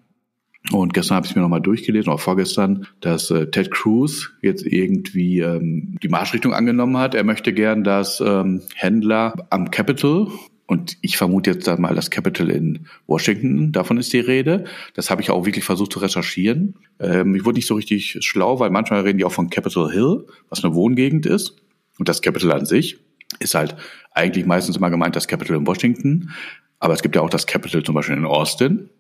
Und 0.73 0.93
gestern 0.93 1.17
habe 1.17 1.27
ich 1.27 1.35
mir 1.35 1.43
nochmal 1.43 1.63
durchgelesen, 1.63 2.13
auch 2.13 2.21
vorgestern, 2.21 2.87
dass 3.01 3.31
äh, 3.31 3.51
Ted 3.51 3.71
Cruz 3.71 4.33
jetzt 4.43 4.67
irgendwie 4.67 5.41
ähm, 5.41 5.97
die 6.03 6.09
Marschrichtung 6.09 6.53
angenommen 6.53 6.99
hat. 6.99 7.15
Er 7.15 7.25
möchte 7.25 7.53
gern, 7.53 7.85
dass 7.85 8.21
ähm, 8.21 8.63
Händler 8.75 9.35
am 9.51 9.71
Capitol 9.71 10.31
und 10.69 10.99
ich 11.01 11.17
vermute 11.17 11.51
jetzt 11.53 11.67
mal 11.79 11.95
das 11.95 12.11
Capitol 12.11 12.51
in 12.51 12.87
Washington, 13.07 13.73
davon 13.73 13.97
ist 13.97 14.13
die 14.13 14.21
Rede. 14.21 14.65
Das 14.93 15.09
habe 15.11 15.23
ich 15.23 15.31
auch 15.31 15.47
wirklich 15.47 15.65
versucht 15.65 15.95
zu 15.95 15.99
recherchieren. 15.99 16.75
Ähm, 17.01 17.35
ich 17.35 17.47
wurde 17.47 17.57
nicht 17.57 17.67
so 17.67 17.75
richtig 17.75 18.19
schlau, 18.21 18.61
weil 18.61 18.69
manchmal 18.69 19.01
reden 19.01 19.17
die 19.17 19.25
auch 19.25 19.33
von 19.33 19.49
Capitol 19.49 19.91
Hill, 19.91 20.27
was 20.51 20.63
eine 20.63 20.75
Wohngegend 20.75 21.25
ist. 21.25 21.57
Und 21.99 22.11
das 22.11 22.21
Capitol 22.21 22.53
an 22.53 22.67
sich 22.67 22.99
ist 23.41 23.55
halt 23.55 23.77
eigentlich 24.13 24.45
meistens 24.45 24.77
immer 24.77 24.91
gemeint 24.91 25.17
das 25.17 25.27
Capitol 25.27 25.57
in 25.57 25.67
Washington. 25.67 26.33
Aber 26.81 26.93
es 26.93 27.01
gibt 27.01 27.17
ja 27.17 27.23
auch 27.23 27.31
das 27.31 27.47
Capitol 27.47 27.83
zum 27.83 27.95
Beispiel 27.95 28.17
in 28.17 28.27
Austin. 28.27 28.91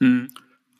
Mhm. 0.00 0.28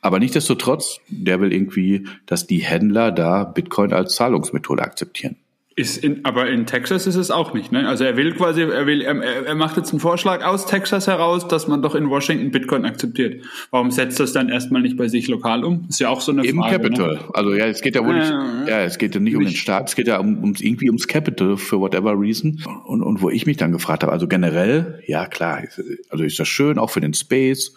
Aber 0.01 0.19
nichtsdestotrotz, 0.19 0.99
der 1.09 1.41
will 1.41 1.51
irgendwie, 1.51 2.07
dass 2.25 2.47
die 2.47 2.59
Händler 2.59 3.11
da 3.11 3.43
Bitcoin 3.43 3.93
als 3.93 4.15
Zahlungsmethode 4.15 4.81
akzeptieren. 4.81 5.35
Ist 5.79 6.03
in, 6.03 6.25
aber 6.25 6.49
in 6.49 6.65
Texas 6.65 7.07
ist 7.07 7.15
es 7.15 7.31
auch 7.31 7.53
nicht. 7.53 7.71
Ne? 7.71 7.87
Also 7.87 8.03
er 8.03 8.17
will 8.17 8.33
quasi, 8.33 8.63
er 8.63 8.85
will, 8.85 9.01
er, 9.01 9.15
er 9.45 9.55
macht 9.55 9.77
jetzt 9.77 9.91
einen 9.91 10.01
Vorschlag 10.01 10.43
aus 10.43 10.65
Texas 10.65 11.07
heraus, 11.07 11.47
dass 11.47 11.69
man 11.69 11.81
doch 11.81 11.95
in 11.95 12.09
Washington 12.09 12.51
Bitcoin 12.51 12.83
akzeptiert. 12.83 13.45
Warum 13.71 13.89
setzt 13.89 14.19
das 14.19 14.33
dann 14.33 14.49
erstmal 14.49 14.81
nicht 14.81 14.97
bei 14.97 15.07
sich 15.07 15.29
lokal 15.29 15.63
um? 15.63 15.85
Ist 15.87 16.01
ja 16.01 16.09
auch 16.09 16.19
so 16.19 16.33
eine 16.33 16.43
Im 16.43 16.57
Frage. 16.57 16.75
Im 16.75 16.81
Capital. 16.81 17.13
Ne? 17.13 17.19
Also 17.33 17.53
ja, 17.53 17.67
es 17.67 17.81
geht 17.81 17.95
ja 17.95 18.05
wohl 18.05 18.19
nicht, 18.19 18.29
ja, 18.29 18.67
ja 18.67 18.83
es 18.83 18.97
geht 18.97 19.15
ja 19.15 19.21
nicht, 19.21 19.31
nicht 19.31 19.37
um 19.37 19.45
den 19.45 19.55
Staat, 19.55 19.87
es 19.87 19.95
geht 19.95 20.07
ja 20.07 20.17
um, 20.17 20.39
ums 20.43 20.59
irgendwie 20.59 20.89
ums 20.89 21.07
Capital 21.07 21.55
für 21.55 21.79
whatever 21.79 22.19
reason. 22.19 22.61
Und, 22.85 23.01
und 23.01 23.21
wo 23.21 23.29
ich 23.29 23.45
mich 23.45 23.55
dann 23.55 23.71
gefragt 23.71 24.03
habe, 24.03 24.11
also 24.11 24.27
generell, 24.27 25.01
ja 25.07 25.27
klar, 25.27 25.63
also 26.09 26.23
ist 26.25 26.37
das 26.37 26.47
schön 26.49 26.77
auch 26.77 26.89
für 26.89 26.99
den 26.99 27.13
Space, 27.13 27.73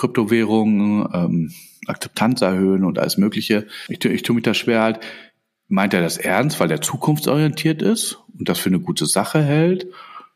Kryptowährungen, 0.00 1.08
ähm, 1.12 1.52
Akzeptanz 1.86 2.40
erhöhen 2.42 2.84
und 2.84 2.98
alles 2.98 3.16
Mögliche. 3.16 3.66
Ich, 3.88 4.04
ich 4.04 4.22
tue 4.22 4.34
mich 4.34 4.44
da 4.44 4.54
schwer 4.54 4.82
halt 4.82 5.00
Meint 5.72 5.94
er 5.94 6.00
das 6.00 6.16
ernst, 6.16 6.58
weil 6.58 6.68
er 6.72 6.80
zukunftsorientiert 6.80 7.80
ist 7.80 8.18
und 8.36 8.48
das 8.48 8.58
für 8.58 8.70
eine 8.70 8.80
gute 8.80 9.06
Sache 9.06 9.40
hält? 9.40 9.86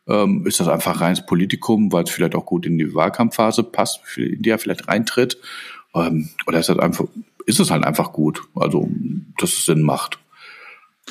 Ähm, 0.07 0.45
ist 0.47 0.61
das 0.61 0.69
einfach 0.69 1.01
reines 1.01 1.25
Politikum, 1.25 1.91
weil 1.91 2.05
es 2.05 2.09
vielleicht 2.09 2.35
auch 2.35 2.45
gut 2.45 2.65
in 2.65 2.77
die 2.77 2.95
Wahlkampfphase 2.95 3.63
passt, 3.63 3.99
in 4.15 4.41
die 4.41 4.49
er 4.49 4.59
vielleicht 4.59 4.87
reintritt? 4.87 5.37
Ähm, 5.93 6.29
oder 6.47 6.59
ist 6.59 6.69
das 6.69 6.79
einfach, 6.79 7.03
ist 7.45 7.59
es 7.59 7.69
halt 7.69 7.83
einfach 7.83 8.13
gut? 8.13 8.43
Also, 8.55 8.89
dass 9.37 9.51
es 9.51 9.65
Sinn 9.65 9.81
macht. 9.81 10.19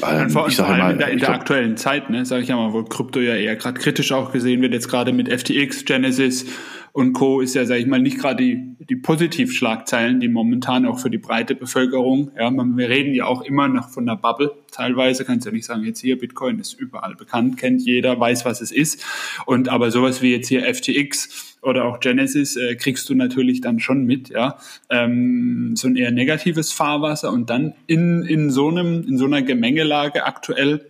Ähm, 0.02 0.30
vor, 0.30 0.46
allem 0.46 0.78
mal, 0.78 0.92
in 0.92 0.98
der, 0.98 1.08
in 1.08 1.18
der 1.18 1.28
glaub, 1.28 1.40
aktuellen 1.40 1.76
Zeit, 1.76 2.08
ne, 2.08 2.24
sage 2.24 2.44
ich 2.44 2.48
ja 2.48 2.56
mal, 2.56 2.72
wo 2.72 2.82
Krypto 2.82 3.20
ja 3.20 3.34
eher 3.34 3.56
gerade 3.56 3.78
kritisch 3.78 4.10
auch 4.12 4.32
gesehen 4.32 4.62
wird, 4.62 4.72
jetzt 4.72 4.88
gerade 4.88 5.12
mit 5.12 5.28
FTX, 5.28 5.84
Genesis 5.84 6.46
und 6.94 7.12
Co. 7.12 7.40
ist 7.40 7.56
ja, 7.56 7.66
sage 7.66 7.80
ich 7.80 7.88
mal, 7.88 8.00
nicht 8.00 8.20
gerade 8.20 8.36
die, 8.36 8.76
die 8.78 8.94
Positivschlagzeilen, 8.94 10.20
die 10.20 10.28
momentan 10.28 10.86
auch 10.86 11.00
für 11.00 11.10
die 11.10 11.18
breite 11.18 11.56
Bevölkerung, 11.56 12.30
ja, 12.38 12.52
man, 12.52 12.78
wir 12.78 12.88
reden 12.88 13.12
ja 13.14 13.24
auch 13.24 13.42
immer 13.42 13.66
noch 13.66 13.88
von 13.88 14.06
der 14.06 14.14
Bubble. 14.14 14.52
Teilweise 14.70 15.24
kannst 15.24 15.44
du 15.44 15.50
ja 15.50 15.56
nicht 15.56 15.66
sagen, 15.66 15.82
jetzt 15.82 15.98
hier 15.98 16.16
Bitcoin 16.16 16.60
ist 16.60 16.72
überall 16.74 17.16
bekannt, 17.16 17.56
kennt 17.58 17.82
jeder, 17.82 18.20
weiß, 18.20 18.44
was 18.44 18.60
es 18.60 18.70
ist. 18.70 19.04
Und 19.44 19.68
aber 19.68 19.90
sowas 19.90 20.22
wie 20.22 20.30
jetzt 20.30 20.46
hier 20.46 20.72
FTX 20.72 21.58
oder 21.62 21.84
auch 21.84 21.98
Genesis 21.98 22.54
äh, 22.54 22.76
kriegst 22.76 23.08
du 23.08 23.16
natürlich 23.16 23.60
dann 23.60 23.80
schon 23.80 24.04
mit, 24.04 24.28
ja, 24.28 24.58
ähm, 24.88 25.74
so 25.74 25.88
ein 25.88 25.96
eher 25.96 26.12
negatives 26.12 26.72
Fahrwasser 26.72 27.32
und 27.32 27.50
dann 27.50 27.74
in 27.88 28.22
in 28.22 28.50
so 28.50 28.68
einem 28.68 29.02
in 29.02 29.18
so 29.18 29.24
einer 29.24 29.42
Gemengelage 29.42 30.26
aktuell 30.26 30.88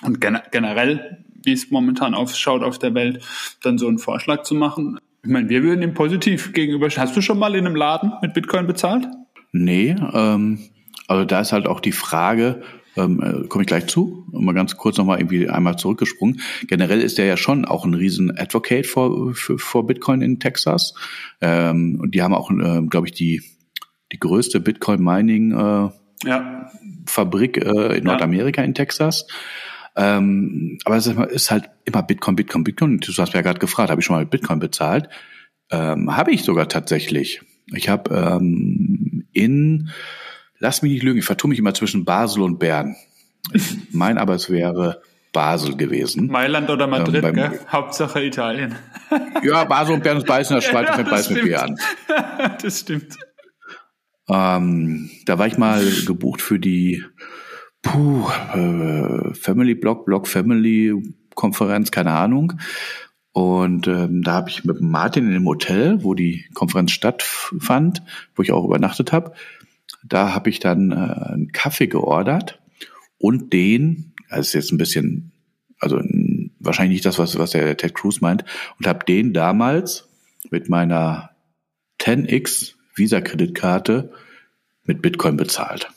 und 0.00 0.18
generell 0.22 1.18
wie 1.44 1.52
es 1.52 1.70
momentan 1.70 2.14
ausschaut 2.14 2.62
auf 2.62 2.78
der 2.78 2.94
Welt, 2.94 3.22
dann 3.62 3.76
so 3.76 3.88
einen 3.88 3.98
Vorschlag 3.98 4.44
zu 4.44 4.54
machen, 4.54 4.98
ich 5.24 5.30
meine, 5.30 5.48
wir 5.48 5.62
würden 5.62 5.82
ihm 5.82 5.94
positiv 5.94 6.52
gegenüber. 6.52 6.88
Hast 6.88 7.16
du 7.16 7.20
schon 7.20 7.38
mal 7.38 7.54
in 7.54 7.66
einem 7.66 7.76
Laden 7.76 8.12
mit 8.22 8.34
Bitcoin 8.34 8.66
bezahlt? 8.66 9.06
Nee, 9.52 9.94
ähm, 10.12 10.58
also 11.06 11.24
da 11.24 11.40
ist 11.40 11.52
halt 11.52 11.66
auch 11.66 11.80
die 11.80 11.92
Frage, 11.92 12.62
ähm, 12.96 13.22
äh, 13.22 13.46
komme 13.48 13.62
ich 13.62 13.68
gleich 13.68 13.86
zu, 13.86 14.26
mal 14.32 14.54
ganz 14.54 14.76
kurz 14.76 14.98
nochmal 14.98 15.18
irgendwie 15.18 15.48
einmal 15.48 15.76
zurückgesprungen. 15.76 16.40
Generell 16.66 17.00
ist 17.00 17.18
er 17.18 17.26
ja 17.26 17.36
schon 17.36 17.64
auch 17.64 17.84
ein 17.84 17.94
riesen 17.94 18.36
Advocate 18.36 18.86
vor, 18.86 19.34
für, 19.34 19.58
vor 19.58 19.86
Bitcoin 19.86 20.22
in 20.22 20.40
Texas. 20.40 20.94
Ähm, 21.40 22.00
und 22.00 22.14
die 22.14 22.22
haben 22.22 22.34
auch, 22.34 22.50
äh, 22.50 22.82
glaube 22.88 23.06
ich, 23.06 23.12
die, 23.12 23.42
die 24.10 24.18
größte 24.18 24.60
Bitcoin-Mining 24.60 25.52
äh, 25.52 25.90
ja. 26.24 26.70
Fabrik 27.06 27.58
äh, 27.58 27.98
in 27.98 28.04
Nordamerika 28.04 28.60
ja. 28.60 28.66
in 28.66 28.74
Texas. 28.74 29.26
Ähm, 29.94 30.78
aber 30.84 30.96
es 30.96 31.06
ist 31.06 31.50
halt 31.50 31.68
immer 31.84 32.02
Bitcoin, 32.02 32.36
Bitcoin, 32.36 32.64
Bitcoin. 32.64 32.98
Du 32.98 33.12
hast 33.12 33.32
mir 33.32 33.38
ja 33.38 33.42
gerade 33.42 33.58
gefragt, 33.58 33.90
habe 33.90 34.00
ich 34.00 34.06
schon 34.06 34.16
mal 34.16 34.20
mit 34.20 34.30
Bitcoin 34.30 34.58
bezahlt? 34.58 35.08
Ähm, 35.70 36.16
habe 36.16 36.32
ich 36.32 36.44
sogar 36.44 36.68
tatsächlich. 36.68 37.42
Ich 37.74 37.88
habe 37.88 38.14
ähm, 38.14 39.26
in, 39.32 39.90
lass 40.58 40.82
mich 40.82 40.92
nicht 40.92 41.02
lügen, 41.02 41.18
ich 41.18 41.24
vertue 41.24 41.48
mich 41.48 41.58
immer 41.58 41.74
zwischen 41.74 42.04
Basel 42.04 42.42
und 42.42 42.58
Bern. 42.58 42.96
Ich 43.52 43.76
mein 43.92 44.18
aber, 44.18 44.34
es 44.34 44.50
wäre 44.50 45.02
Basel 45.32 45.76
gewesen. 45.76 46.26
Mailand 46.26 46.70
oder 46.70 46.86
Madrid, 46.86 47.24
ähm, 47.24 47.34
beim, 47.34 47.52
Hauptsache 47.70 48.22
Italien. 48.22 48.76
ja, 49.42 49.64
Basel 49.64 49.94
und 49.94 50.04
Bern 50.04 50.18
ist 50.18 50.26
beißen 50.26 50.56
in 50.56 50.62
der 50.62 50.68
Schweiz, 50.68 50.88
ja, 50.88 50.96
mit 50.98 51.10
beißen 51.10 51.34
mit 51.34 51.44
Bern. 51.44 51.78
das 52.62 52.80
stimmt. 52.80 53.16
Ähm, 54.28 55.10
da 55.26 55.38
war 55.38 55.46
ich 55.46 55.58
mal 55.58 55.84
gebucht 56.06 56.42
für 56.42 56.58
die 56.58 57.04
puh, 57.82 58.28
äh, 58.54 59.34
Family 59.34 59.74
Blog, 59.74 60.06
Blog 60.06 60.26
Family 60.26 60.94
Konferenz, 61.34 61.90
keine 61.90 62.12
Ahnung. 62.12 62.54
Und 63.32 63.86
ähm, 63.86 64.22
da 64.22 64.32
habe 64.34 64.50
ich 64.50 64.64
mit 64.64 64.80
Martin 64.80 65.26
in 65.26 65.32
dem 65.32 65.46
Hotel, 65.46 66.04
wo 66.04 66.14
die 66.14 66.44
Konferenz 66.54 66.92
stattfand, 66.92 68.02
wo 68.34 68.42
ich 68.42 68.52
auch 68.52 68.64
übernachtet 68.64 69.12
habe, 69.12 69.32
da 70.04 70.34
habe 70.34 70.50
ich 70.50 70.60
dann 70.60 70.92
äh, 70.92 70.94
einen 70.94 71.52
Kaffee 71.52 71.86
geordert 71.86 72.60
und 73.18 73.52
den, 73.52 74.12
das 74.28 74.48
ist 74.48 74.52
jetzt 74.54 74.72
ein 74.72 74.78
bisschen, 74.78 75.32
also 75.78 76.00
wahrscheinlich 76.58 76.96
nicht 76.96 77.06
das, 77.06 77.18
was, 77.18 77.38
was 77.38 77.52
der 77.52 77.76
Ted 77.76 77.94
Cruz 77.94 78.20
meint, 78.20 78.44
und 78.78 78.86
habe 78.86 79.04
den 79.06 79.32
damals 79.32 80.08
mit 80.50 80.68
meiner 80.68 81.30
10x 82.00 82.74
Visa-Kreditkarte 82.94 84.12
mit 84.84 85.00
Bitcoin 85.00 85.36
bezahlt. 85.36 85.88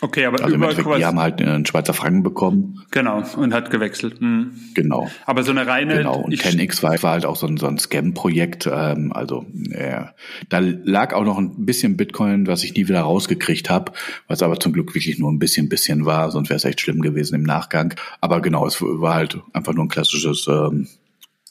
Okay, 0.00 0.26
aber 0.26 0.42
also 0.44 0.54
über 0.54 0.68
quasi, 0.74 1.00
die 1.00 1.04
haben 1.04 1.18
halt 1.18 1.42
einen 1.42 1.66
Schweizer 1.66 1.92
Franken 1.92 2.22
bekommen. 2.22 2.84
Genau, 2.92 3.22
und 3.36 3.52
hat 3.52 3.70
gewechselt. 3.70 4.20
Mhm. 4.20 4.52
Genau. 4.74 5.10
Aber 5.26 5.42
so 5.42 5.50
eine 5.50 5.66
reine... 5.66 5.96
Genau, 5.96 6.20
und 6.20 6.32
10x 6.32 6.82
war, 6.84 7.02
war 7.02 7.12
halt 7.12 7.26
auch 7.26 7.34
so 7.34 7.48
ein, 7.48 7.56
so 7.56 7.66
ein 7.66 7.78
Scam-Projekt. 7.78 8.68
Ähm, 8.72 9.12
also 9.12 9.44
äh, 9.70 10.04
da 10.48 10.60
lag 10.60 11.14
auch 11.14 11.24
noch 11.24 11.38
ein 11.38 11.66
bisschen 11.66 11.96
Bitcoin, 11.96 12.46
was 12.46 12.62
ich 12.62 12.74
nie 12.74 12.86
wieder 12.86 13.00
rausgekriegt 13.00 13.70
habe, 13.70 13.92
was 14.28 14.42
aber 14.42 14.60
zum 14.60 14.72
Glück 14.72 14.94
wirklich 14.94 15.18
nur 15.18 15.32
ein 15.32 15.40
bisschen, 15.40 15.68
bisschen 15.68 16.06
war, 16.06 16.30
sonst 16.30 16.48
wäre 16.48 16.58
es 16.58 16.64
echt 16.64 16.80
schlimm 16.80 17.00
gewesen 17.00 17.34
im 17.34 17.42
Nachgang. 17.42 17.94
Aber 18.20 18.40
genau, 18.40 18.66
es 18.66 18.80
war 18.80 19.14
halt 19.14 19.40
einfach 19.52 19.74
nur 19.74 19.84
ein 19.84 19.88
klassisches... 19.88 20.46
Ähm, 20.46 20.86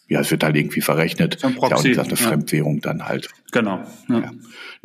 ja, 0.09 0.21
es 0.21 0.31
wird 0.31 0.43
halt 0.43 0.55
irgendwie 0.55 0.79
verrechnet. 0.79 1.37
So 1.39 1.47
ein 1.47 1.55
Proxy, 1.55 1.69
ja, 1.69 1.77
und 1.77 1.83
gesagt, 1.83 2.11
eine 2.11 2.19
ja. 2.19 2.27
Fremdwährung 2.27 2.79
dann 2.79 3.09
halt. 3.09 3.27
Genau. 3.51 3.83
Ja. 4.07 4.19
ja. 4.19 4.31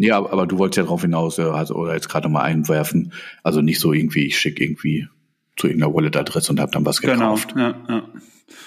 Nee, 0.02 0.10
aber, 0.10 0.32
aber 0.32 0.48
du 0.48 0.58
wolltest 0.58 0.78
ja 0.78 0.82
darauf 0.82 1.02
hinaus, 1.02 1.38
äh, 1.38 1.42
also, 1.42 1.76
oder 1.76 1.94
jetzt 1.94 2.08
gerade 2.08 2.28
mal 2.28 2.42
einwerfen, 2.42 3.12
also 3.44 3.60
nicht 3.60 3.78
so 3.78 3.92
irgendwie, 3.92 4.26
ich 4.26 4.36
schicke 4.36 4.64
irgendwie 4.64 5.06
zu 5.56 5.68
irgendeiner 5.68 5.94
Wallet-Adresse 5.94 6.50
und 6.50 6.58
habe 6.58 6.72
dann 6.72 6.84
was 6.84 7.00
genau, 7.00 7.12
gekauft. 7.12 7.54
Genau, 7.54 7.68
ja, 7.68 7.84
ja. 7.88 8.02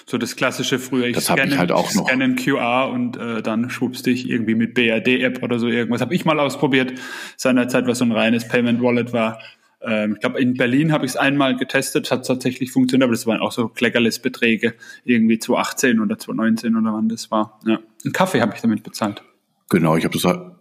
So 0.06 0.16
das 0.16 0.34
klassische 0.36 0.78
früher, 0.78 1.08
ich 1.08 1.14
das 1.14 1.26
scanne, 1.26 1.52
ich 1.52 1.58
halt 1.58 1.72
auch 1.72 1.92
noch. 1.94 2.06
scanne 2.08 2.36
QR 2.36 2.90
und 2.90 3.18
äh, 3.18 3.42
dann 3.42 3.68
schwuppst 3.68 4.06
dich 4.06 4.30
irgendwie 4.30 4.54
mit 4.54 4.72
BRD-App 4.72 5.42
oder 5.42 5.58
so 5.58 5.68
irgendwas. 5.68 6.00
Habe 6.00 6.14
ich 6.14 6.24
mal 6.24 6.40
ausprobiert, 6.40 6.94
seinerzeit, 7.36 7.86
was 7.86 7.98
so 7.98 8.06
ein 8.06 8.12
reines 8.12 8.48
Payment-Wallet 8.48 9.12
war. 9.12 9.38
Ähm, 9.82 10.14
ich 10.14 10.20
glaube, 10.20 10.40
in 10.40 10.54
Berlin 10.54 10.90
habe 10.90 11.04
ich 11.04 11.12
es 11.12 11.16
einmal 11.18 11.54
getestet, 11.54 12.10
hat 12.10 12.26
tatsächlich 12.26 12.72
funktioniert, 12.72 13.04
aber 13.04 13.12
das 13.12 13.26
waren 13.26 13.40
auch 13.40 13.52
so 13.52 13.68
Kleckerles-Beträge, 13.68 14.72
irgendwie 15.04 15.38
2018 15.38 16.00
oder 16.00 16.18
2019 16.18 16.76
oder 16.76 16.94
wann 16.94 17.10
das 17.10 17.30
war. 17.30 17.60
Ja. 17.66 17.78
Einen 18.04 18.14
Kaffee 18.14 18.40
habe 18.40 18.54
ich 18.54 18.62
damit 18.62 18.82
bezahlt. 18.82 19.22
Genau, 19.68 19.96
ich 19.96 20.04
habe 20.04 20.14
das 20.14 20.24
halt 20.24 20.55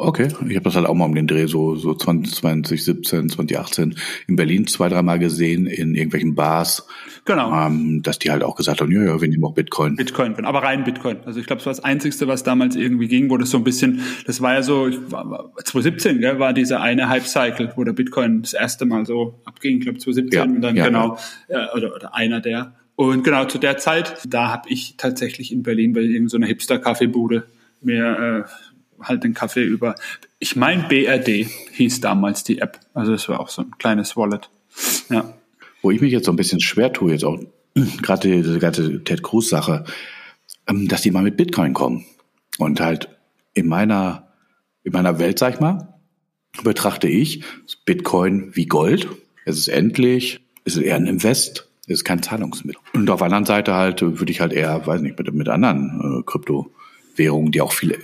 Okay, 0.00 0.28
ich 0.48 0.54
habe 0.54 0.62
das 0.62 0.76
halt 0.76 0.86
auch 0.86 0.94
mal 0.94 1.06
um 1.06 1.14
den 1.16 1.26
Dreh 1.26 1.46
so 1.46 1.74
so 1.74 1.92
2017, 1.92 3.02
2018 3.02 3.96
in 4.28 4.36
Berlin 4.36 4.68
zwei, 4.68 4.88
dreimal 4.88 5.18
gesehen 5.18 5.66
in 5.66 5.96
irgendwelchen 5.96 6.36
Bars. 6.36 6.86
Genau. 7.24 7.52
Ähm, 7.52 8.00
dass 8.04 8.20
die 8.20 8.30
halt 8.30 8.44
auch 8.44 8.54
gesagt 8.54 8.80
haben, 8.80 8.92
ja, 8.92 9.02
ja, 9.02 9.20
wir 9.20 9.28
nehmen 9.28 9.42
auch 9.44 9.54
Bitcoin. 9.54 9.96
Bitcoin, 9.96 10.36
aber 10.44 10.62
rein 10.62 10.84
Bitcoin. 10.84 11.16
Also 11.24 11.40
ich 11.40 11.46
glaube, 11.46 11.58
das 11.58 11.66
war 11.66 11.72
das 11.72 11.82
Einzigste, 11.82 12.28
was 12.28 12.44
damals 12.44 12.76
irgendwie 12.76 13.08
ging, 13.08 13.28
wo 13.28 13.38
das 13.38 13.50
so 13.50 13.58
ein 13.58 13.64
bisschen, 13.64 14.02
das 14.24 14.40
war 14.40 14.54
ja 14.54 14.62
so, 14.62 14.86
ich 14.86 14.98
war, 15.10 15.52
2017 15.56 16.20
gell, 16.20 16.38
war 16.38 16.52
dieser 16.52 16.80
eine 16.80 17.08
Hype-Cycle, 17.08 17.72
wo 17.74 17.82
der 17.82 17.92
Bitcoin 17.92 18.42
das 18.42 18.54
erste 18.54 18.86
Mal 18.86 19.04
so 19.04 19.40
abging, 19.46 19.78
ich 19.78 19.82
glaube 19.82 19.98
2017 19.98 20.38
ja, 20.38 20.44
und 20.44 20.62
dann 20.62 20.76
ja, 20.76 20.86
genau, 20.86 21.18
ja. 21.48 21.66
Äh, 21.66 21.76
oder, 21.76 21.92
oder 21.96 22.14
einer 22.14 22.40
der 22.40 22.76
Und 22.94 23.24
genau 23.24 23.46
zu 23.46 23.58
der 23.58 23.78
Zeit, 23.78 24.16
da 24.28 24.52
habe 24.52 24.68
ich 24.68 24.94
tatsächlich 24.96 25.50
in 25.52 25.64
Berlin 25.64 25.92
bei 25.92 26.02
irgendeiner 26.02 26.46
so 26.46 26.48
Hipster-Kaffeebude 26.48 27.48
mir 27.80 28.46
äh, 28.46 28.50
halt 29.02 29.24
den 29.24 29.34
Kaffee 29.34 29.64
über, 29.64 29.94
ich 30.38 30.56
meine 30.56 30.84
BRD 30.88 31.46
hieß 31.72 32.00
damals 32.00 32.44
die 32.44 32.58
App. 32.58 32.80
Also 32.94 33.12
es 33.12 33.28
war 33.28 33.40
auch 33.40 33.48
so 33.48 33.62
ein 33.62 33.72
kleines 33.78 34.16
Wallet. 34.16 34.50
Ja. 35.08 35.34
Wo 35.82 35.90
ich 35.90 36.00
mich 36.00 36.12
jetzt 36.12 36.26
so 36.26 36.32
ein 36.32 36.36
bisschen 36.36 36.60
schwer 36.60 36.92
tue, 36.92 37.12
jetzt 37.12 37.24
auch 37.24 37.38
gerade 38.02 38.28
diese 38.28 38.58
ganze 38.58 39.02
Ted 39.04 39.22
Cruz-Sache, 39.22 39.84
ähm, 40.68 40.88
dass 40.88 41.02
die 41.02 41.10
mal 41.10 41.22
mit 41.22 41.36
Bitcoin 41.36 41.74
kommen. 41.74 42.04
Und 42.58 42.80
halt 42.80 43.08
in 43.54 43.68
meiner, 43.68 44.28
in 44.82 44.92
meiner 44.92 45.18
Welt, 45.18 45.38
sag 45.38 45.54
ich 45.54 45.60
mal, 45.60 45.94
betrachte 46.62 47.08
ich 47.08 47.44
Bitcoin 47.84 48.50
wie 48.54 48.66
Gold. 48.66 49.08
Es 49.44 49.58
ist 49.58 49.68
endlich, 49.68 50.40
es 50.64 50.76
ist 50.76 50.82
eher 50.82 50.96
ein 50.96 51.06
Invest, 51.06 51.68
ist 51.86 52.04
kein 52.04 52.22
Zahlungsmittel. 52.22 52.80
Und 52.92 53.08
auf 53.10 53.18
der 53.18 53.26
anderen 53.26 53.46
Seite 53.46 53.74
halt 53.74 54.02
würde 54.02 54.30
ich 54.30 54.40
halt 54.40 54.52
eher, 54.52 54.86
weiß 54.86 55.00
nicht, 55.00 55.18
mit, 55.18 55.32
mit 55.32 55.48
anderen 55.48 56.20
äh, 56.20 56.22
Kryptowährungen, 56.24 57.52
die 57.52 57.60
auch 57.60 57.72
viel 57.72 57.96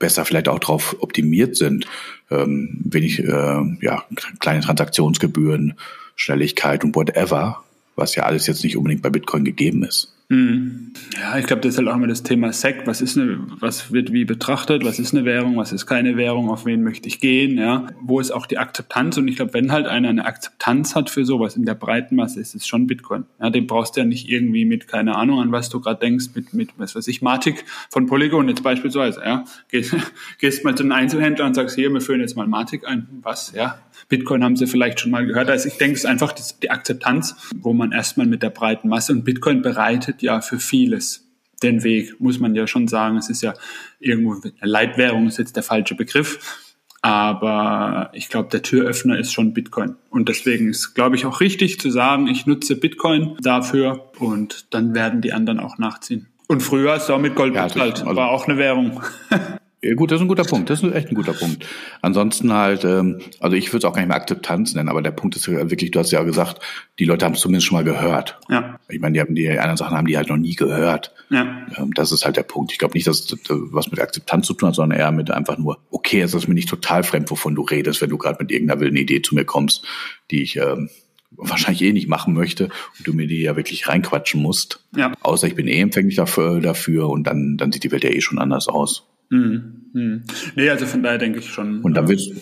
besser 0.00 0.24
vielleicht 0.24 0.48
auch 0.48 0.58
darauf 0.58 0.96
optimiert 0.98 1.54
sind, 1.54 1.86
ähm, 2.32 2.80
wenig 2.82 3.20
äh, 3.20 3.62
ja, 3.80 4.04
kleine 4.40 4.60
Transaktionsgebühren, 4.60 5.74
Schnelligkeit 6.16 6.82
und 6.82 6.96
whatever, 6.96 7.62
was 7.94 8.16
ja 8.16 8.24
alles 8.24 8.48
jetzt 8.48 8.64
nicht 8.64 8.76
unbedingt 8.76 9.02
bei 9.02 9.10
Bitcoin 9.10 9.44
gegeben 9.44 9.84
ist. 9.84 10.12
Mhm. 10.30 10.92
Ja, 11.20 11.38
ich 11.38 11.46
glaube, 11.46 11.60
das 11.62 11.72
ist 11.72 11.78
halt 11.78 11.88
auch 11.88 11.96
immer 11.96 12.06
das 12.06 12.22
Thema 12.22 12.52
SEC. 12.52 12.86
Was 12.86 13.00
ist 13.00 13.18
eine, 13.18 13.40
was 13.58 13.92
wird 13.92 14.12
wie 14.12 14.24
betrachtet? 14.24 14.84
Was 14.84 15.00
ist 15.00 15.12
eine 15.12 15.24
Währung? 15.24 15.56
Was 15.56 15.72
ist 15.72 15.86
keine 15.86 16.16
Währung? 16.16 16.50
Auf 16.50 16.66
wen 16.66 16.84
möchte 16.84 17.08
ich 17.08 17.18
gehen? 17.18 17.58
Ja, 17.58 17.88
wo 18.00 18.20
ist 18.20 18.30
auch 18.30 18.46
die 18.46 18.56
Akzeptanz? 18.56 19.18
Und 19.18 19.26
ich 19.26 19.34
glaube, 19.34 19.54
wenn 19.54 19.72
halt 19.72 19.86
einer 19.86 20.08
eine 20.08 20.24
Akzeptanz 20.26 20.94
hat 20.94 21.10
für 21.10 21.24
sowas 21.24 21.56
in 21.56 21.64
der 21.64 21.74
breiten 21.74 22.14
Masse, 22.14 22.40
ist 22.40 22.54
es 22.54 22.64
schon 22.64 22.86
Bitcoin. 22.86 23.24
Ja, 23.40 23.50
den 23.50 23.66
brauchst 23.66 23.96
du 23.96 24.02
ja 24.02 24.06
nicht 24.06 24.28
irgendwie 24.28 24.64
mit, 24.64 24.86
keine 24.86 25.16
Ahnung, 25.16 25.40
an 25.40 25.50
was 25.50 25.68
du 25.68 25.80
gerade 25.80 25.98
denkst, 25.98 26.26
mit, 26.36 26.54
mit, 26.54 26.70
was 26.76 26.94
weiß 26.94 27.08
ich, 27.08 27.22
Matic 27.22 27.64
von 27.90 28.06
Polygon 28.06 28.48
jetzt 28.48 28.62
beispielsweise, 28.62 29.20
ja. 29.24 29.44
Gehst, 29.68 29.96
gehst 30.38 30.64
mal 30.64 30.76
zu 30.76 30.84
einem 30.84 30.92
Einzelhändler 30.92 31.46
und 31.46 31.54
sagst, 31.54 31.74
hier, 31.74 31.92
wir 31.92 32.00
führen 32.00 32.20
jetzt 32.20 32.36
mal 32.36 32.46
Matic 32.46 32.86
ein. 32.86 33.08
Was? 33.22 33.52
Ja. 33.52 33.80
Bitcoin 34.10 34.44
haben 34.44 34.56
sie 34.56 34.66
vielleicht 34.66 35.00
schon 35.00 35.10
mal 35.10 35.24
gehört. 35.24 35.48
Also 35.48 35.68
ich 35.68 35.78
denke, 35.78 35.94
es 35.94 36.00
ist 36.00 36.06
einfach 36.06 36.32
die 36.32 36.70
Akzeptanz, 36.70 37.34
wo 37.54 37.72
man 37.72 37.92
erstmal 37.92 38.26
mit 38.26 38.42
der 38.42 38.50
breiten 38.50 38.88
Masse 38.88 39.12
und 39.12 39.24
Bitcoin 39.24 39.62
bereitet 39.62 40.20
ja 40.20 40.42
für 40.42 40.58
vieles 40.58 41.26
den 41.62 41.84
Weg, 41.84 42.20
muss 42.20 42.38
man 42.38 42.54
ja 42.54 42.66
schon 42.66 42.88
sagen. 42.88 43.16
Es 43.16 43.30
ist 43.30 43.42
ja 43.42 43.54
irgendwo, 43.98 44.36
Leitwährung 44.60 45.26
ist 45.28 45.38
jetzt 45.38 45.56
der 45.56 45.62
falsche 45.62 45.94
Begriff. 45.94 46.66
Aber 47.02 48.10
ich 48.12 48.28
glaube, 48.28 48.50
der 48.50 48.62
Türöffner 48.62 49.18
ist 49.18 49.32
schon 49.32 49.54
Bitcoin. 49.54 49.96
Und 50.10 50.28
deswegen 50.28 50.68
ist, 50.68 50.94
glaube 50.94 51.16
ich, 51.16 51.24
auch 51.24 51.40
richtig 51.40 51.80
zu 51.80 51.90
sagen, 51.90 52.26
ich 52.26 52.46
nutze 52.46 52.76
Bitcoin 52.76 53.36
dafür 53.40 54.10
und 54.18 54.74
dann 54.74 54.94
werden 54.94 55.22
die 55.22 55.32
anderen 55.32 55.60
auch 55.60 55.78
nachziehen. 55.78 56.26
Und 56.46 56.62
früher 56.62 56.96
ist 56.96 57.04
es 57.04 57.10
auch 57.10 57.20
mit 57.20 57.36
Gold 57.36 57.54
ja, 57.54 57.64
bezahlt, 57.64 58.00
also, 58.00 58.16
war 58.16 58.30
auch 58.30 58.48
eine 58.48 58.58
Währung. 58.58 59.00
Ja, 59.82 59.94
gut, 59.94 60.10
das 60.10 60.16
ist 60.16 60.22
ein 60.22 60.28
guter 60.28 60.44
Punkt. 60.44 60.68
Das 60.68 60.82
ist 60.82 60.94
echt 60.94 61.08
ein 61.08 61.14
guter 61.14 61.32
Punkt. 61.32 61.66
Ansonsten 62.02 62.52
halt, 62.52 62.84
ähm, 62.84 63.20
also 63.40 63.56
ich 63.56 63.68
würde 63.68 63.78
es 63.78 63.84
auch 63.84 63.94
gar 63.94 64.02
nicht 64.02 64.08
mehr 64.08 64.16
Akzeptanz 64.16 64.74
nennen, 64.74 64.90
aber 64.90 65.00
der 65.00 65.10
Punkt 65.10 65.36
ist 65.36 65.48
wirklich, 65.48 65.90
du 65.90 65.98
hast 65.98 66.10
ja 66.10 66.22
gesagt, 66.22 66.60
die 66.98 67.06
Leute 67.06 67.24
haben 67.24 67.32
es 67.32 67.40
zumindest 67.40 67.66
schon 67.66 67.78
mal 67.78 67.84
gehört. 67.84 68.38
Ja. 68.50 68.78
Ich 68.90 69.00
meine, 69.00 69.14
die 69.14 69.20
haben 69.20 69.34
die 69.34 69.48
anderen 69.48 69.78
Sachen 69.78 69.96
haben 69.96 70.06
die 70.06 70.18
halt 70.18 70.28
noch 70.28 70.36
nie 70.36 70.54
gehört. 70.54 71.14
Ja. 71.30 71.66
Ähm, 71.78 71.94
das 71.94 72.12
ist 72.12 72.26
halt 72.26 72.36
der 72.36 72.42
Punkt. 72.42 72.72
Ich 72.72 72.78
glaube 72.78 72.92
nicht, 72.92 73.06
dass 73.06 73.26
das 73.26 73.38
was 73.48 73.90
mit 73.90 74.00
Akzeptanz 74.00 74.46
zu 74.46 74.52
tun 74.52 74.68
hat, 74.68 74.74
sondern 74.74 74.98
eher 74.98 75.12
mit 75.12 75.30
einfach 75.30 75.56
nur, 75.56 75.78
okay, 75.90 76.20
es 76.20 76.34
ist 76.34 76.46
mir 76.46 76.54
nicht 76.54 76.68
total 76.68 77.02
fremd, 77.02 77.30
wovon 77.30 77.54
du 77.54 77.62
redest, 77.62 78.02
wenn 78.02 78.10
du 78.10 78.18
gerade 78.18 78.36
mit 78.38 78.52
irgendeiner 78.52 78.80
wilden 78.80 78.98
Idee 78.98 79.22
zu 79.22 79.34
mir 79.34 79.46
kommst, 79.46 79.86
die 80.30 80.42
ich 80.42 80.56
ähm, 80.56 80.90
wahrscheinlich 81.30 81.82
eh 81.82 81.92
nicht 81.94 82.08
machen 82.08 82.34
möchte 82.34 82.64
und 82.98 83.06
du 83.06 83.14
mir 83.14 83.26
die 83.26 83.40
ja 83.40 83.56
wirklich 83.56 83.88
reinquatschen 83.88 84.42
musst. 84.42 84.84
Ja. 84.94 85.12
Außer 85.22 85.46
ich 85.46 85.54
bin 85.54 85.68
eh 85.68 85.80
empfänglich 85.80 86.16
dafür, 86.16 86.60
dafür 86.60 87.08
und 87.08 87.24
dann, 87.24 87.56
dann 87.56 87.72
sieht 87.72 87.84
die 87.84 87.92
Welt 87.92 88.04
ja 88.04 88.10
eh 88.10 88.20
schon 88.20 88.38
anders 88.38 88.68
aus. 88.68 89.06
Hm, 89.30 89.90
hm. 89.92 90.22
Nee, 90.56 90.70
also 90.70 90.86
von 90.86 91.02
daher 91.02 91.18
denke 91.18 91.38
ich 91.38 91.50
schon. 91.50 91.80
Und 91.80 91.94
dann 91.94 92.08
willst 92.08 92.32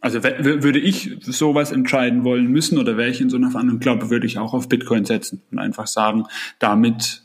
also 0.00 0.22
würde 0.22 0.78
ich 0.78 1.16
sowas 1.22 1.72
entscheiden 1.72 2.22
wollen 2.22 2.46
müssen 2.46 2.78
oder 2.78 2.96
wäre 2.96 3.08
ich 3.08 3.20
in 3.20 3.28
so 3.28 3.36
einer 3.36 3.50
Verhandlung, 3.50 3.80
glaube 3.80 4.08
würde 4.10 4.26
ich 4.26 4.38
auch 4.38 4.54
auf 4.54 4.68
Bitcoin 4.68 5.04
setzen 5.04 5.42
und 5.50 5.58
einfach 5.58 5.88
sagen, 5.88 6.24
damit 6.60 7.22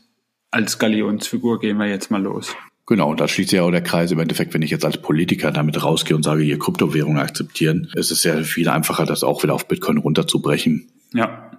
als 0.50 0.78
Galionsfigur 0.78 1.60
gehen 1.60 1.76
wir 1.76 1.86
jetzt 1.86 2.10
mal 2.10 2.20
los. 2.20 2.56
Genau, 2.86 3.10
und 3.10 3.20
da 3.20 3.28
schließt 3.28 3.50
sich 3.50 3.58
ja 3.58 3.62
auch 3.62 3.70
der 3.70 3.82
Kreis. 3.82 4.10
Im 4.10 4.18
Endeffekt, 4.18 4.52
wenn 4.52 4.62
ich 4.62 4.70
jetzt 4.70 4.84
als 4.84 4.98
Politiker 4.98 5.52
damit 5.52 5.82
rausgehe 5.82 6.16
und 6.16 6.24
sage, 6.24 6.42
hier 6.42 6.58
Kryptowährungen 6.58 7.22
akzeptieren, 7.22 7.88
ist 7.94 8.10
es 8.10 8.24
ja 8.24 8.42
viel 8.42 8.68
einfacher, 8.68 9.06
das 9.06 9.22
auch 9.22 9.42
wieder 9.42 9.54
auf 9.54 9.68
Bitcoin 9.68 9.98
runterzubrechen. 9.98 10.88
Ja. 11.14 11.52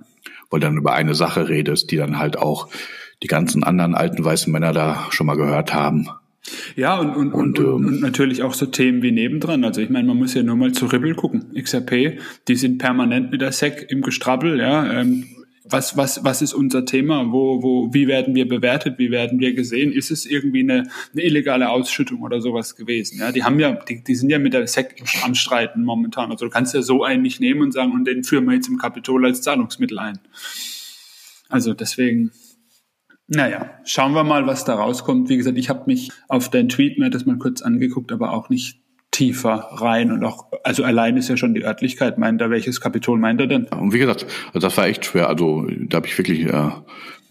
Weil 0.50 0.60
dann 0.60 0.78
über 0.78 0.94
eine 0.94 1.16
Sache 1.16 1.48
redest, 1.48 1.90
die 1.92 1.96
dann 1.96 2.20
halt 2.20 2.38
auch 2.38 2.68
die 3.24 3.28
ganzen 3.28 3.64
anderen 3.64 3.96
alten 3.96 4.24
weißen 4.24 4.52
Männer 4.52 4.74
da 4.74 5.08
schon 5.12 5.26
mal 5.26 5.38
gehört 5.38 5.74
haben. 5.74 6.10
Ja, 6.76 7.00
und, 7.00 7.16
und, 7.16 7.34
und, 7.34 7.60
und, 7.60 7.86
und 7.86 8.02
natürlich 8.02 8.44
auch 8.44 8.54
so 8.54 8.66
Themen 8.66 9.02
wie 9.02 9.12
nebendran. 9.12 9.64
Also 9.64 9.82
ich 9.82 9.90
meine, 9.90 10.08
man 10.08 10.18
muss 10.18 10.34
ja 10.34 10.44
nur 10.44 10.56
mal 10.56 10.74
zu 10.74 10.88
Ripple 10.88 11.16
gucken. 11.16 11.54
XRP, 11.56 12.20
die 12.48 12.56
sind 12.56 12.80
permanent 12.80 13.32
mit 13.32 13.42
der 13.42 13.52
SEC 13.52 13.86
im 13.90 14.02
Gestrabbel, 14.02 14.60
ja. 14.60 14.92
Ähm, 14.92 15.26
was, 15.66 15.96
was, 15.96 16.24
was 16.26 16.42
ist 16.42 16.54
unser 16.54 16.86
Thema? 16.86 17.32
Wo, 17.32 17.64
wo, 17.64 17.94
wie 17.94 18.08
werden 18.08 18.36
wir 18.36 18.48
bewertet? 18.48 19.00
Wie 19.00 19.12
werden 19.12 19.40
wir 19.40 19.54
gesehen? 19.54 19.94
Ist 19.94 20.12
es 20.12 20.26
irgendwie 20.26 20.60
eine, 20.60 20.90
eine 21.14 21.24
illegale 21.24 21.70
Ausschüttung 21.70 22.22
oder 22.22 22.42
sowas 22.42 22.76
gewesen? 22.76 23.20
Ja, 23.20 23.32
die 23.32 23.44
haben 23.44 23.60
ja, 23.60 23.72
die, 23.72 24.04
die 24.04 24.16
sind 24.16 24.30
ja 24.30 24.40
mit 24.40 24.54
der 24.54 24.68
SEC 24.68 25.02
am 25.24 25.36
Streiten 25.36 25.84
momentan. 25.84 26.32
Also 26.32 26.46
du 26.46 26.52
kannst 26.52 26.74
ja 26.74 26.82
so 26.82 27.04
einen 27.04 27.22
nicht 27.22 27.40
nehmen 27.40 27.62
und 27.62 27.72
sagen, 27.72 27.94
und 27.94 28.06
den 28.06 28.26
führen 28.26 28.46
wir 28.46 28.54
jetzt 28.54 28.68
im 28.68 28.78
Kapitol 28.78 29.26
als 29.26 29.42
Zahlungsmittel 29.42 30.00
ein. 30.00 30.20
Also 31.48 31.74
deswegen, 31.74 32.32
naja, 33.28 33.70
schauen 33.86 34.14
wir 34.14 34.24
mal, 34.24 34.48
was 34.48 34.66
da 34.66 34.76
rauskommt. 34.76 35.30
Wie 35.30 35.38
gesagt, 35.38 35.58
ich 35.58 35.70
habe 35.70 35.84
mich 35.88 36.12
auf 36.28 36.50
deinen 36.50 36.70
Tweet 36.70 37.00
mir 37.00 37.10
das 37.10 37.26
mal 37.26 37.38
kurz 37.38 37.62
angeguckt, 37.62 38.12
aber 38.12 38.34
auch 38.34 38.50
nicht 38.50 38.80
tiefer 39.14 39.68
rein 39.72 40.12
und 40.12 40.24
auch, 40.24 40.48
also 40.64 40.84
allein 40.84 41.18
ist 41.18 41.30
ja 41.30 41.38
schon 41.38 41.54
die 41.54 41.64
Örtlichkeit, 41.64 42.18
meint 42.18 42.42
er, 42.42 42.50
welches 42.50 42.82
Kapitol 42.82 43.20
meint 43.20 43.40
er 43.40 43.48
denn? 43.48 43.66
Und 43.66 43.94
wie 43.94 44.00
gesagt, 44.00 44.26
also 44.48 44.60
das 44.60 44.76
war 44.76 44.88
echt 44.88 45.06
schwer. 45.06 45.30
Also 45.30 45.68
da 45.88 45.98
habe 45.98 46.08
ich 46.08 46.18
wirklich 46.18 46.48
äh, 46.48 46.72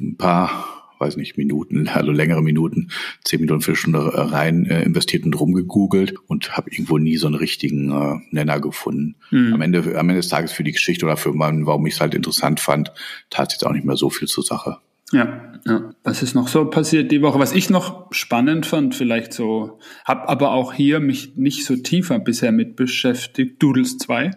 ein 0.00 0.16
paar, 0.16 0.92
weiß 1.00 1.16
nicht, 1.16 1.36
Minuten, 1.36 1.88
also 1.88 2.12
längere 2.12 2.40
Minuten, 2.40 2.90
zehn 3.24 3.40
Minuten, 3.40 3.62
vier 3.62 3.74
Stunden 3.74 3.96
rein 3.98 4.64
äh, 4.66 4.82
investiert 4.84 5.24
und 5.24 5.38
rumgegoogelt 5.38 6.14
und 6.28 6.56
habe 6.56 6.70
irgendwo 6.70 6.98
nie 6.98 7.16
so 7.16 7.26
einen 7.26 7.36
richtigen 7.36 7.90
äh, 7.90 8.20
Nenner 8.30 8.60
gefunden. 8.60 9.16
Mhm. 9.32 9.54
Am 9.54 9.60
Ende, 9.60 9.78
am 9.98 10.08
Ende 10.08 10.20
des 10.20 10.28
Tages 10.28 10.52
für 10.52 10.62
die 10.62 10.72
Geschichte 10.72 11.04
oder 11.04 11.16
für 11.16 11.32
meinen, 11.32 11.66
warum 11.66 11.84
ich 11.86 11.94
es 11.94 12.00
halt 12.00 12.14
interessant 12.14 12.60
fand, 12.60 12.92
tat 13.28 13.52
jetzt 13.52 13.66
auch 13.66 13.72
nicht 13.72 13.84
mehr 13.84 13.96
so 13.96 14.08
viel 14.08 14.28
zur 14.28 14.44
Sache. 14.44 14.78
Ja, 15.12 15.52
ja. 15.66 15.90
Was 16.02 16.22
ist 16.22 16.34
noch 16.34 16.48
so 16.48 16.64
passiert 16.64 17.12
die 17.12 17.22
Woche? 17.22 17.38
Was 17.38 17.52
ich 17.52 17.70
noch 17.70 18.12
spannend 18.12 18.66
fand, 18.66 18.94
vielleicht 18.94 19.32
so, 19.32 19.78
habe 20.04 20.28
aber 20.28 20.52
auch 20.52 20.72
hier 20.72 21.00
mich 21.00 21.36
nicht 21.36 21.64
so 21.64 21.76
tiefer 21.76 22.18
bisher 22.18 22.50
mit 22.50 22.76
beschäftigt. 22.76 23.62
Doodles 23.62 23.98
2. 23.98 24.30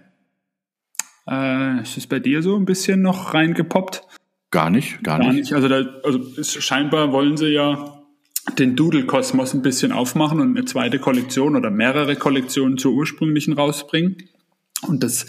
Äh, 1.27 1.81
ist 1.81 1.97
es 1.97 2.07
bei 2.07 2.19
dir 2.19 2.43
so 2.43 2.55
ein 2.57 2.65
bisschen 2.65 3.01
noch 3.01 3.33
reingepoppt? 3.33 4.03
Gar 4.51 4.69
nicht, 4.69 5.01
gar, 5.01 5.19
gar 5.19 5.29
nicht. 5.29 5.39
nicht. 5.39 5.53
Also, 5.53 5.67
da, 5.69 5.83
also 6.03 6.19
ist, 6.35 6.61
scheinbar 6.61 7.11
wollen 7.11 7.37
sie 7.37 7.47
ja 7.47 8.03
den 8.59 8.75
Doodle-Kosmos 8.75 9.53
ein 9.53 9.61
bisschen 9.61 9.91
aufmachen 9.91 10.39
und 10.39 10.55
eine 10.55 10.65
zweite 10.65 10.99
Kollektion 10.99 11.55
oder 11.55 11.71
mehrere 11.71 12.15
Kollektionen 12.15 12.77
zur 12.77 12.93
ursprünglichen 12.93 13.53
rausbringen. 13.53 14.17
Und 14.83 15.03
das 15.03 15.25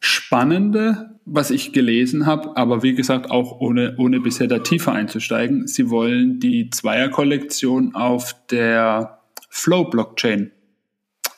Spannende 0.00 1.17
was 1.30 1.50
ich 1.50 1.72
gelesen 1.72 2.26
habe, 2.26 2.56
aber 2.56 2.82
wie 2.82 2.94
gesagt 2.94 3.30
auch 3.30 3.60
ohne, 3.60 3.94
ohne 3.98 4.20
bisher 4.20 4.46
da 4.46 4.60
tiefer 4.60 4.92
einzusteigen. 4.92 5.66
Sie 5.66 5.90
wollen 5.90 6.40
die 6.40 6.70
Zweier-Kollektion 6.70 7.94
auf 7.94 8.34
der 8.50 9.20
Flow-Blockchain 9.50 10.52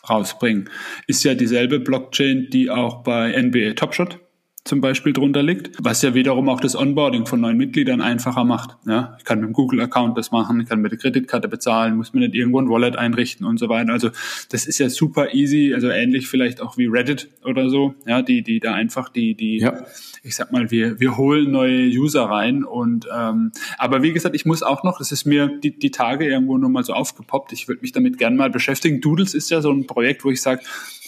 rausbringen. 0.08 0.70
Ist 1.06 1.24
ja 1.24 1.34
dieselbe 1.34 1.80
Blockchain, 1.80 2.48
die 2.50 2.70
auch 2.70 3.02
bei 3.02 3.40
NBA 3.40 3.74
Topshot 3.74 4.18
zum 4.64 4.82
Beispiel 4.82 5.14
drunter 5.14 5.42
liegt, 5.42 5.70
was 5.82 6.02
ja 6.02 6.12
wiederum 6.12 6.50
auch 6.50 6.60
das 6.60 6.76
Onboarding 6.76 7.24
von 7.24 7.40
neuen 7.40 7.56
Mitgliedern 7.56 8.02
einfacher 8.02 8.44
macht. 8.44 8.76
Ja, 8.86 9.16
ich 9.18 9.24
kann 9.24 9.40
mit 9.40 9.48
dem 9.48 9.52
Google-Account 9.54 10.18
das 10.18 10.32
machen, 10.32 10.60
ich 10.60 10.68
kann 10.68 10.80
mit 10.82 10.92
der 10.92 10.98
Kreditkarte 10.98 11.48
bezahlen, 11.48 11.96
muss 11.96 12.12
mir 12.12 12.20
nicht 12.20 12.34
irgendwo 12.34 12.60
ein 12.60 12.68
Wallet 12.68 12.96
einrichten 12.96 13.46
und 13.46 13.58
so 13.58 13.70
weiter. 13.70 13.90
Also 13.90 14.10
das 14.50 14.66
ist 14.66 14.78
ja 14.78 14.90
super 14.90 15.32
easy, 15.32 15.72
also 15.74 15.88
ähnlich 15.88 16.28
vielleicht 16.28 16.60
auch 16.60 16.76
wie 16.76 16.86
Reddit 16.86 17.30
oder 17.42 17.70
so, 17.70 17.94
ja, 18.06 18.20
die, 18.20 18.42
die 18.42 18.60
da 18.60 18.74
einfach 18.74 19.08
die, 19.08 19.34
die, 19.34 19.60
ja. 19.60 19.82
ich 20.22 20.36
sag 20.36 20.52
mal, 20.52 20.70
wir, 20.70 21.00
wir 21.00 21.16
holen 21.16 21.50
neue 21.50 21.86
User 21.86 22.24
rein 22.24 22.62
und 22.62 23.08
ähm, 23.12 23.52
aber 23.78 24.02
wie 24.02 24.12
gesagt, 24.12 24.34
ich 24.34 24.44
muss 24.44 24.62
auch 24.62 24.84
noch, 24.84 24.98
das 24.98 25.10
ist 25.10 25.24
mir 25.24 25.48
die, 25.48 25.78
die 25.78 25.90
Tage 25.90 26.26
irgendwo 26.26 26.58
nur 26.58 26.70
mal 26.70 26.84
so 26.84 26.92
aufgepoppt, 26.92 27.52
ich 27.52 27.66
würde 27.66 27.80
mich 27.80 27.92
damit 27.92 28.18
gern 28.18 28.36
mal 28.36 28.50
beschäftigen. 28.50 29.00
Doodles 29.00 29.32
ist 29.32 29.50
ja 29.50 29.62
so 29.62 29.70
ein 29.70 29.86
Projekt, 29.86 30.22
wo 30.22 30.30
ich 30.30 30.42
sage, 30.42 30.60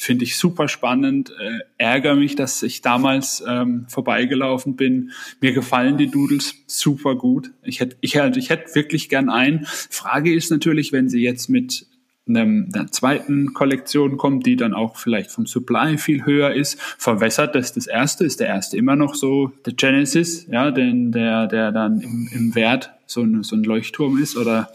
finde 0.02 0.24
ich 0.24 0.36
super 0.36 0.68
spannend. 0.68 1.32
Äh, 1.38 1.60
ärgere 1.78 2.16
mich, 2.16 2.34
dass 2.34 2.62
ich 2.62 2.82
damals 2.82 3.41
ähm, 3.46 3.86
vorbeigelaufen 3.88 4.76
bin. 4.76 5.10
Mir 5.40 5.52
gefallen 5.52 5.98
die 5.98 6.10
Doodles 6.10 6.54
super 6.66 7.14
gut. 7.14 7.50
Ich 7.62 7.80
hätte, 7.80 7.96
ich 8.00 8.14
hätte, 8.14 8.38
ich 8.38 8.50
hätte 8.50 8.74
wirklich 8.74 9.08
gern 9.08 9.30
einen. 9.30 9.66
Frage 9.66 10.34
ist 10.34 10.50
natürlich, 10.50 10.92
wenn 10.92 11.08
sie 11.08 11.22
jetzt 11.22 11.48
mit 11.48 11.86
einem, 12.28 12.68
einer 12.72 12.90
zweiten 12.90 13.52
Kollektion 13.52 14.16
kommt, 14.16 14.46
die 14.46 14.56
dann 14.56 14.74
auch 14.74 14.96
vielleicht 14.96 15.30
vom 15.30 15.46
Supply 15.46 15.98
viel 15.98 16.24
höher 16.24 16.52
ist, 16.52 16.80
verwässert 16.80 17.54
das 17.54 17.72
das 17.72 17.86
erste, 17.86 18.24
ist 18.24 18.40
der 18.40 18.48
erste 18.48 18.76
immer 18.76 18.96
noch 18.96 19.14
so 19.14 19.52
der 19.66 19.72
Genesis, 19.72 20.46
ja, 20.50 20.70
den, 20.70 21.12
der, 21.12 21.46
der 21.48 21.72
dann 21.72 22.00
im, 22.00 22.28
im 22.32 22.54
Wert 22.54 22.92
so 23.06 23.22
ein, 23.22 23.42
so 23.42 23.56
ein 23.56 23.64
Leuchtturm 23.64 24.22
ist 24.22 24.36
oder 24.36 24.70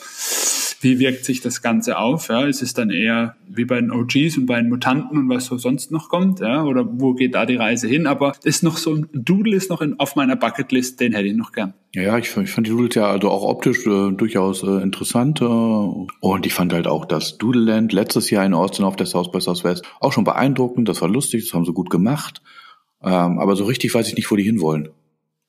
wie 0.82 1.00
wirkt 1.00 1.26
sich 1.26 1.42
das 1.42 1.62
Ganze 1.62 1.98
auf? 1.98 2.30
Ja? 2.30 2.46
Ist 2.46 2.62
es 2.62 2.74
dann 2.74 2.90
eher 2.90 3.36
wie 3.48 3.66
bei 3.66 3.80
den 3.80 3.92
OGs 3.92 4.38
und 4.38 4.46
bei 4.46 4.60
den 4.60 4.70
Mutanten 4.70 5.18
und 5.18 5.30
was 5.30 5.46
so 5.46 5.58
sonst 5.58 5.92
noch 5.92 6.10
kommt? 6.10 6.40
Ja? 6.40 6.64
Oder 6.64 6.88
wo 6.90 7.14
geht 7.14 7.36
da 7.36 7.46
die 7.46 7.56
Reise 7.56 7.88
hin? 7.88 8.08
Aber 8.08 8.34
ist 8.44 8.64
noch 8.64 8.78
so 8.78 8.94
ein 8.94 9.08
Doodle 9.14 9.56
ist 9.56 9.70
noch 9.70 9.82
in, 9.82 10.00
auf 10.00 10.16
meiner 10.16 10.36
Bucketlist, 10.36 11.00
den 11.00 11.14
hätte 11.14 11.28
ich 11.28 11.36
noch 11.36 11.52
gern. 11.52 11.74
Ja, 11.96 12.18
ich, 12.18 12.36
ich 12.38 12.52
fand 12.52 12.68
die 12.68 12.72
Doodles 12.72 12.96
ja 12.96 13.08
also 13.08 13.30
auch 13.30 13.44
optisch 13.44 13.86
äh, 13.88 14.12
durchaus 14.12 14.64
äh, 14.64 14.82
interessant. 14.82 15.42
Äh, 15.42 15.46
und 15.46 16.46
ich 16.46 16.54
fand 16.54 16.74
halt 16.74 16.88
auch 16.88 17.06
das 17.06 17.38
Doodle 17.38 17.64
Land 17.64 17.94
letztes 17.94 18.30
Jahr 18.30 18.46
in 18.46 18.54
Austin 18.54 18.86
auf 18.86 18.96
der 18.96 19.08
South 19.08 19.32
by 19.32 19.42
Southwest 19.42 19.84
auch 20.00 20.14
schon 20.14 20.24
beeindruckend. 20.24 20.88
Das 20.88 21.02
war 21.02 21.10
lustig, 21.10 21.46
das 21.46 21.54
haben 21.54 21.66
sie 21.66 21.74
gut 21.74 21.90
gemacht. 21.90 22.42
Ähm, 23.04 23.40
aber 23.40 23.56
so 23.56 23.66
richtig 23.66 23.94
weiß 23.94 24.08
ich 24.08 24.16
nicht, 24.16 24.30
wo 24.30 24.36
die 24.36 24.44
hinwollen. 24.44 24.90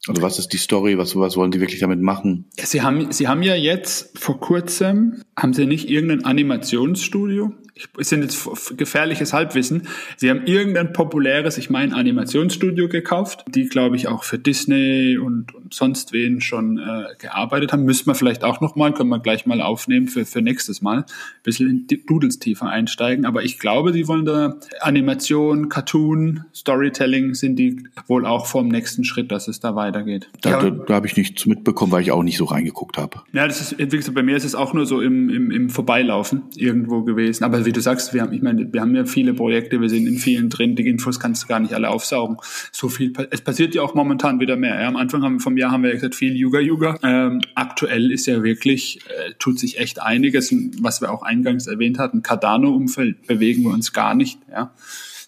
Also 0.08 0.22
was 0.22 0.38
ist 0.38 0.52
die 0.52 0.58
Story? 0.58 0.98
Was, 0.98 1.14
was 1.16 1.36
wollen 1.36 1.52
Sie 1.52 1.60
wirklich 1.60 1.80
damit 1.80 2.00
machen? 2.00 2.46
Sie 2.56 2.82
haben, 2.82 3.12
Sie 3.12 3.28
haben 3.28 3.42
ja 3.42 3.54
jetzt 3.54 4.18
vor 4.18 4.40
kurzem, 4.40 5.22
haben 5.36 5.52
Sie 5.52 5.66
nicht 5.66 5.90
irgendein 5.90 6.24
Animationsstudio 6.24 7.52
ich 7.78 8.08
sind 8.08 8.22
jetzt 8.22 8.76
gefährliches 8.76 9.32
Halbwissen. 9.32 9.88
Sie 10.16 10.30
haben 10.30 10.44
irgendein 10.46 10.92
populäres, 10.92 11.58
ich 11.58 11.70
meine, 11.70 11.94
Animationsstudio 11.94 12.88
gekauft, 12.88 13.44
die, 13.48 13.66
glaube 13.66 13.96
ich, 13.96 14.08
auch 14.08 14.24
für 14.24 14.38
Disney 14.38 15.18
und, 15.18 15.54
und 15.54 15.74
sonst 15.74 16.12
wen 16.12 16.40
schon 16.40 16.78
äh, 16.78 17.14
gearbeitet 17.18 17.72
haben. 17.72 17.84
Müssen 17.84 18.06
wir 18.06 18.14
vielleicht 18.14 18.44
auch 18.44 18.60
nochmal, 18.60 18.92
können 18.92 19.10
wir 19.10 19.20
gleich 19.20 19.46
mal 19.46 19.60
aufnehmen 19.60 20.08
für, 20.08 20.24
für 20.24 20.42
nächstes 20.42 20.82
Mal. 20.82 20.98
Ein 20.98 21.04
bisschen 21.42 21.68
in 21.68 21.86
die 21.86 22.04
Doodles 22.04 22.38
tiefer 22.38 22.68
einsteigen. 22.68 23.24
Aber 23.24 23.42
ich 23.42 23.58
glaube, 23.58 23.92
die 23.92 24.08
wollen 24.08 24.24
da 24.24 24.56
Animation, 24.80 25.68
Cartoon, 25.68 26.44
Storytelling 26.54 27.34
sind 27.34 27.56
die 27.56 27.84
wohl 28.06 28.26
auch 28.26 28.46
vor 28.46 28.62
dem 28.62 28.70
nächsten 28.70 29.04
Schritt, 29.04 29.30
dass 29.30 29.48
es 29.48 29.60
da 29.60 29.74
weitergeht. 29.76 30.28
Da, 30.40 30.50
ja, 30.50 30.62
da, 30.62 30.70
da 30.70 30.94
habe 30.94 31.06
ich 31.06 31.16
nichts 31.16 31.46
mitbekommen, 31.46 31.92
weil 31.92 32.02
ich 32.02 32.10
auch 32.10 32.22
nicht 32.22 32.38
so 32.38 32.44
reingeguckt 32.44 32.98
habe. 32.98 33.22
Ja, 33.32 33.46
das 33.46 33.60
ist, 33.60 33.78
wie 33.78 33.86
gesagt, 33.86 34.14
bei 34.14 34.22
mir 34.22 34.36
ist 34.36 34.44
es 34.44 34.54
auch 34.54 34.72
nur 34.72 34.86
so 34.86 35.00
im, 35.00 35.28
im, 35.28 35.50
im 35.50 35.70
Vorbeilaufen 35.70 36.42
irgendwo 36.56 37.02
gewesen. 37.02 37.44
Aber 37.44 37.67
wie 37.68 37.72
du 37.72 37.82
sagst, 37.82 38.14
wir 38.14 38.22
haben, 38.22 38.32
ich 38.32 38.40
meine, 38.40 38.72
wir 38.72 38.80
haben 38.80 38.96
ja 38.96 39.04
viele 39.04 39.34
Projekte, 39.34 39.78
wir 39.78 39.90
sind 39.90 40.06
in 40.06 40.16
vielen 40.16 40.48
drin, 40.48 40.74
die 40.74 40.88
Infos 40.88 41.20
kannst 41.20 41.42
du 41.42 41.48
gar 41.48 41.60
nicht 41.60 41.74
alle 41.74 41.90
aufsaugen. 41.90 42.38
So 42.72 42.88
viel, 42.88 43.12
es 43.30 43.42
passiert 43.42 43.74
ja 43.74 43.82
auch 43.82 43.94
momentan 43.94 44.40
wieder 44.40 44.56
mehr. 44.56 44.80
Ja. 44.80 44.88
Am 44.88 44.96
Anfang 44.96 45.38
vom 45.38 45.58
Jahr 45.58 45.70
haben 45.70 45.82
wir 45.82 45.90
ja 45.90 45.96
gesagt, 45.96 46.14
viel 46.14 46.34
Yuga 46.34 46.60
Yuga. 46.60 46.98
Ähm, 47.02 47.42
aktuell 47.54 48.10
ist 48.10 48.26
ja 48.26 48.42
wirklich, 48.42 49.00
äh, 49.08 49.32
tut 49.38 49.58
sich 49.58 49.78
echt 49.78 50.00
einiges, 50.00 50.50
was 50.80 51.02
wir 51.02 51.12
auch 51.12 51.22
eingangs 51.22 51.66
erwähnt 51.66 51.98
hatten, 51.98 52.22
Cardano-Umfeld 52.22 53.26
bewegen 53.26 53.64
wir 53.64 53.70
uns 53.70 53.92
gar 53.92 54.14
nicht. 54.14 54.38
Ja. 54.50 54.72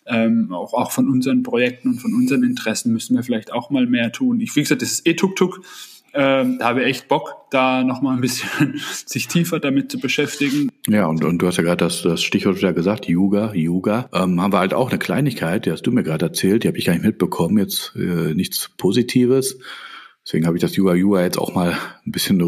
Ähm, 0.06 0.50
auch, 0.50 0.72
auch 0.72 0.92
von 0.92 1.10
unseren 1.10 1.42
Projekten 1.42 1.90
und 1.90 1.98
von 1.98 2.14
unseren 2.14 2.42
Interessen 2.42 2.90
müssen 2.90 3.16
wir 3.16 3.22
vielleicht 3.22 3.52
auch 3.52 3.68
mal 3.68 3.86
mehr 3.86 4.12
tun. 4.12 4.40
Ich, 4.40 4.56
wie 4.56 4.62
gesagt, 4.62 4.80
das 4.80 4.92
ist 4.92 5.06
eh 5.06 5.12
Tuk-Tuk. 5.12 5.60
Ähm, 6.12 6.58
da 6.58 6.68
habe 6.68 6.82
ich 6.82 6.86
echt 6.86 7.08
Bock, 7.08 7.46
da 7.50 7.84
nochmal 7.84 8.14
ein 8.14 8.20
bisschen 8.20 8.80
sich 9.06 9.28
tiefer 9.28 9.60
damit 9.60 9.90
zu 9.90 9.98
beschäftigen. 9.98 10.70
Ja, 10.88 11.06
und, 11.06 11.24
und 11.24 11.38
du 11.38 11.46
hast 11.46 11.56
ja 11.56 11.62
gerade 11.62 11.84
das, 11.84 12.02
das 12.02 12.22
Stichwort 12.22 12.58
wieder 12.58 12.72
gesagt, 12.72 13.06
Yoga, 13.06 13.52
Yoga. 13.54 14.08
Ähm, 14.12 14.40
haben 14.40 14.52
wir 14.52 14.58
halt 14.58 14.74
auch 14.74 14.90
eine 14.90 14.98
Kleinigkeit, 14.98 15.66
die 15.66 15.72
hast 15.72 15.82
du 15.82 15.92
mir 15.92 16.02
gerade 16.02 16.26
erzählt, 16.26 16.64
die 16.64 16.68
habe 16.68 16.78
ich 16.78 16.86
gar 16.86 16.92
nicht 16.92 17.04
mitbekommen, 17.04 17.58
jetzt 17.58 17.94
äh, 17.96 18.34
nichts 18.34 18.70
Positives. 18.76 19.58
Deswegen 20.24 20.46
habe 20.46 20.56
ich 20.56 20.60
das 20.60 20.76
Yoga 20.76 20.94
Yoga 20.94 21.22
jetzt 21.22 21.38
auch 21.38 21.54
mal 21.54 21.76
ein 22.06 22.12
bisschen 22.12 22.42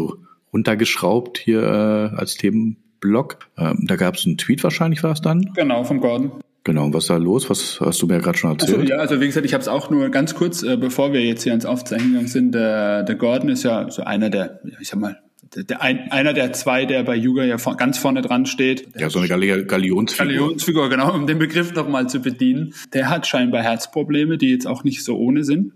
runtergeschraubt 0.53 1.37
hier 1.37 1.63
äh, 1.63 2.15
als 2.17 2.35
Themenblock. 2.35 3.39
Ähm, 3.57 3.85
da 3.87 3.95
gab 3.95 4.15
es 4.15 4.25
einen 4.25 4.37
Tweet 4.37 4.63
wahrscheinlich, 4.63 5.03
war 5.03 5.11
es 5.11 5.21
dann? 5.21 5.51
Genau, 5.55 5.83
vom 5.83 5.99
Gordon. 5.99 6.42
Genau, 6.65 6.85
und 6.85 6.93
was 6.93 7.03
ist 7.03 7.09
da 7.09 7.17
los? 7.17 7.49
Was 7.49 7.79
hast 7.81 8.01
du 8.01 8.07
mir 8.07 8.13
ja 8.15 8.19
gerade 8.19 8.37
schon 8.37 8.51
erzählt? 8.51 8.79
Also, 8.79 8.93
ja, 8.93 8.97
also 8.97 9.19
wie 9.19 9.27
gesagt, 9.27 9.45
ich 9.45 9.53
habe 9.53 9.61
es 9.61 9.67
auch 9.67 9.89
nur 9.89 10.09
ganz 10.09 10.33
kurz, 10.33 10.63
äh, 10.63 10.77
bevor 10.77 11.11
wir 11.11 11.21
jetzt 11.21 11.43
hier 11.43 11.51
ans 11.51 11.65
Aufzeichnen 11.65 12.11
gegangen 12.11 12.27
sind, 12.27 12.53
der, 12.53 13.03
der 13.03 13.15
Gordon 13.15 13.49
ist 13.49 13.63
ja 13.63 13.89
so 13.91 14.03
einer 14.03 14.29
der, 14.29 14.61
ich 14.79 14.87
sag 14.87 14.99
mal, 14.99 15.19
der, 15.55 15.63
der 15.63 15.81
ein, 15.81 16.09
einer 16.11 16.33
der 16.33 16.53
zwei, 16.53 16.85
der 16.85 17.03
bei 17.03 17.15
Yuga 17.15 17.43
ja 17.43 17.57
vor, 17.57 17.75
ganz 17.75 17.97
vorne 17.97 18.21
dran 18.21 18.45
steht. 18.45 18.87
Ja, 18.97 19.09
so 19.09 19.19
eine 19.19 19.27
Gale 19.27 19.65
Galionsfigur. 19.65 20.25
Galionsfigur, 20.25 20.89
genau, 20.89 21.13
um 21.13 21.27
den 21.27 21.37
Begriff 21.37 21.73
nochmal 21.73 22.07
zu 22.07 22.21
bedienen. 22.21 22.73
Der 22.93 23.09
hat 23.09 23.27
scheinbar 23.27 23.61
Herzprobleme, 23.61 24.37
die 24.37 24.51
jetzt 24.51 24.65
auch 24.65 24.85
nicht 24.85 25.03
so 25.03 25.17
ohne 25.17 25.43
sind 25.43 25.73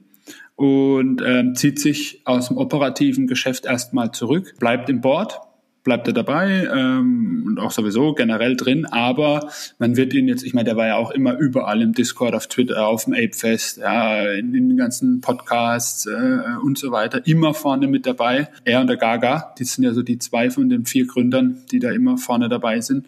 und 0.55 1.21
ähm, 1.23 1.53
zieht 1.55 1.79
sich 1.79 2.21
aus 2.25 2.47
dem 2.47 2.57
operativen 2.57 3.27
Geschäft 3.27 3.65
erstmal 3.65 4.11
zurück, 4.11 4.55
bleibt 4.59 4.89
im 4.89 5.01
Board, 5.01 5.39
bleibt 5.87 6.05
er 6.05 6.13
dabei 6.13 6.67
ähm, 6.69 7.45
und 7.47 7.59
auch 7.59 7.71
sowieso 7.71 8.13
generell 8.13 8.57
drin, 8.57 8.85
aber 8.85 9.49
man 9.79 9.95
wird 9.95 10.13
ihn 10.13 10.27
jetzt, 10.27 10.43
ich 10.43 10.53
meine, 10.53 10.65
der 10.65 10.75
war 10.75 10.87
ja 10.87 10.97
auch 10.97 11.11
immer 11.11 11.37
überall 11.37 11.81
im 11.81 11.93
Discord, 11.93 12.35
auf 12.35 12.47
Twitter, 12.47 12.85
auf 12.85 13.05
dem 13.05 13.13
Apefest, 13.13 13.77
ja, 13.77 14.21
in, 14.33 14.53
in 14.53 14.67
den 14.67 14.77
ganzen 14.77 15.21
Podcasts 15.21 16.05
äh, 16.05 16.39
und 16.61 16.77
so 16.77 16.91
weiter, 16.91 17.25
immer 17.25 17.53
vorne 17.53 17.87
mit 17.87 18.05
dabei. 18.05 18.49
Er 18.65 18.81
und 18.81 18.87
der 18.87 18.97
Gaga, 18.97 19.53
die 19.57 19.63
sind 19.63 19.85
ja 19.85 19.93
so 19.93 20.03
die 20.03 20.19
zwei 20.19 20.49
von 20.49 20.67
den 20.67 20.85
vier 20.85 21.07
Gründern, 21.07 21.59
die 21.71 21.79
da 21.79 21.91
immer 21.91 22.17
vorne 22.17 22.49
dabei 22.49 22.81
sind. 22.81 23.07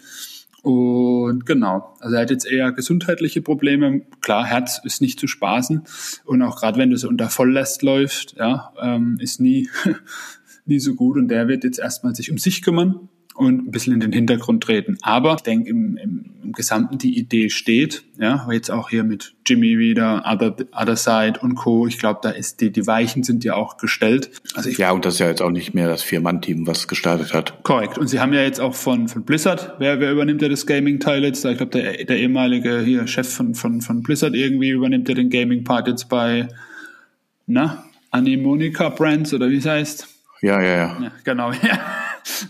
Und 0.62 1.46
genau, 1.46 1.96
also 2.00 2.16
er 2.16 2.22
hat 2.22 2.32
jetzt 2.32 2.50
eher 2.50 2.72
gesundheitliche 2.72 3.42
Probleme. 3.42 4.04
Klar, 4.22 4.46
Herz 4.46 4.80
ist 4.86 5.02
nicht 5.02 5.20
zu 5.20 5.28
spaßen. 5.28 5.84
Und 6.24 6.42
auch 6.42 6.58
gerade 6.58 6.78
wenn 6.80 6.92
du 6.92 6.98
so 6.98 7.10
unter 7.10 7.30
Volllast 7.30 7.82
läufst, 7.82 8.36
ja, 8.38 8.72
ähm, 8.82 9.18
ist 9.20 9.42
nie 9.42 9.70
nie 10.70 10.80
so 10.80 10.96
gut 10.96 11.18
und 11.18 11.28
der 11.28 11.48
wird 11.48 11.64
jetzt 11.64 11.80
erstmal 11.80 12.16
sich 12.16 12.32
um 12.32 12.38
sich 12.38 12.62
kümmern 12.62 13.10
und 13.40 13.68
ein 13.68 13.72
bisschen 13.72 13.94
in 13.94 14.02
den 14.02 14.12
Hintergrund 14.12 14.62
treten. 14.64 14.98
Aber 15.02 15.36
ich 15.36 15.42
denke, 15.42 15.70
im, 15.70 15.96
im, 15.96 16.26
im 16.44 16.52
Gesamten 16.52 16.98
die 16.98 17.18
Idee 17.18 17.50
steht, 17.50 18.04
ja, 18.20 18.46
jetzt 18.52 18.70
auch 18.70 18.90
hier 18.90 19.06
mit 19.06 19.34
Jimmy 19.48 19.80
wieder, 19.80 20.26
Other, 20.26 20.58
Other 20.74 20.98
Side 20.98 21.40
und 21.42 21.56
Co. 21.56 21.88
Ich 21.88 22.00
glaube, 22.00 22.20
da 22.22 22.32
ist 22.32 22.60
die, 22.60 22.70
die 22.70 22.86
Weichen 22.86 23.24
sind 23.24 23.46
ja 23.46 23.56
auch 23.56 23.78
gestellt. 23.78 24.30
Also 24.56 24.70
ich, 24.70 24.78
ja, 24.78 24.92
und 24.92 25.06
das 25.06 25.14
ist 25.14 25.20
ja 25.22 25.28
jetzt 25.28 25.42
auch 25.42 25.52
nicht 25.52 25.74
mehr 25.74 25.88
das 25.88 26.04
Vier-Mann-Team, 26.04 26.68
was 26.68 26.90
gestartet 26.90 27.34
hat. 27.34 27.64
Korrekt. 27.64 27.98
Und 27.98 28.08
sie 28.08 28.20
haben 28.20 28.34
ja 28.34 28.42
jetzt 28.42 28.60
auch 28.60 28.76
von, 28.76 29.08
von 29.08 29.24
Blizzard, 29.24 29.76
wer, 29.80 30.02
wer 30.02 30.12
übernimmt 30.12 30.42
ja 30.42 30.50
das 30.50 30.66
Gaming-Teil 30.66 31.24
jetzt? 31.24 31.46
Ich 31.46 31.56
glaube, 31.56 31.72
der, 31.72 32.04
der 32.04 32.18
ehemalige 32.18 32.82
hier 32.82 33.08
Chef 33.08 33.34
von, 33.34 33.56
von, 33.56 33.80
von 33.80 34.04
Blizzard 34.04 34.36
irgendwie 34.36 34.72
übernimmt 34.72 35.08
ja 35.08 35.16
den 35.16 35.30
Gaming-Part 35.30 35.88
jetzt 35.88 36.10
bei, 36.10 36.50
na, 37.48 37.86
Animonica 38.12 38.90
Brands 38.90 39.34
oder 39.34 39.50
wie 39.50 39.58
es 39.58 39.66
heißt. 39.66 40.10
Ja, 40.42 40.62
ja, 40.62 40.68
ja. 40.68 40.98
ja 41.02 41.12
genau, 41.24 41.52
ja. 41.64 41.80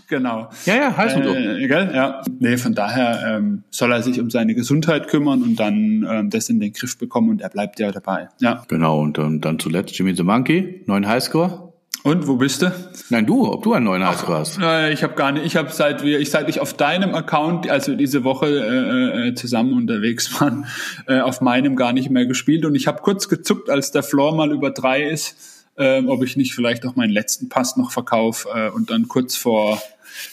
genau. 0.08 0.48
Ja, 0.64 0.76
ja, 0.76 0.96
heißt 0.96 1.16
äh, 1.16 1.24
so. 1.24 1.32
Gell? 1.32 1.90
Ja. 1.94 2.22
Nee, 2.38 2.56
von 2.56 2.74
daher 2.74 3.36
ähm, 3.36 3.64
soll 3.70 3.92
er 3.92 4.02
sich 4.02 4.20
um 4.20 4.30
seine 4.30 4.54
Gesundheit 4.54 5.08
kümmern 5.08 5.42
und 5.42 5.56
dann 5.56 6.06
ähm, 6.08 6.30
das 6.30 6.48
in 6.48 6.60
den 6.60 6.72
Griff 6.72 6.98
bekommen 6.98 7.30
und 7.30 7.40
er 7.40 7.48
bleibt 7.48 7.80
ja 7.80 7.90
dabei. 7.90 8.28
Ja. 8.40 8.62
Genau, 8.68 9.00
und 9.00 9.18
ähm, 9.18 9.40
dann 9.40 9.58
zuletzt 9.58 9.98
Jimmy 9.98 10.14
the 10.14 10.22
Monkey, 10.22 10.82
neuen 10.86 11.06
Highscore. 11.06 11.70
Und 12.02 12.26
wo 12.26 12.36
bist 12.36 12.62
du? 12.62 12.72
Nein, 13.10 13.26
du, 13.26 13.46
ob 13.52 13.62
du 13.62 13.74
einen 13.74 13.84
neuen 13.84 14.06
Highscore 14.06 14.38
hast. 14.38 14.58
Äh, 14.58 14.92
ich 14.92 15.02
habe 15.02 15.14
gar 15.14 15.32
nicht. 15.32 15.44
Ich 15.44 15.56
habe 15.56 15.70
seit 15.70 16.02
wir, 16.02 16.18
ich 16.18 16.30
seit 16.30 16.48
ich 16.48 16.60
auf 16.60 16.72
deinem 16.72 17.14
Account, 17.14 17.68
also 17.68 17.94
diese 17.94 18.24
Woche 18.24 18.46
äh, 18.46 19.28
äh, 19.28 19.34
zusammen 19.34 19.74
unterwegs 19.74 20.40
waren, 20.40 20.64
äh, 21.06 21.20
auf 21.20 21.42
meinem 21.42 21.76
gar 21.76 21.92
nicht 21.92 22.08
mehr 22.08 22.24
gespielt 22.24 22.64
und 22.64 22.74
ich 22.74 22.86
habe 22.86 23.02
kurz 23.02 23.28
gezuckt, 23.28 23.68
als 23.68 23.92
der 23.92 24.02
Floor 24.02 24.34
mal 24.34 24.50
über 24.50 24.70
drei 24.70 25.02
ist 25.02 25.36
ähm, 25.80 26.08
ob 26.08 26.22
ich 26.22 26.36
nicht 26.36 26.54
vielleicht 26.54 26.84
auch 26.84 26.94
meinen 26.94 27.10
letzten 27.10 27.48
Pass 27.48 27.76
noch 27.78 27.90
verkaufe 27.90 28.48
äh, 28.54 28.68
und 28.68 28.90
dann 28.90 29.08
kurz 29.08 29.34
vor 29.34 29.82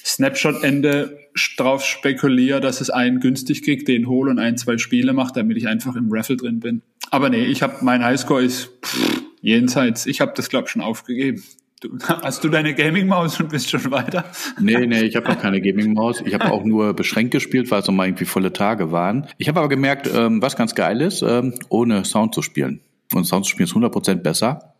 Snapshot-Ende 0.05 1.17
drauf 1.55 1.85
spekuliere, 1.85 2.59
dass 2.59 2.81
es 2.81 2.89
einen 2.89 3.21
günstig 3.21 3.63
kriegt, 3.63 3.87
den 3.87 4.07
hole 4.07 4.29
und 4.29 4.39
ein, 4.39 4.57
zwei 4.57 4.77
Spiele 4.77 5.13
macht, 5.13 5.37
damit 5.37 5.55
ich 5.55 5.67
einfach 5.67 5.95
im 5.95 6.11
Raffle 6.11 6.35
drin 6.35 6.59
bin. 6.59 6.81
Aber 7.11 7.29
nee, 7.29 7.45
ich 7.45 7.61
habe 7.61 7.77
mein 7.81 8.03
Highscore 8.03 8.43
ist 8.43 8.71
pff, 8.83 9.21
jenseits. 9.41 10.05
Ich 10.05 10.19
habe 10.19 10.33
das 10.35 10.49
glaube 10.49 10.67
schon 10.67 10.81
aufgegeben. 10.81 11.41
Du, 11.79 11.97
hast 12.07 12.43
du 12.43 12.49
deine 12.49 12.73
Gaming-Maus 12.73 13.39
und 13.39 13.47
bist 13.47 13.69
schon 13.69 13.89
weiter? 13.89 14.25
Nee, 14.59 14.85
nee, 14.85 15.01
ich 15.03 15.15
habe 15.15 15.29
noch 15.29 15.39
keine 15.39 15.61
Gaming-Maus. 15.61 16.23
Ich 16.25 16.33
habe 16.33 16.51
auch 16.51 16.65
nur 16.65 16.93
beschränkt 16.93 17.31
gespielt, 17.31 17.71
weil 17.71 17.79
es 17.79 17.87
nochmal 17.87 18.07
irgendwie 18.07 18.25
volle 18.25 18.51
Tage 18.51 18.91
waren. 18.91 19.27
Ich 19.37 19.47
habe 19.47 19.59
aber 19.59 19.69
gemerkt, 19.69 20.09
ähm, 20.13 20.41
was 20.41 20.57
ganz 20.57 20.75
geil 20.75 20.99
ist, 20.99 21.21
ähm, 21.21 21.53
ohne 21.69 22.03
Sound 22.03 22.35
zu 22.35 22.41
spielen. 22.41 22.81
Und 23.13 23.23
Sound 23.23 23.45
zu 23.45 23.51
spielen 23.51 23.69
ist 23.69 23.75
100% 23.75 24.15
besser 24.15 24.73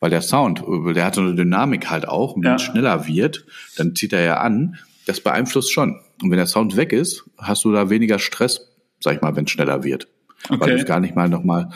weil 0.00 0.10
der 0.10 0.22
Sound, 0.22 0.62
der 0.94 1.04
hat 1.04 1.14
so 1.14 1.20
eine 1.20 1.34
Dynamik 1.34 1.90
halt 1.90 2.06
auch, 2.06 2.34
und 2.34 2.42
wenn 2.42 2.50
ja. 2.50 2.56
es 2.56 2.62
schneller 2.62 3.06
wird, 3.06 3.46
dann 3.76 3.94
zieht 3.94 4.12
er 4.12 4.22
ja 4.22 4.38
an, 4.38 4.76
das 5.06 5.20
beeinflusst 5.20 5.72
schon. 5.72 6.00
Und 6.22 6.30
wenn 6.30 6.38
der 6.38 6.46
Sound 6.46 6.76
weg 6.76 6.92
ist, 6.92 7.24
hast 7.38 7.64
du 7.64 7.72
da 7.72 7.90
weniger 7.90 8.18
Stress, 8.18 8.72
sag 9.00 9.16
ich 9.16 9.22
mal, 9.22 9.36
wenn 9.36 9.44
es 9.44 9.50
schneller 9.50 9.84
wird. 9.84 10.08
Okay. 10.48 10.60
Weil 10.60 10.70
du 10.70 10.76
es 10.76 10.84
gar 10.86 11.00
nicht 11.00 11.14
mal 11.14 11.28
nochmal 11.28 11.70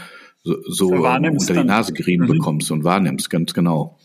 so, 0.44 0.56
so 0.66 0.88
unter 0.88 1.54
die 1.54 1.64
Nase 1.64 1.92
gerieben 1.92 2.24
mhm. 2.24 2.32
bekommst 2.32 2.70
und 2.70 2.84
wahrnimmst, 2.84 3.30
ganz 3.30 3.54
genau. 3.54 3.98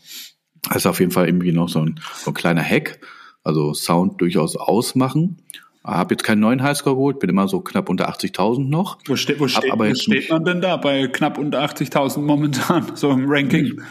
Das 0.68 0.78
ist 0.78 0.86
auf 0.86 1.00
jeden 1.00 1.12
Fall 1.12 1.26
irgendwie 1.26 1.52
noch 1.52 1.68
so 1.68 1.80
ein, 1.80 2.00
so 2.14 2.30
ein 2.30 2.34
kleiner 2.34 2.62
Hack. 2.62 3.00
Also 3.42 3.74
Sound 3.74 4.20
durchaus 4.20 4.56
ausmachen 4.56 5.42
habe 5.84 6.14
jetzt 6.14 6.24
keinen 6.24 6.40
neuen 6.40 6.62
Highscore 6.62 6.96
geholt, 6.96 7.18
bin 7.18 7.28
immer 7.28 7.46
so 7.46 7.60
knapp 7.60 7.90
unter 7.90 8.08
80.000 8.08 8.68
noch. 8.68 8.98
Wo, 9.06 9.16
ste 9.16 9.38
wo, 9.38 9.48
steht, 9.48 9.70
wo 9.76 9.94
steht 9.94 10.30
man 10.30 10.44
denn 10.44 10.60
da 10.62 10.78
bei 10.78 11.08
knapp 11.08 11.36
unter 11.36 11.62
80.000 11.62 12.20
momentan, 12.20 12.86
so 12.94 13.10
im 13.10 13.26
Ranking? 13.28 13.82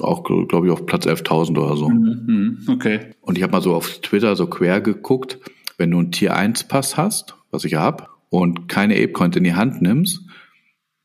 Auch, 0.00 0.24
glaube 0.24 0.66
ich, 0.66 0.72
auf 0.72 0.84
Platz 0.84 1.06
11.000 1.06 1.58
oder 1.58 1.76
so. 1.76 1.88
Mhm, 1.88 2.24
mhm, 2.26 2.58
okay. 2.68 3.14
Und 3.22 3.38
ich 3.38 3.42
habe 3.42 3.52
mal 3.52 3.62
so 3.62 3.74
auf 3.74 4.00
Twitter 4.00 4.36
so 4.36 4.46
quer 4.46 4.80
geguckt, 4.80 5.38
wenn 5.78 5.90
du 5.90 5.98
einen 5.98 6.12
Tier 6.12 6.36
1 6.36 6.64
Pass 6.64 6.96
hast, 6.96 7.34
was 7.50 7.64
ich 7.64 7.74
habe, 7.74 8.08
und 8.28 8.68
keine 8.68 8.94
Apecoins 8.94 9.36
in 9.36 9.44
die 9.44 9.54
Hand 9.54 9.80
nimmst, 9.80 10.20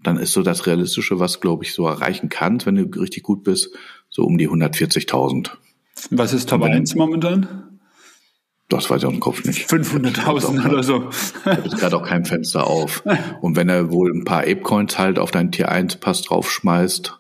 dann 0.01 0.17
ist 0.17 0.33
so 0.33 0.43
das 0.43 0.67
Realistische, 0.67 1.19
was, 1.19 1.39
glaube 1.39 1.63
ich, 1.63 1.73
so 1.73 1.87
erreichen 1.87 2.27
kannst, 2.27 2.65
wenn 2.65 2.75
du 2.75 2.99
richtig 2.99 3.23
gut 3.23 3.43
bist, 3.43 3.73
so 4.09 4.23
um 4.23 4.37
die 4.37 4.49
140.000. 4.49 5.51
Was 6.09 6.33
ist 6.33 6.49
Top 6.49 6.63
1 6.63 6.95
momentan? 6.95 7.72
Das 8.75 8.89
weiß 8.89 9.01
ich 9.01 9.05
aus 9.05 9.13
dem 9.13 9.19
Kopf 9.19 9.43
nicht. 9.45 9.69
500.000 9.69 10.69
oder 10.69 10.83
so. 10.83 11.09
Ich 11.09 11.45
habe 11.45 11.61
jetzt 11.63 11.77
gerade 11.77 11.95
auch 11.95 12.03
kein 12.03 12.25
Fenster 12.25 12.67
auf. 12.67 13.03
Und 13.41 13.55
wenn 13.55 13.69
er 13.69 13.91
wohl 13.91 14.11
ein 14.11 14.23
paar 14.23 14.41
Apecoins 14.41 14.97
halt 14.97 15.19
auf 15.19 15.31
deinen 15.31 15.51
Tier 15.51 15.69
1 15.69 15.97
Pass 15.97 16.21
draufschmeißt, 16.23 17.19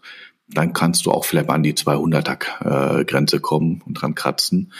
dann 0.49 0.73
kannst 0.73 1.05
du 1.05 1.11
auch 1.11 1.25
vielleicht 1.25 1.49
an 1.49 1.63
die 1.63 1.73
200er 1.73 2.99
äh, 2.99 3.05
Grenze 3.05 3.39
kommen 3.39 3.81
und 3.85 3.95
dran 3.95 4.15
kratzen. 4.15 4.71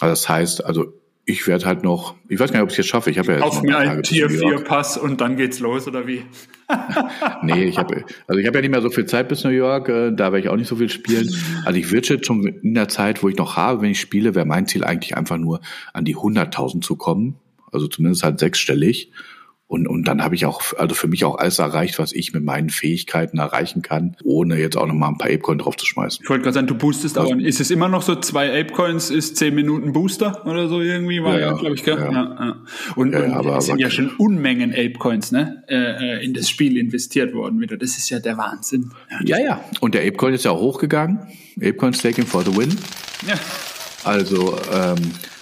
Also 0.00 0.12
das 0.12 0.28
heißt, 0.28 0.64
also 0.64 0.92
ich 1.26 1.46
werde 1.46 1.64
halt 1.64 1.82
noch, 1.82 2.14
ich 2.28 2.38
weiß 2.38 2.52
gar 2.52 2.60
nicht, 2.60 2.64
ob 2.64 2.68
ich 2.68 2.74
es 2.74 2.78
jetzt 2.78 2.88
schaffe. 2.88 3.10
Ich 3.10 3.18
habe 3.18 3.28
ja 3.28 3.34
jetzt 3.34 3.44
Auf 3.44 3.62
mir 3.62 3.78
einen 3.78 4.02
Tier 4.02 4.28
4 4.28 4.60
Pass 4.64 4.98
und 4.98 5.20
dann 5.20 5.36
geht's 5.36 5.58
los, 5.58 5.86
oder 5.88 6.06
wie? 6.06 6.22
nee, 7.42 7.64
ich 7.64 7.78
habe 7.78 8.04
also 8.26 8.40
ich 8.40 8.46
habe 8.46 8.58
ja 8.58 8.62
nicht 8.62 8.70
mehr 8.70 8.82
so 8.82 8.90
viel 8.90 9.06
Zeit 9.06 9.28
bis 9.28 9.44
New 9.44 9.50
York, 9.50 9.88
äh, 9.88 10.10
da 10.12 10.32
werde 10.32 10.40
ich 10.40 10.48
auch 10.48 10.56
nicht 10.56 10.68
so 10.68 10.76
viel 10.76 10.90
spielen. 10.90 11.34
Also 11.64 11.78
ich 11.78 11.90
würde 11.90 12.08
jetzt 12.08 12.26
schon 12.26 12.46
in 12.46 12.74
der 12.74 12.88
Zeit, 12.88 13.22
wo 13.22 13.28
ich 13.28 13.36
noch 13.36 13.56
habe, 13.56 13.82
wenn 13.82 13.90
ich 13.90 14.00
spiele, 14.00 14.34
wäre 14.34 14.46
mein 14.46 14.66
Ziel 14.66 14.84
eigentlich 14.84 15.16
einfach 15.16 15.38
nur 15.38 15.60
an 15.92 16.04
die 16.04 16.16
100.000 16.16 16.82
zu 16.82 16.96
kommen. 16.96 17.36
Also 17.72 17.88
zumindest 17.88 18.22
halt 18.22 18.38
sechsstellig. 18.38 19.10
Und, 19.66 19.88
und 19.88 20.04
dann 20.04 20.22
habe 20.22 20.34
ich 20.34 20.44
auch, 20.44 20.60
also 20.76 20.94
für 20.94 21.08
mich 21.08 21.24
auch 21.24 21.36
alles 21.36 21.58
erreicht, 21.58 21.98
was 21.98 22.12
ich 22.12 22.34
mit 22.34 22.44
meinen 22.44 22.68
Fähigkeiten 22.68 23.38
erreichen 23.38 23.80
kann, 23.80 24.14
ohne 24.22 24.58
jetzt 24.58 24.76
auch 24.76 24.86
nochmal 24.86 25.08
ein 25.08 25.18
paar 25.18 25.30
Apecoin 25.30 25.58
draufzuschmeißen. 25.58 26.22
Ich 26.22 26.28
wollte 26.28 26.42
gerade 26.42 26.54
sagen, 26.54 26.66
du 26.66 26.74
boostest 26.74 27.16
also, 27.16 27.32
aber. 27.32 27.40
Ist 27.40 27.60
es 27.60 27.70
immer 27.70 27.88
noch 27.88 28.02
so, 28.02 28.14
zwei 28.16 28.60
Apecoins 28.60 29.08
ist 29.08 29.38
zehn 29.38 29.54
Minuten 29.54 29.92
Booster 29.92 30.46
oder 30.46 30.68
so 30.68 30.82
irgendwie? 30.82 31.22
War 31.22 31.40
ja, 31.40 31.46
ja 31.46 31.52
glaube 31.54 31.74
ich, 31.74 31.82
gell? 31.82 31.98
Ja. 31.98 32.12
Ja, 32.12 32.36
ja. 32.38 32.56
Und, 32.94 33.12
ja, 33.14 33.24
und 33.24 33.32
aber, 33.32 33.56
es 33.56 33.64
sind 33.64 33.74
aber, 33.74 33.82
ja 33.82 33.90
schon 33.90 34.10
Unmengen 34.18 34.72
Apecoins, 34.72 35.32
ne? 35.32 35.64
Äh, 35.66 36.18
äh, 36.18 36.24
in 36.24 36.34
das 36.34 36.50
Spiel 36.50 36.76
investiert 36.76 37.32
worden 37.32 37.58
wieder. 37.58 37.78
Das 37.78 37.96
ist 37.96 38.10
ja 38.10 38.20
der 38.20 38.36
Wahnsinn. 38.36 38.90
Ja, 39.24 39.38
ja. 39.38 39.44
ja. 39.44 39.64
Und 39.80 39.94
der 39.94 40.02
Apecoin 40.02 40.34
ist 40.34 40.44
ja 40.44 40.50
auch 40.50 40.60
hochgegangen. 40.60 41.20
Apecoin 41.56 41.94
Staking 41.94 42.26
for 42.26 42.42
the 42.42 42.54
win. 42.54 42.76
Ja. 43.26 43.34
Also, 44.04 44.58
ähm, 44.72 44.98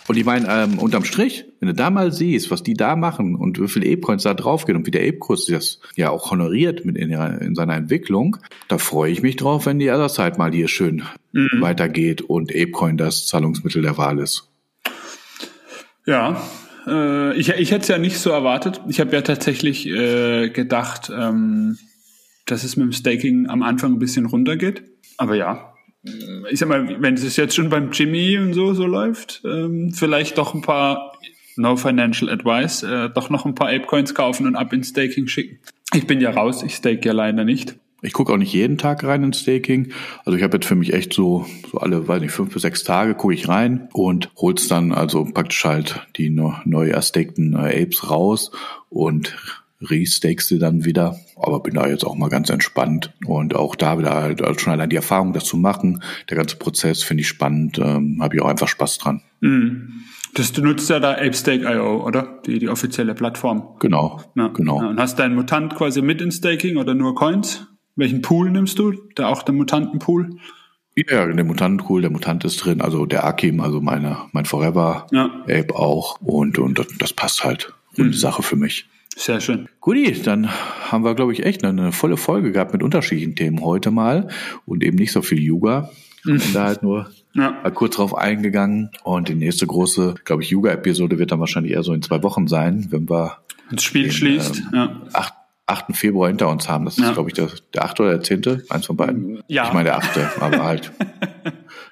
und 0.09 0.17
ich 0.17 0.25
meine, 0.25 0.47
ähm, 0.49 0.79
unterm 0.79 1.05
Strich, 1.05 1.45
wenn 1.61 1.69
du 1.69 1.75
da 1.75 1.91
mal 1.91 2.13
siehst, 2.13 2.51
was 2.51 2.63
die 2.63 2.75
da 2.75 2.97
machen 2.97 3.37
und 3.37 3.61
wie 3.61 3.69
viele 3.69 3.93
Apecoins 3.93 4.25
da 4.25 4.35
draufgehen 4.35 4.77
und 4.77 4.87
wie 4.87 4.91
der 4.91 5.03
Ape-Kurs 5.03 5.47
das 5.47 5.81
ja 5.97 6.11
auch 6.11 6.31
honoriert 6.31 6.85
mit 6.85 6.97
in, 6.97 7.11
ihrer, 7.11 7.41
in 7.41 7.55
seiner 7.55 7.75
Entwicklung, 7.75 8.37
da 8.69 8.79
freue 8.79 9.13
ich 9.13 9.23
mich 9.23 9.37
drauf, 9.37 9.67
wenn 9.67 9.79
die 9.79 9.91
Otherside 9.91 10.39
mal 10.39 10.53
hier 10.53 10.69
schön 10.69 11.05
mhm. 11.33 11.61
weitergeht 11.61 12.23
und 12.23 12.51
Apecoin 12.51 12.97
das 12.97 13.27
Zahlungsmittel 13.27 13.83
der 13.83 13.97
Wahl 13.97 14.19
ist. 14.19 14.49
Ja, 16.05 16.43
äh, 16.87 17.37
ich, 17.37 17.51
ich 17.51 17.71
hätte 17.71 17.83
es 17.83 17.89
ja 17.89 17.99
nicht 17.99 18.19
so 18.19 18.31
erwartet. 18.31 18.81
Ich 18.89 18.99
habe 18.99 19.13
ja 19.13 19.23
tatsächlich 19.23 19.87
äh, 19.87 20.49
gedacht, 20.51 21.13
ähm, 21.17 21.79
dass 22.47 22.65
es 22.65 22.77
mit 22.77 22.87
dem 22.87 22.93
Staking 22.93 23.49
am 23.49 23.63
Anfang 23.63 23.93
ein 23.93 23.99
bisschen 24.01 24.27
runtergeht. 24.27 24.83
Aber 25.17 25.37
ja, 25.37 25.72
ich 26.05 26.59
sag 26.59 26.69
mal, 26.69 27.01
wenn 27.01 27.15
es 27.15 27.37
jetzt 27.37 27.55
schon 27.55 27.69
beim 27.69 27.93
Jimmy 27.93 28.39
und 28.39 28.55
so 28.55 28.75
so 28.75 28.87
läuft, 28.87 29.43
ähm, 29.45 29.93
vielleicht 29.93 30.39
doch 30.39 30.55
ein 30.55 30.63
paar 30.63 31.19
No 31.57 31.77
Financial 31.77 32.31
Advice, 32.31 32.83
äh, 32.83 33.11
doch 33.11 33.31
noch 33.31 33.45
ein 33.45 33.55
paar 33.55 33.69
Apecoins 33.69 34.15
kaufen 34.15 34.47
und 34.47 34.57
ab 34.57 34.73
ins 34.73 34.89
Staking 34.89 35.29
schicken. 35.29 35.59
Ich 35.95 36.07
bin 36.07 36.21
ja 36.21 36.31
raus, 36.31 36.63
ich 36.63 36.75
stake 36.75 37.07
ja 37.07 37.13
leider 37.13 37.45
nicht. 37.45 37.77
Ich 38.05 38.15
gucke 38.15 38.33
auch 38.33 38.37
nicht 38.37 38.53
jeden 38.53 38.79
Tag 38.79 39.05
rein 39.05 39.23
ins 39.23 39.41
Staking. 39.41 39.93
Also 40.25 40.37
ich 40.37 40.43
habe 40.43 40.57
jetzt 40.57 40.67
für 40.67 40.75
mich 40.75 40.93
echt 40.93 41.13
so, 41.13 41.47
so 41.71 41.79
alle, 41.79 42.09
weiß 42.09 42.21
nicht, 42.21 42.33
fünf 42.33 42.53
bis 42.53 42.63
sechs 42.63 42.83
Tage 42.83 43.15
gucke 43.15 43.35
ich 43.35 43.47
rein 43.47 43.89
und 43.93 44.31
hol's 44.37 44.67
dann 44.67 44.91
also 44.91 45.25
praktisch 45.25 45.65
halt 45.65 46.05
die 46.17 46.29
neu 46.29 46.89
erstakten 46.89 47.55
äh, 47.55 47.83
Apes 47.83 48.11
raus 48.11 48.51
und 48.89 49.37
restakest 49.89 50.51
du 50.51 50.59
dann 50.59 50.85
wieder. 50.85 51.17
Aber 51.37 51.61
bin 51.61 51.75
da 51.75 51.87
jetzt 51.87 52.05
auch 52.05 52.15
mal 52.15 52.29
ganz 52.29 52.51
entspannt 52.51 53.13
und 53.27 53.55
auch 53.55 53.75
da 53.75 53.99
wieder 53.99 54.15
halt 54.15 54.61
schon 54.61 54.73
allein 54.73 54.91
die 54.91 54.97
Erfahrung, 54.97 55.33
das 55.33 55.45
zu 55.45 55.57
machen. 55.57 56.03
Der 56.31 56.37
ganze 56.37 56.57
Prozess 56.57 57.03
finde 57.03 57.23
ich 57.23 57.29
spannend, 57.29 57.79
ähm, 57.79 58.19
habe 58.23 58.37
ich 58.37 58.43
auch 58.43 58.49
einfach 58.49 58.69
Spaß 58.69 58.99
dran. 58.99 59.23
Mhm. 59.41 60.05
Das, 60.35 60.53
du 60.53 60.63
nutzt 60.63 60.89
ja 60.89 60.99
da 60.99 61.13
ApeStake.io, 61.13 62.07
oder? 62.07 62.41
Die, 62.47 62.59
die 62.59 62.69
offizielle 62.69 63.15
Plattform. 63.15 63.77
Genau, 63.81 64.23
ja, 64.35 64.49
genau. 64.49 64.81
Ja, 64.81 64.89
und 64.89 64.99
hast 64.99 65.19
deinen 65.19 65.35
Mutant 65.35 65.75
quasi 65.75 66.01
mit 66.01 66.23
in 66.23 66.33
Staking 66.33 66.79
oder 66.79 66.95
nur 66.95 67.15
Coins? 67.15 67.67
Welchen 67.97 68.23
Pool 68.23 68.51
nimmst 68.51 68.79
du? 68.79 68.93
Da 69.15 69.29
auch 69.29 69.43
der 69.43 69.55
Mutantenpool? 69.55 70.31
Ja, 70.95 71.27
der 71.27 71.45
Mutantenpool, 71.45 72.03
der 72.03 72.11
Mutant 72.11 72.45
ist 72.45 72.59
drin, 72.59 72.81
also 72.81 73.07
der 73.07 73.25
Akim, 73.25 73.61
also 73.61 73.81
meine, 73.81 74.19
mein 74.33 74.45
Forever 74.45 75.07
ja. 75.11 75.25
Ape 75.45 75.75
auch 75.75 76.21
und, 76.21 76.59
und 76.59 76.79
das, 76.79 76.87
das 76.99 77.13
passt 77.13 77.45
halt. 77.45 77.75
Runde 77.97 78.11
mhm. 78.11 78.19
Sache 78.19 78.43
für 78.43 78.57
mich. 78.57 78.89
Sehr 79.17 79.41
schön. 79.41 79.69
Guti, 79.81 80.21
dann 80.23 80.51
haben 80.51 81.05
wir, 81.05 81.15
glaube 81.15 81.33
ich, 81.33 81.45
echt 81.45 81.65
eine 81.65 81.93
volle 81.93 82.17
Folge 82.17 82.53
gehabt 82.53 82.73
mit 82.73 82.83
unterschiedlichen 82.83 83.35
Themen 83.35 83.61
heute 83.63 83.91
mal 83.91 84.29
und 84.67 84.83
eben 84.83 84.97
nicht 84.97 85.13
so 85.13 85.23
viel 85.23 85.41
Yoga. 85.41 85.91
Mhm. 86.25 86.41
Da 86.53 86.65
halt 86.67 86.83
nur 86.83 87.11
ja. 87.35 87.51
mal 87.63 87.73
kurz 87.73 87.97
drauf 87.97 88.15
eingegangen. 88.15 88.91
Und 89.05 89.29
die 89.29 89.35
nächste 89.35 89.67
große, 89.67 90.15
glaube 90.25 90.43
ich, 90.43 90.51
Yoga-Episode 90.51 91.19
wird 91.19 91.33
dann 91.33 91.41
wahrscheinlich 91.41 91.73
eher 91.73 91.83
so 91.83 91.93
in 91.93 92.03
zwei 92.03 92.23
Wochen 92.23 92.47
sein, 92.47 92.87
wenn 92.91 93.09
wir 93.09 93.39
das 93.71 93.83
Spiel 93.83 94.05
den, 94.05 94.13
schließt. 94.13 94.59
Ähm, 94.59 94.69
ja. 94.73 95.03
8, 95.13 95.35
8. 95.67 95.97
Februar 95.97 96.29
hinter 96.29 96.49
uns 96.49 96.69
haben. 96.69 96.85
Das 96.85 96.99
ist, 96.99 97.05
ja. 97.05 97.13
glaube 97.13 97.31
ich, 97.31 97.35
der, 97.35 97.49
der 97.75 97.85
8. 97.85 98.01
oder 98.01 98.19
der 98.19 98.23
10. 98.23 98.63
Eins 98.69 98.87
von 98.87 98.97
beiden. 98.97 99.43
Ja. 99.49 99.67
Ich 99.67 99.73
meine 99.73 99.85
der 99.85 99.99
8. 99.99 100.41
aber 100.41 100.65
halt. 100.65 100.93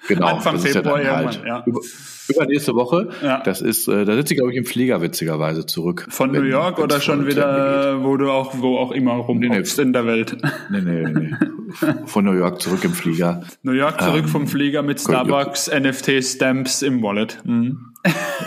Genau. 0.09 0.27
Anfang 0.27 0.59
Februar 0.59 1.01
ja 1.01 1.17
halt 1.17 1.41
ja. 1.47 1.63
Über, 1.67 1.81
übernächste 2.29 2.75
Woche. 2.75 3.11
Ja. 3.23 3.43
Das 3.45 3.61
ist, 3.61 3.87
äh, 3.87 4.05
da 4.05 4.15
sitze 4.17 4.35
ich, 4.35 4.39
glaube 4.39 4.51
ich, 4.53 4.59
im 4.59 4.65
Flieger 4.65 5.03
witzigerweise 5.03 5.67
zurück. 5.67 6.07
Von 6.11 6.33
New 6.33 6.43
York 6.43 6.81
oder 6.81 7.01
schon 7.01 7.27
wieder, 7.27 8.03
wo 8.03 8.17
du 8.17 8.31
auch, 8.31 8.55
wo 8.59 8.79
auch 8.79 8.91
immer 8.91 9.13
rumhockst 9.13 9.79
nee, 9.79 9.85
nee. 9.85 9.87
in 9.87 9.93
der 9.93 10.07
Welt? 10.07 10.37
Nee, 10.71 10.81
nee, 10.81 11.05
nee. 11.13 11.35
Von 12.07 12.25
New 12.25 12.33
York 12.33 12.61
zurück 12.61 12.83
im 12.83 12.93
Flieger. 12.93 13.43
New 13.63 13.73
York 13.73 14.01
zurück 14.01 14.25
ähm, 14.25 14.29
vom 14.29 14.49
Flieger 14.49 14.83
mit 14.83 15.01
Starbucks, 15.01 15.71
NFT-Stamps 15.71 16.83
im 16.83 17.01
Wallet. 17.01 17.39
Mhm. 17.45 17.90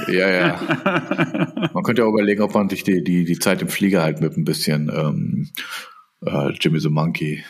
Ja, 0.07 0.29
ja. 0.29 0.59
Man 1.73 1.83
könnte 1.83 2.01
ja 2.01 2.07
überlegen, 2.07 2.41
ob 2.41 2.53
man 2.53 2.69
sich 2.69 2.83
die, 2.83 3.03
die, 3.03 3.25
die 3.25 3.39
Zeit 3.39 3.61
im 3.61 3.69
Flieger 3.69 4.01
halt 4.01 4.21
mit 4.21 4.35
ein 4.37 4.43
bisschen 4.43 4.91
ähm, 4.93 5.49
äh, 6.25 6.51
Jimmy 6.59 6.79
the 6.79 6.89
Monkey 6.89 7.43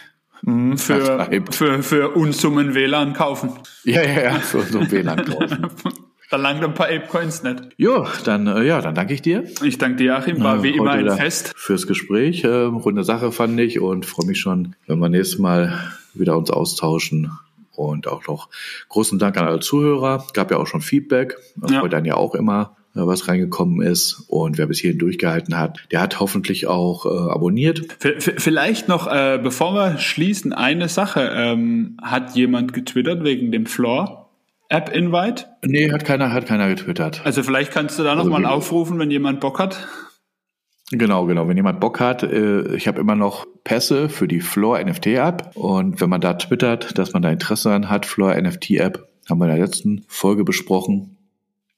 Mhm, 0.45 0.77
für, 0.77 1.29
für, 1.51 1.83
für 1.83 2.09
Unsummen 2.15 2.75
WLAN 2.75 3.13
kaufen. 3.13 3.51
Ja, 3.85 4.01
ja, 4.03 4.23
ja, 4.23 4.33
für 4.39 4.57
Unsummen 4.59 4.91
WLAN 4.91 5.23
kaufen. 5.23 5.67
da 6.29 6.37
langt 6.37 6.63
ein 6.63 6.73
paar 6.73 6.87
Ape-Coins 6.87 7.43
nicht. 7.43 7.69
Jo, 7.77 8.05
dann, 8.25 8.47
äh, 8.47 8.63
ja, 8.63 8.81
dann 8.81 8.93
danke 8.93 9.13
ich 9.13 9.21
dir. 9.21 9.45
Ich 9.63 9.77
danke 9.77 9.97
dir, 9.97 10.17
Achim. 10.17 10.43
War 10.43 10.57
äh, 10.57 10.63
wie 10.63 10.71
immer 10.71 10.91
ein 10.91 11.09
Fest. 11.11 11.53
Fürs 11.55 11.87
Gespräch. 11.87 12.43
Äh, 12.43 12.47
runde 12.47 13.05
Sache 13.05 13.31
fand 13.31 13.57
ich 13.59 13.79
und 13.79 14.05
freue 14.05 14.25
mich 14.25 14.39
schon, 14.39 14.75
wenn 14.85 14.99
wir 14.99 15.07
nächstes 15.07 15.39
Mal 15.39 15.79
wieder 16.13 16.37
uns 16.37 16.51
austauschen. 16.51 17.31
Und 17.75 18.07
auch 18.07 18.27
noch 18.27 18.49
großen 18.89 19.19
Dank 19.19 19.37
an 19.37 19.47
alle 19.47 19.59
Zuhörer. 19.59 20.25
Gab 20.33 20.51
ja 20.51 20.57
auch 20.57 20.67
schon 20.67 20.81
Feedback. 20.81 21.37
Ja. 21.69 21.87
dann 21.87 22.05
ja 22.05 22.15
auch 22.15 22.35
immer 22.35 22.75
was 22.93 23.27
reingekommen 23.27 23.81
ist. 23.81 24.25
Und 24.27 24.57
wer 24.57 24.67
bis 24.67 24.79
hierhin 24.79 24.99
durchgehalten 24.99 25.57
hat, 25.57 25.79
der 25.91 26.01
hat 26.01 26.19
hoffentlich 26.19 26.67
auch 26.67 27.05
äh, 27.05 27.31
abonniert. 27.31 27.97
Vielleicht 27.99 28.87
noch, 28.87 29.07
äh, 29.07 29.39
bevor 29.41 29.73
wir 29.73 29.97
schließen, 29.97 30.53
eine 30.53 30.89
Sache. 30.89 31.31
Ähm, 31.33 31.97
hat 32.01 32.35
jemand 32.35 32.73
getwittert 32.73 33.23
wegen 33.23 33.51
dem 33.51 33.65
Floor? 33.65 34.29
App-Invite? 34.69 35.45
Nee, 35.63 35.91
hat 35.91 36.05
keiner, 36.05 36.33
hat 36.33 36.47
keiner 36.47 36.67
getwittert. 36.67 37.21
Also 37.25 37.43
vielleicht 37.43 37.71
kannst 37.71 37.99
du 37.99 38.03
da 38.03 38.11
also 38.13 38.23
nochmal 38.23 38.45
aufrufen, 38.45 38.97
wenn 38.97 39.11
jemand 39.11 39.39
Bock 39.39 39.59
hat. 39.59 39.87
Genau, 40.95 41.25
genau. 41.25 41.47
Wenn 41.47 41.57
jemand 41.57 41.79
Bock 41.79 41.99
hat, 41.99 42.21
äh, 42.21 42.75
ich 42.75 42.87
habe 42.87 43.01
immer 43.01 43.15
noch 43.15 43.47
Pässe 43.63 44.09
für 44.09 44.27
die 44.27 44.41
Floor 44.41 44.79
NFT 44.79 45.07
App 45.07 45.51
und 45.55 45.99
wenn 45.99 46.09
man 46.09 46.21
da 46.21 46.35
twittert, 46.35 46.97
dass 46.97 47.13
man 47.13 47.23
da 47.23 47.31
Interesse 47.31 47.71
an 47.71 47.89
hat, 47.89 48.05
Floor 48.05 48.35
NFT 48.39 48.71
App, 48.71 49.09
haben 49.27 49.39
wir 49.39 49.45
in 49.45 49.55
der 49.55 49.65
letzten 49.65 50.05
Folge 50.07 50.43
besprochen, 50.43 51.17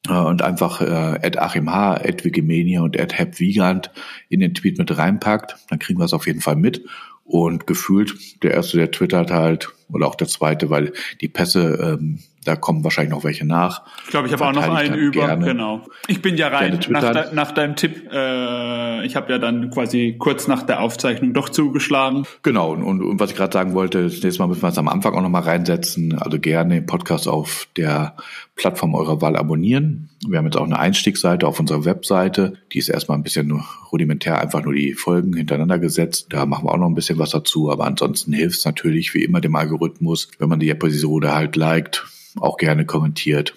äh, 0.09 0.13
und 0.13 0.41
einfach 0.41 0.81
äh, 0.81 0.85
at 1.25 1.37
Achim 1.37 1.71
H., 1.71 1.95
at 1.95 2.25
Wikimania 2.25 2.81
und 2.81 2.99
at 2.99 3.17
Hep 3.17 3.39
Wiegand 3.39 3.91
in 4.27 4.41
den 4.41 4.53
Tweet 4.53 4.77
mit 4.77 4.97
reinpackt, 4.97 5.55
dann 5.69 5.79
kriegen 5.79 5.99
wir 5.99 6.05
es 6.05 6.13
auf 6.13 6.27
jeden 6.27 6.41
Fall 6.41 6.57
mit. 6.57 6.85
Und 7.23 7.65
gefühlt, 7.65 8.43
der 8.43 8.51
erste, 8.51 8.77
der 8.77 8.91
twittert 8.91 9.31
halt, 9.31 9.69
oder 9.91 10.07
auch 10.07 10.15
der 10.15 10.27
zweite, 10.27 10.69
weil 10.69 10.93
die 11.21 11.27
Pässe 11.27 11.97
ähm, 11.99 12.19
da 12.45 12.55
kommen 12.55 12.83
wahrscheinlich 12.83 13.11
noch 13.11 13.23
welche 13.23 13.45
nach. 13.45 13.81
Ich 14.03 14.11
glaube, 14.11 14.27
ich 14.27 14.33
habe 14.33 14.45
auch 14.45 14.53
noch 14.53 14.63
einen 14.63 14.93
über. 14.93 15.25
Gerne. 15.25 15.45
Genau. 15.45 15.81
Ich 16.07 16.21
bin 16.21 16.37
ja 16.37 16.47
rein 16.47 16.79
nach, 16.89 17.11
de, 17.11 17.33
nach, 17.33 17.51
deinem 17.51 17.75
Tipp. 17.75 18.07
Äh, 18.11 19.05
ich 19.05 19.15
habe 19.15 19.31
ja 19.31 19.39
dann 19.39 19.71
quasi 19.71 20.15
kurz 20.17 20.47
nach 20.47 20.63
der 20.63 20.81
Aufzeichnung 20.81 21.33
doch 21.33 21.49
zugeschlagen. 21.49 22.25
Genau. 22.43 22.71
Und, 22.71 23.01
und 23.01 23.19
was 23.19 23.31
ich 23.31 23.35
gerade 23.35 23.51
sagen 23.51 23.73
wollte, 23.73 24.03
das 24.03 24.21
nächste 24.21 24.41
Mal 24.41 24.47
müssen 24.47 24.61
wir 24.61 24.69
es 24.69 24.77
am 24.77 24.87
Anfang 24.87 25.15
auch 25.15 25.21
noch 25.21 25.29
mal 25.29 25.41
reinsetzen. 25.41 26.17
Also 26.17 26.39
gerne 26.39 26.75
den 26.75 26.85
Podcast 26.85 27.27
auf 27.27 27.67
der 27.77 28.15
Plattform 28.55 28.93
eurer 28.93 29.21
Wahl 29.21 29.35
abonnieren. 29.35 30.09
Wir 30.27 30.37
haben 30.37 30.45
jetzt 30.45 30.57
auch 30.57 30.65
eine 30.65 30.79
Einstiegsseite 30.79 31.47
auf 31.47 31.59
unserer 31.59 31.83
Webseite. 31.83 32.53
Die 32.73 32.77
ist 32.77 32.89
erstmal 32.89 33.17
ein 33.17 33.23
bisschen 33.23 33.63
rudimentär, 33.91 34.39
einfach 34.39 34.63
nur 34.63 34.73
die 34.73 34.93
Folgen 34.93 35.35
hintereinander 35.35 35.79
gesetzt. 35.79 36.27
Da 36.29 36.45
machen 36.45 36.65
wir 36.65 36.73
auch 36.73 36.77
noch 36.77 36.87
ein 36.87 36.95
bisschen 36.95 37.17
was 37.17 37.31
dazu. 37.31 37.71
Aber 37.71 37.85
ansonsten 37.85 38.33
hilft 38.33 38.59
es 38.59 38.65
natürlich 38.65 39.13
wie 39.15 39.23
immer 39.23 39.41
dem 39.41 39.55
Algorithmus, 39.55 40.29
wenn 40.37 40.49
man 40.49 40.59
die 40.59 40.69
Episode 40.69 41.33
halt 41.33 41.55
liked 41.55 42.05
auch 42.39 42.57
gerne 42.57 42.85
kommentiert 42.85 43.53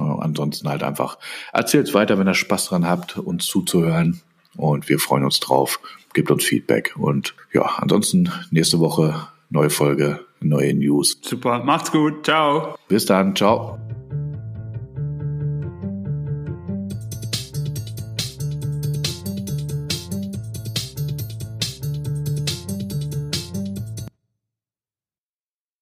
ansonsten 0.00 0.68
halt 0.68 0.82
einfach 0.82 1.18
erzählt 1.52 1.92
weiter, 1.94 2.18
wenn 2.18 2.28
ihr 2.28 2.34
Spaß 2.34 2.66
dran 2.66 2.86
habt, 2.86 3.18
uns 3.18 3.46
zuzuhören. 3.46 4.20
Und 4.56 4.88
wir 4.88 4.98
freuen 4.98 5.24
uns 5.24 5.40
drauf. 5.40 5.80
Gebt 6.12 6.30
uns 6.30 6.44
Feedback. 6.44 6.94
Und 6.96 7.34
ja, 7.52 7.62
ansonsten 7.78 8.30
nächste 8.50 8.78
Woche 8.78 9.28
neue 9.50 9.70
Folge, 9.70 10.20
neue 10.40 10.74
News. 10.74 11.18
Super, 11.22 11.62
macht's 11.64 11.90
gut. 11.90 12.24
Ciao. 12.24 12.76
Bis 12.88 13.06
dann. 13.06 13.34
Ciao. 13.34 13.83